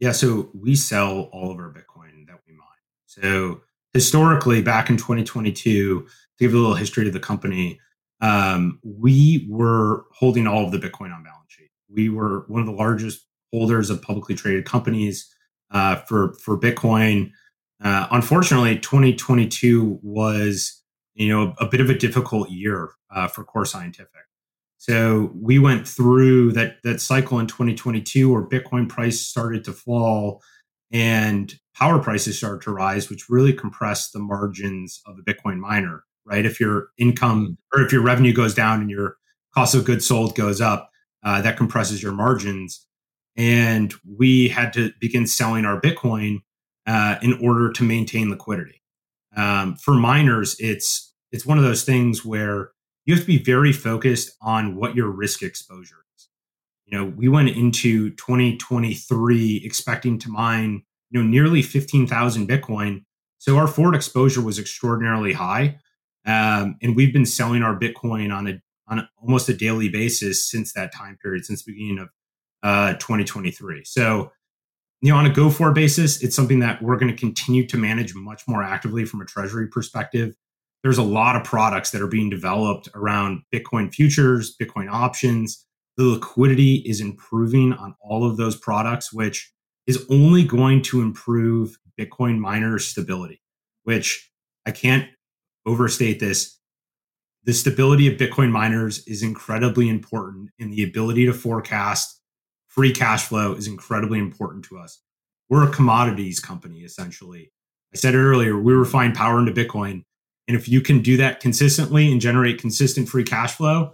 Yeah, 0.00 0.12
so 0.12 0.50
we 0.54 0.74
sell 0.74 1.28
all 1.32 1.50
of 1.50 1.58
our 1.58 1.70
Bitcoin 1.70 2.26
that 2.26 2.40
we 2.46 2.54
mine. 2.54 2.66
So 3.06 3.62
historically, 3.92 4.62
back 4.62 4.90
in 4.90 4.96
2022 4.96 5.54
to 5.62 6.06
give 6.38 6.52
a 6.52 6.56
little 6.56 6.74
history 6.74 7.04
to 7.04 7.10
the 7.10 7.20
company, 7.20 7.80
um, 8.20 8.80
we 8.82 9.46
were 9.48 10.04
holding 10.12 10.46
all 10.46 10.64
of 10.64 10.72
the 10.72 10.78
Bitcoin 10.78 11.14
on 11.14 11.22
balance 11.22 11.48
sheet. 11.48 11.70
We 11.88 12.08
were 12.08 12.44
one 12.48 12.60
of 12.60 12.66
the 12.66 12.72
largest 12.72 13.26
holders 13.52 13.90
of 13.90 14.02
publicly 14.02 14.34
traded 14.34 14.64
companies 14.64 15.32
uh, 15.70 15.96
for 15.96 16.34
for 16.34 16.58
Bitcoin. 16.58 17.30
Uh, 17.82 18.06
unfortunately, 18.10 18.78
2022 18.78 20.00
was 20.02 20.82
you 21.14 21.28
know 21.28 21.54
a, 21.58 21.66
bit 21.66 21.80
of 21.80 21.90
a 21.90 21.98
difficult 21.98 22.50
year 22.50 22.90
uh, 23.14 23.28
for 23.28 23.44
Core 23.44 23.66
Scientific. 23.66 24.10
So 24.78 25.30
we 25.34 25.58
went 25.58 25.86
through 25.86 26.52
that 26.52 26.76
that 26.84 27.00
cycle 27.00 27.38
in 27.38 27.46
2022 27.46 28.32
where 28.32 28.42
Bitcoin 28.42 28.88
price 28.88 29.20
started 29.20 29.64
to 29.64 29.72
fall 29.72 30.42
and 30.92 31.54
power 31.74 31.98
prices 31.98 32.38
started 32.38 32.62
to 32.62 32.72
rise, 32.72 33.10
which 33.10 33.28
really 33.28 33.52
compressed 33.52 34.12
the 34.12 34.18
margins 34.18 35.02
of 35.06 35.16
the 35.16 35.22
Bitcoin 35.22 35.58
miner 35.58 36.04
right? 36.26 36.44
If 36.44 36.60
your 36.60 36.88
income 36.98 37.56
or 37.72 37.82
if 37.82 37.92
your 37.92 38.02
revenue 38.02 38.32
goes 38.32 38.54
down 38.54 38.80
and 38.80 38.90
your 38.90 39.16
cost 39.54 39.74
of 39.74 39.84
goods 39.84 40.06
sold 40.06 40.34
goes 40.34 40.60
up, 40.60 40.90
uh, 41.22 41.40
that 41.42 41.56
compresses 41.56 42.02
your 42.02 42.12
margins. 42.12 42.86
And 43.36 43.94
we 44.18 44.48
had 44.48 44.72
to 44.74 44.92
begin 45.00 45.26
selling 45.26 45.64
our 45.64 45.80
Bitcoin 45.80 46.42
uh, 46.86 47.16
in 47.22 47.34
order 47.42 47.72
to 47.72 47.84
maintain 47.84 48.30
liquidity. 48.30 48.82
Um, 49.36 49.76
for 49.76 49.94
miners, 49.94 50.56
it's 50.58 51.12
it's 51.32 51.44
one 51.44 51.58
of 51.58 51.64
those 51.64 51.84
things 51.84 52.24
where 52.24 52.70
you 53.04 53.14
have 53.14 53.22
to 53.22 53.26
be 53.26 53.42
very 53.42 53.72
focused 53.72 54.36
on 54.40 54.76
what 54.76 54.94
your 54.94 55.10
risk 55.10 55.42
exposure 55.42 56.04
is. 56.16 56.28
You 56.86 56.96
know, 56.96 57.04
we 57.04 57.28
went 57.28 57.50
into 57.50 58.10
2023 58.10 59.62
expecting 59.64 60.18
to 60.20 60.30
mine, 60.30 60.82
you 61.10 61.20
know, 61.20 61.28
nearly 61.28 61.62
15,000 61.62 62.48
Bitcoin. 62.48 63.04
So 63.38 63.56
our 63.58 63.66
forward 63.66 63.94
exposure 63.94 64.40
was 64.40 64.58
extraordinarily 64.58 65.34
high. 65.34 65.78
Um, 66.26 66.76
and 66.82 66.96
we've 66.96 67.12
been 67.12 67.26
selling 67.26 67.62
our 67.62 67.78
Bitcoin 67.78 68.36
on 68.36 68.46
a 68.48 68.60
on 68.88 69.08
almost 69.20 69.48
a 69.48 69.54
daily 69.54 69.88
basis 69.88 70.48
since 70.48 70.72
that 70.72 70.94
time 70.94 71.18
period, 71.22 71.44
since 71.44 71.64
the 71.64 71.72
beginning 71.72 71.98
of 71.98 72.08
uh, 72.62 72.94
2023. 72.94 73.84
So, 73.84 74.30
you 75.00 75.10
know, 75.10 75.18
on 75.18 75.26
a 75.26 75.32
go 75.32 75.50
for 75.50 75.72
basis, 75.72 76.22
it's 76.22 76.36
something 76.36 76.60
that 76.60 76.82
we're 76.82 76.96
going 76.96 77.10
to 77.10 77.18
continue 77.18 77.66
to 77.66 77.76
manage 77.76 78.14
much 78.14 78.42
more 78.46 78.62
actively 78.62 79.04
from 79.04 79.20
a 79.20 79.24
treasury 79.24 79.66
perspective. 79.68 80.34
There's 80.82 80.98
a 80.98 81.02
lot 81.02 81.36
of 81.36 81.42
products 81.42 81.90
that 81.90 82.00
are 82.00 82.06
being 82.06 82.30
developed 82.30 82.88
around 82.94 83.42
Bitcoin 83.52 83.92
futures, 83.92 84.54
Bitcoin 84.60 84.88
options. 84.90 85.66
The 85.96 86.04
liquidity 86.04 86.76
is 86.86 87.00
improving 87.00 87.72
on 87.72 87.94
all 88.00 88.28
of 88.28 88.36
those 88.36 88.56
products, 88.56 89.12
which 89.12 89.52
is 89.86 90.04
only 90.10 90.44
going 90.44 90.82
to 90.82 91.02
improve 91.02 91.78
Bitcoin 91.98 92.38
miner 92.38 92.78
stability, 92.78 93.42
which 93.84 94.30
I 94.64 94.70
can't 94.70 95.08
overstate 95.66 96.20
this. 96.20 96.58
The 97.44 97.52
stability 97.52 98.06
of 98.12 98.18
Bitcoin 98.18 98.50
miners 98.50 99.06
is 99.06 99.22
incredibly 99.22 99.88
important, 99.88 100.50
and 100.58 100.72
the 100.72 100.82
ability 100.82 101.26
to 101.26 101.32
forecast 101.32 102.20
free 102.66 102.92
cash 102.92 103.24
flow 103.24 103.54
is 103.54 103.66
incredibly 103.66 104.18
important 104.18 104.64
to 104.66 104.78
us. 104.78 105.00
We're 105.48 105.68
a 105.68 105.72
commodities 105.72 106.40
company, 106.40 106.80
essentially. 106.80 107.52
I 107.94 107.96
said 107.96 108.14
earlier, 108.14 108.58
we 108.58 108.72
refine 108.72 109.12
power 109.12 109.38
into 109.38 109.52
Bitcoin. 109.52 110.02
And 110.48 110.56
if 110.56 110.68
you 110.68 110.80
can 110.80 111.00
do 111.00 111.16
that 111.16 111.40
consistently 111.40 112.10
and 112.10 112.20
generate 112.20 112.60
consistent 112.60 113.08
free 113.08 113.24
cash 113.24 113.54
flow, 113.54 113.92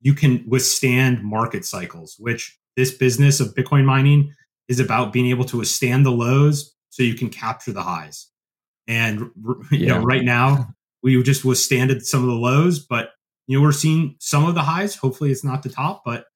you 0.00 0.14
can 0.14 0.44
withstand 0.48 1.22
market 1.22 1.64
cycles, 1.64 2.16
which 2.18 2.58
this 2.76 2.92
business 2.92 3.40
of 3.40 3.54
Bitcoin 3.54 3.84
mining 3.84 4.32
is 4.68 4.80
about 4.80 5.12
being 5.12 5.26
able 5.26 5.44
to 5.44 5.58
withstand 5.58 6.06
the 6.06 6.10
lows 6.10 6.74
so 6.88 7.02
you 7.02 7.14
can 7.14 7.28
capture 7.28 7.72
the 7.72 7.82
highs. 7.82 8.28
And 8.86 9.30
you 9.44 9.62
yeah. 9.70 9.88
know, 9.88 10.02
right 10.02 10.24
now 10.24 10.74
we 11.02 11.20
just 11.22 11.44
withstanded 11.44 12.04
some 12.06 12.20
of 12.20 12.26
the 12.26 12.34
lows, 12.34 12.78
but 12.78 13.10
you 13.46 13.58
know, 13.58 13.62
we're 13.62 13.72
seeing 13.72 14.16
some 14.20 14.46
of 14.46 14.54
the 14.54 14.62
highs. 14.62 14.94
Hopefully, 14.94 15.32
it's 15.32 15.44
not 15.44 15.62
the 15.62 15.70
top, 15.70 16.02
but 16.04 16.26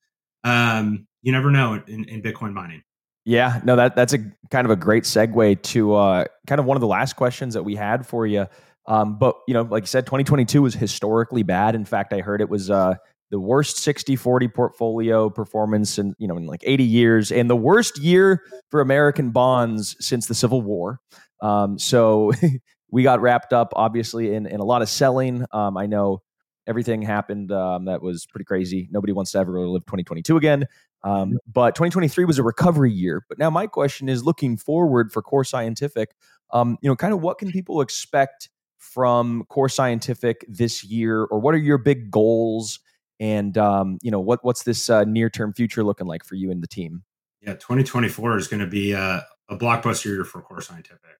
um, 0.42 1.06
you 1.22 1.32
never 1.32 1.50
know 1.50 1.82
in, 1.86 2.04
in 2.04 2.22
Bitcoin 2.22 2.52
mining. 2.52 2.82
Yeah, 3.24 3.60
no, 3.64 3.76
that 3.76 3.96
that's 3.96 4.12
a 4.12 4.18
kind 4.50 4.66
of 4.66 4.70
a 4.70 4.76
great 4.76 5.04
segue 5.04 5.62
to 5.62 5.94
uh, 5.94 6.24
kind 6.46 6.58
of 6.58 6.66
one 6.66 6.76
of 6.76 6.82
the 6.82 6.86
last 6.86 7.14
questions 7.14 7.54
that 7.54 7.62
we 7.62 7.74
had 7.74 8.06
for 8.06 8.26
you. 8.26 8.46
Um, 8.86 9.18
but 9.18 9.36
you 9.48 9.54
know, 9.54 9.62
like 9.62 9.84
you 9.84 9.86
said, 9.86 10.06
2022 10.06 10.60
was 10.60 10.74
historically 10.74 11.42
bad. 11.42 11.74
In 11.74 11.84
fact, 11.84 12.12
I 12.12 12.18
heard 12.18 12.42
it 12.42 12.50
was 12.50 12.70
uh, 12.70 12.96
the 13.30 13.40
worst 13.40 13.78
60-40 13.78 14.52
portfolio 14.52 15.30
performance 15.30 15.98
in 15.98 16.14
you 16.18 16.28
know 16.28 16.36
in 16.36 16.46
like 16.46 16.62
80 16.64 16.84
years, 16.84 17.32
and 17.32 17.48
the 17.48 17.56
worst 17.56 17.98
year 17.98 18.42
for 18.70 18.80
American 18.80 19.30
bonds 19.30 19.96
since 20.00 20.26
the 20.26 20.34
Civil 20.34 20.60
War. 20.60 21.00
Um, 21.40 21.78
so 21.78 22.32
we 22.94 23.02
got 23.02 23.20
wrapped 23.20 23.52
up, 23.52 23.72
obviously, 23.74 24.34
in 24.34 24.46
in 24.46 24.60
a 24.60 24.64
lot 24.64 24.80
of 24.80 24.88
selling. 24.88 25.44
Um, 25.50 25.76
I 25.76 25.86
know 25.86 26.22
everything 26.68 27.02
happened 27.02 27.50
um, 27.50 27.86
that 27.86 28.00
was 28.00 28.24
pretty 28.24 28.44
crazy. 28.44 28.88
Nobody 28.92 29.12
wants 29.12 29.32
to 29.32 29.38
ever 29.38 29.66
live 29.66 29.82
2022 29.82 30.36
again. 30.36 30.64
Um, 31.02 31.38
but 31.52 31.74
2023 31.74 32.24
was 32.24 32.38
a 32.38 32.44
recovery 32.44 32.92
year. 32.92 33.24
But 33.28 33.36
now 33.36 33.50
my 33.50 33.66
question 33.66 34.08
is 34.08 34.24
looking 34.24 34.56
forward 34.56 35.10
for 35.12 35.22
Core 35.22 35.42
Scientific, 35.42 36.14
um, 36.52 36.78
you 36.82 36.88
know, 36.88 36.94
kind 36.94 37.12
of 37.12 37.20
what 37.20 37.38
can 37.38 37.50
people 37.50 37.80
expect 37.80 38.48
from 38.78 39.42
Core 39.48 39.68
Scientific 39.68 40.44
this 40.48 40.84
year, 40.84 41.24
or 41.24 41.40
what 41.40 41.52
are 41.52 41.58
your 41.58 41.78
big 41.78 42.12
goals? 42.12 42.78
And 43.18 43.58
um, 43.58 43.98
you 44.02 44.12
know, 44.12 44.20
what 44.20 44.44
what's 44.44 44.62
this 44.62 44.88
uh, 44.88 45.02
near 45.02 45.28
term 45.28 45.52
future 45.52 45.82
looking 45.82 46.06
like 46.06 46.24
for 46.24 46.36
you 46.36 46.52
and 46.52 46.62
the 46.62 46.68
team? 46.68 47.02
Yeah, 47.42 47.54
2024 47.54 48.38
is 48.38 48.46
going 48.46 48.60
to 48.60 48.68
be 48.68 48.92
a, 48.92 49.26
a 49.48 49.58
blockbuster 49.58 50.04
year 50.04 50.24
for 50.24 50.40
Core 50.42 50.60
Scientific. 50.60 51.18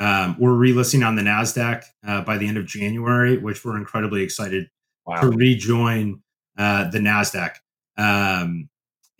Um, 0.00 0.36
we're 0.38 0.52
relisting 0.52 1.06
on 1.06 1.16
the 1.16 1.22
Nasdaq 1.22 1.84
uh, 2.06 2.22
by 2.22 2.38
the 2.38 2.46
end 2.46 2.56
of 2.56 2.66
January, 2.66 3.36
which 3.36 3.64
we're 3.64 3.76
incredibly 3.76 4.22
excited 4.22 4.68
wow. 5.06 5.20
to 5.20 5.30
rejoin 5.30 6.22
uh, 6.56 6.88
the 6.90 6.98
Nasdaq. 6.98 7.56
Um, 7.96 8.68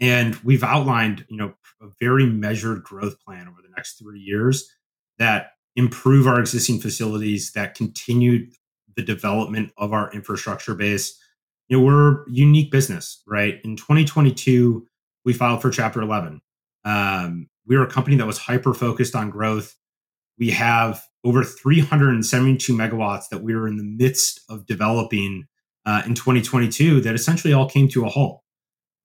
and 0.01 0.37
we've 0.37 0.63
outlined, 0.63 1.27
you 1.29 1.37
know, 1.37 1.55
a 1.81 1.87
very 2.01 2.27
measured 2.27 2.83
growth 2.83 3.21
plan 3.25 3.49
over 3.49 3.61
the 3.63 3.73
next 3.77 3.99
three 3.99 4.21
years 4.21 4.71
that 5.19 5.53
improve 5.77 6.27
our 6.27 6.41
existing 6.41 6.81
facilities, 6.81 7.53
that 7.53 7.75
continue 7.75 8.47
the 8.97 9.03
development 9.03 9.73
of 9.77 9.93
our 9.93 10.13
infrastructure 10.13 10.75
base. 10.75 11.19
You 11.69 11.79
know, 11.79 11.85
we're 11.85 12.29
unique 12.29 12.71
business, 12.71 13.23
right? 13.27 13.61
In 13.65 13.77
2022, 13.77 14.87
we 15.25 15.33
filed 15.33 15.63
for 15.63 15.71
Chapter 15.71 16.01
11. 16.03 16.41
Um, 16.85 17.49
we 17.67 17.77
were 17.77 17.85
a 17.85 17.91
company 17.91 18.17
that 18.17 18.27
was 18.27 18.39
hyper 18.39 18.75
focused 18.75 19.15
on 19.15 19.31
growth. 19.31 19.77
We 20.39 20.51
have 20.51 21.03
over 21.25 21.43
372 21.43 22.73
megawatts 22.73 23.29
that 23.31 23.43
we 23.43 23.55
were 23.55 23.67
in 23.67 23.77
the 23.77 23.85
midst 23.85 24.41
of 24.49 24.67
developing 24.67 25.47
uh, 25.85 26.03
in 26.07 26.15
2022 26.15 27.01
that 27.01 27.15
essentially 27.15 27.53
all 27.53 27.69
came 27.69 27.89
to 27.89 28.05
a 28.05 28.09
halt. 28.09 28.43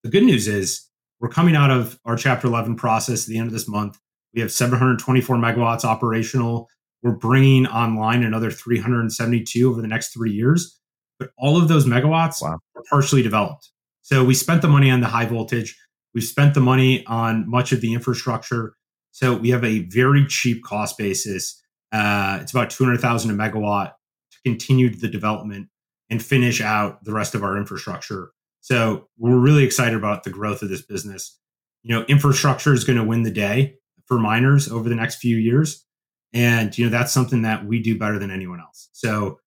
The 0.04 0.10
good 0.10 0.24
news 0.24 0.48
is 0.48 0.90
we're 1.20 1.30
coming 1.30 1.56
out 1.56 1.72
of 1.72 2.00
our 2.06 2.18
Chapter 2.18 2.48
11 2.48 2.76
process 2.76 3.24
at 3.24 3.30
the 3.30 3.38
end 3.38 3.48
of 3.48 3.54
this 3.54 3.68
month. 3.68 3.98
We 4.34 4.42
have 4.42 4.52
724 4.52 5.38
megawatts 5.38 5.86
operational. 5.86 6.70
We're 7.02 7.12
bringing 7.12 7.68
online 7.68 8.24
another 8.24 8.52
372 8.52 9.70
over 9.70 9.82
the 9.82 9.88
next 9.88 10.14
three 10.14 10.32
years. 10.32 10.80
But 11.20 11.32
all 11.38 11.58
of 11.58 11.68
those 11.68 11.86
megawatts 11.86 12.42
wow. 12.42 12.60
are 12.76 12.84
partially 12.90 13.22
developed. 13.22 13.72
So 14.02 14.24
we 14.24 14.34
spent 14.34 14.62
the 14.62 14.68
money 14.68 14.92
on 14.92 15.00
the 15.00 15.08
high 15.08 15.26
voltage. 15.26 15.78
We've 16.14 16.24
spent 16.24 16.54
the 16.54 16.60
money 16.60 17.06
on 17.06 17.50
much 17.50 17.72
of 17.72 17.82
the 17.82 17.94
infrastructure. 17.94 18.76
So 19.14 19.36
we 19.36 19.52
have 19.52 19.64
a 19.64 19.86
very 19.90 20.26
cheap 20.26 20.64
cost 20.64 20.98
basis. 20.98 21.62
Uh, 21.92 22.40
it's 22.42 22.52
about 22.52 22.72
200,000 22.72 23.30
a 23.30 23.34
megawatt 23.34 23.92
to 24.32 24.38
continue 24.44 24.90
the 24.90 25.08
development 25.08 25.70
and 26.10 26.22
finish 26.22 26.62
out 26.62 27.04
the 27.04 27.14
rest 27.14 27.36
of 27.36 27.44
our 27.44 27.56
infrastructure. 27.56 28.32
So 28.62 29.08
we're 29.18 29.38
really 29.38 29.64
excited 29.64 29.96
about 29.96 30.24
the 30.24 30.32
growth 30.32 30.64
of 30.64 30.70
this 30.70 30.82
business. 30.82 31.40
You 31.84 31.94
know, 31.96 32.06
infrastructure 32.06 32.74
is 32.74 32.84
going 32.84 32.98
to 32.98 33.04
win 33.04 33.22
the 33.22 33.32
day 33.32 33.76
for 34.08 34.18
miners 34.18 34.70
over 34.70 34.90
the 34.90 34.96
next 34.96 35.18
few 35.18 35.38
years. 35.38 35.86
And, 36.34 36.76
you 36.76 36.86
know, 36.86 36.92
that's 36.92 37.12
something 37.12 37.44
that 37.44 37.66
we 37.66 37.82
do 37.82 37.98
better 37.98 38.18
than 38.18 38.32
anyone 38.32 38.60
else. 38.60 38.90
So 38.94 39.38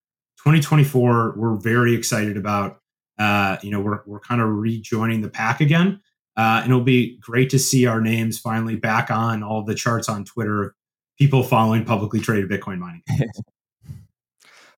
2024, 0.44 1.34
we're 1.36 1.56
very 1.56 1.94
excited 1.96 2.36
about, 2.36 2.78
uh, 3.18 3.56
you 3.62 3.72
know, 3.72 3.80
we're, 3.80 4.00
we're 4.06 4.20
kind 4.20 4.40
of 4.40 4.48
rejoining 4.48 5.22
the 5.22 5.28
pack 5.28 5.60
again. 5.60 6.00
Uh, 6.36 6.60
and 6.62 6.70
it'll 6.70 6.84
be 6.84 7.18
great 7.20 7.50
to 7.50 7.58
see 7.58 7.86
our 7.86 8.00
names 8.00 8.38
finally 8.38 8.76
back 8.76 9.10
on 9.10 9.42
all 9.42 9.64
the 9.64 9.74
charts 9.74 10.08
on 10.08 10.24
Twitter, 10.24 10.74
people 11.18 11.42
following 11.42 11.84
publicly 11.84 12.20
traded 12.20 12.50
Bitcoin 12.50 12.78
mining. 12.78 13.02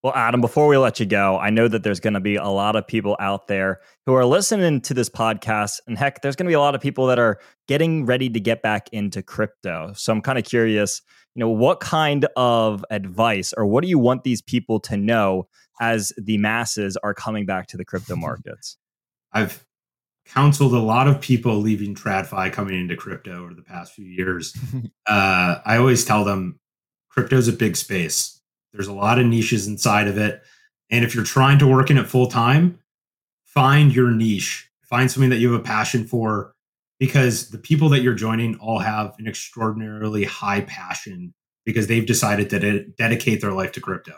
Well, 0.05 0.13
Adam, 0.15 0.41
before 0.41 0.69
we 0.69 0.77
let 0.77 1.01
you 1.01 1.07
go, 1.07 1.39
I 1.39 1.51
know 1.51 1.67
that 1.67 1.83
there's 1.83 1.99
going 1.99 2.15
to 2.15 2.21
be 2.21 2.37
a 2.37 2.47
lot 2.47 2.77
of 2.77 2.87
people 2.87 3.17
out 3.19 3.49
there 3.49 3.81
who 4.07 4.15
are 4.15 4.25
listening 4.25 4.81
to 4.83 4.95
this 4.95 5.11
podcast. 5.11 5.81
And 5.89 5.99
heck, 5.99 6.23
there's 6.23 6.37
going 6.37 6.47
to 6.47 6.51
be 6.51 6.55
a 6.55 6.61
lot 6.61 6.77
of 6.77 6.81
people 6.81 7.09
that 7.09 7.19
are 7.19 7.41
getting 7.67 8.07
ready 8.07 8.31
to 8.31 8.39
get 8.39 8.63
back 8.63 8.89
into 8.93 9.25
crypto. 9.25 9.93
So 9.97 10.13
I'm 10.13 10.21
kind 10.21 10.39
of 10.39 10.45
curious, 10.45 11.03
you 11.35 11.41
know, 11.41 11.49
what 11.49 11.81
kind 11.81 12.29
of 12.37 12.85
advice 12.91 13.53
or 13.57 13.67
what 13.67 13.83
do 13.83 13.89
you 13.89 13.99
want 13.99 14.23
these 14.23 14.41
people 14.41 14.79
to 14.81 14.97
know 14.97 15.49
as 15.81 16.13
the 16.17 16.39
masses 16.39 16.97
are 17.03 17.13
coming 17.13 17.45
back 17.45 17.67
to 17.69 17.77
the 17.77 17.85
crypto 17.85 18.15
markets? 18.17 18.77
I've 19.33 19.67
counseled 20.29 20.75
a 20.75 20.79
lot 20.79 21.09
of 21.09 21.21
people 21.21 21.57
leaving 21.57 21.95
TradFi 21.95 22.53
coming 22.53 22.81
into 22.81 22.97
crypto 22.97 23.43
over 23.43 23.55
the 23.55 23.63
past 23.63 23.95
few 23.95 24.05
years. 24.05 24.57
uh, 25.07 25.57
I 25.65 25.77
always 25.79 26.05
tell 26.05 26.25
them 26.25 26.61
crypto 27.11 27.37
is 27.37 27.49
a 27.49 27.53
big 27.53 27.77
space 27.77 28.39
there's 28.73 28.89
a 28.89 28.93
lot 28.93 29.19
of 29.19 29.27
niches 29.27 29.67
inside 29.67 30.09
of 30.09 30.19
it. 30.19 30.43
And 30.91 31.05
if 31.05 31.15
you're 31.15 31.25
trying 31.25 31.59
to 31.59 31.67
work 31.67 31.91
in 31.91 31.99
it 31.99 32.07
full 32.07 32.29
time, 32.29 32.79
find 33.45 33.95
your 33.95 34.11
niche, 34.11 34.71
find 34.83 35.11
something 35.11 35.31
that 35.31 35.39
you 35.39 35.53
have 35.53 35.61
a 35.61 35.65
passion 35.65 36.07
for, 36.07 36.55
because 36.99 37.51
the 37.51 37.59
people 37.59 37.89
that 37.91 38.01
you're 38.01 38.15
joining 38.15 38.57
all 38.57 38.79
have 38.79 39.15
an 39.19 39.27
extraordinarily 39.27 40.25
high 40.25 40.63
passion 40.63 41.35
because 41.65 41.87
they've 41.87 42.07
decided 42.07 42.51
to 42.51 42.85
dedicate 42.97 43.41
their 43.41 43.53
life 43.53 43.73
to 43.73 43.81
crypto. 43.81 44.15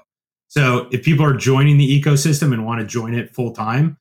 So 0.49 0.89
if 0.91 1.05
people 1.05 1.25
are 1.25 1.35
joining 1.35 1.79
the 1.79 2.01
ecosystem 2.01 2.53
and 2.53 2.65
want 2.65 2.81
to 2.81 2.87
join 2.87 3.15
it 3.15 3.35
full 3.35 3.53
time, 3.53 3.99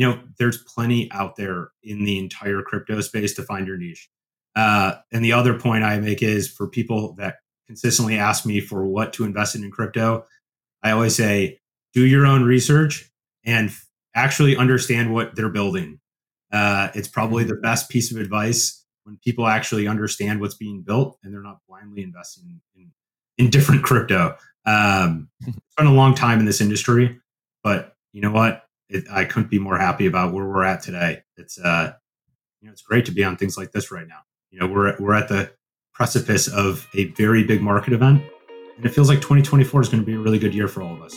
you 0.00 0.06
know, 0.06 0.18
there's 0.38 0.56
plenty 0.62 1.12
out 1.12 1.36
there 1.36 1.72
in 1.82 2.04
the 2.04 2.18
entire 2.18 2.62
crypto 2.62 3.02
space 3.02 3.34
to 3.34 3.42
find 3.42 3.66
your 3.66 3.76
niche. 3.76 4.08
Uh, 4.56 4.94
and 5.12 5.22
the 5.22 5.34
other 5.34 5.52
point 5.60 5.84
I 5.84 6.00
make 6.00 6.22
is 6.22 6.48
for 6.48 6.66
people 6.66 7.14
that 7.18 7.34
consistently 7.66 8.16
ask 8.16 8.46
me 8.46 8.60
for 8.60 8.86
what 8.86 9.12
to 9.12 9.24
invest 9.24 9.54
in 9.54 9.62
in 9.62 9.70
crypto, 9.70 10.24
I 10.82 10.92
always 10.92 11.14
say, 11.14 11.60
do 11.92 12.06
your 12.06 12.24
own 12.24 12.44
research 12.44 13.12
and 13.44 13.70
actually 14.14 14.56
understand 14.56 15.12
what 15.12 15.36
they're 15.36 15.50
building. 15.50 16.00
Uh, 16.50 16.88
it's 16.94 17.06
probably 17.06 17.44
the 17.44 17.56
best 17.56 17.90
piece 17.90 18.10
of 18.10 18.16
advice 18.16 18.82
when 19.04 19.18
people 19.22 19.46
actually 19.46 19.86
understand 19.86 20.40
what's 20.40 20.54
being 20.54 20.80
built 20.80 21.18
and 21.22 21.30
they're 21.30 21.42
not 21.42 21.58
blindly 21.68 22.02
investing 22.02 22.62
in, 22.74 22.90
in 23.36 23.50
different 23.50 23.82
crypto. 23.82 24.34
Um, 24.64 25.28
it's 25.46 25.74
been 25.76 25.86
a 25.86 25.92
long 25.92 26.14
time 26.14 26.40
in 26.40 26.46
this 26.46 26.62
industry, 26.62 27.20
but 27.62 27.92
you 28.14 28.22
know 28.22 28.32
what? 28.32 28.64
It, 28.90 29.04
I 29.10 29.24
couldn't 29.24 29.50
be 29.50 29.58
more 29.58 29.78
happy 29.78 30.06
about 30.06 30.32
where 30.32 30.44
we're 30.44 30.64
at 30.64 30.82
today. 30.82 31.22
It's 31.36 31.58
uh, 31.58 31.92
you 32.60 32.68
know, 32.68 32.72
it's 32.72 32.82
great 32.82 33.06
to 33.06 33.12
be 33.12 33.24
on 33.24 33.36
things 33.36 33.56
like 33.56 33.72
this 33.72 33.90
right 33.90 34.06
now. 34.06 34.20
You 34.50 34.60
know, 34.60 34.66
we're 34.66 34.96
we're 34.98 35.14
at 35.14 35.28
the 35.28 35.52
precipice 35.94 36.48
of 36.48 36.88
a 36.94 37.04
very 37.12 37.44
big 37.44 37.62
market 37.62 37.92
event. 37.92 38.22
And 38.76 38.86
it 38.86 38.88
feels 38.94 39.08
like 39.08 39.18
2024 39.18 39.82
is 39.82 39.88
going 39.88 40.02
to 40.02 40.06
be 40.06 40.14
a 40.14 40.18
really 40.18 40.38
good 40.38 40.54
year 40.54 40.66
for 40.66 40.82
all 40.82 40.94
of 40.94 41.02
us. 41.02 41.14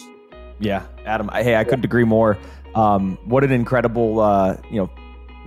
Yeah, 0.60 0.86
Adam. 1.06 1.30
Hey, 1.30 1.56
I 1.56 1.64
couldn't 1.64 1.86
agree 1.86 2.04
more. 2.04 2.38
Um, 2.76 3.18
what 3.26 3.44
an 3.44 3.52
incredible, 3.52 4.20
uh, 4.20 4.58
you 4.70 4.78
know, 4.78 4.90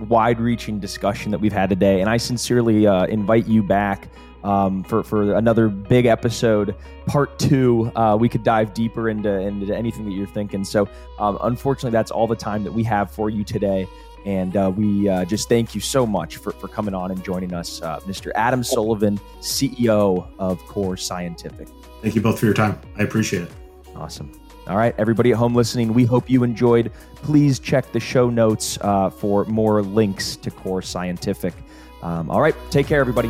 wide-reaching 0.07 0.79
discussion 0.79 1.31
that 1.31 1.39
we've 1.39 1.53
had 1.53 1.69
today, 1.69 2.01
and 2.01 2.09
I 2.09 2.17
sincerely 2.17 2.87
uh, 2.87 3.05
invite 3.05 3.47
you 3.47 3.63
back 3.63 4.09
um, 4.47 4.83
for 4.83 5.03
for 5.03 5.35
another 5.35 5.67
big 5.67 6.05
episode, 6.05 6.73
part 7.05 7.37
two. 7.37 7.91
Uh, 7.95 8.17
we 8.19 8.29
could 8.29 8.43
dive 8.43 8.73
deeper 8.73 9.09
into 9.09 9.29
into 9.29 9.75
anything 9.75 10.05
that 10.05 10.11
you're 10.11 10.25
thinking. 10.25 10.63
So, 10.63 10.87
um, 11.19 11.37
unfortunately, 11.41 11.91
that's 11.91 12.11
all 12.11 12.27
the 12.27 12.35
time 12.35 12.63
that 12.63 12.71
we 12.71 12.83
have 12.83 13.11
for 13.11 13.29
you 13.29 13.43
today. 13.43 13.87
And 14.25 14.57
uh, 14.57 14.71
we 14.75 15.07
uh, 15.07 15.25
just 15.25 15.47
thank 15.47 15.75
you 15.75 15.79
so 15.79 16.05
much 16.05 16.37
for, 16.37 16.51
for 16.51 16.67
coming 16.67 16.93
on 16.93 17.11
and 17.11 17.23
joining 17.23 17.53
us, 17.53 17.81
uh, 17.81 17.99
Mr. 18.01 18.31
Adam 18.35 18.61
Sullivan, 18.61 19.19
CEO 19.39 20.27
of 20.37 20.59
Core 20.65 20.97
Scientific. 20.97 21.69
Thank 22.01 22.15
you 22.15 22.21
both 22.21 22.39
for 22.39 22.45
your 22.45 22.53
time. 22.53 22.77
I 22.97 23.03
appreciate 23.03 23.43
it. 23.43 23.51
Awesome. 23.95 24.31
All 24.67 24.75
right, 24.75 24.93
everybody 24.97 25.31
at 25.31 25.37
home 25.37 25.55
listening, 25.55 25.93
we 25.93 26.03
hope 26.03 26.29
you 26.29 26.43
enjoyed. 26.43 26.91
Please 27.15 27.57
check 27.57 27.89
the 27.93 28.01
show 28.01 28.29
notes 28.29 28.77
uh, 28.81 29.09
for 29.09 29.45
more 29.45 29.81
links 29.81 30.35
to 30.37 30.51
Core 30.51 30.81
Scientific. 30.81 31.53
Um, 32.01 32.29
all 32.29 32.41
right, 32.41 32.55
take 32.69 32.85
care, 32.85 32.99
everybody. 32.99 33.29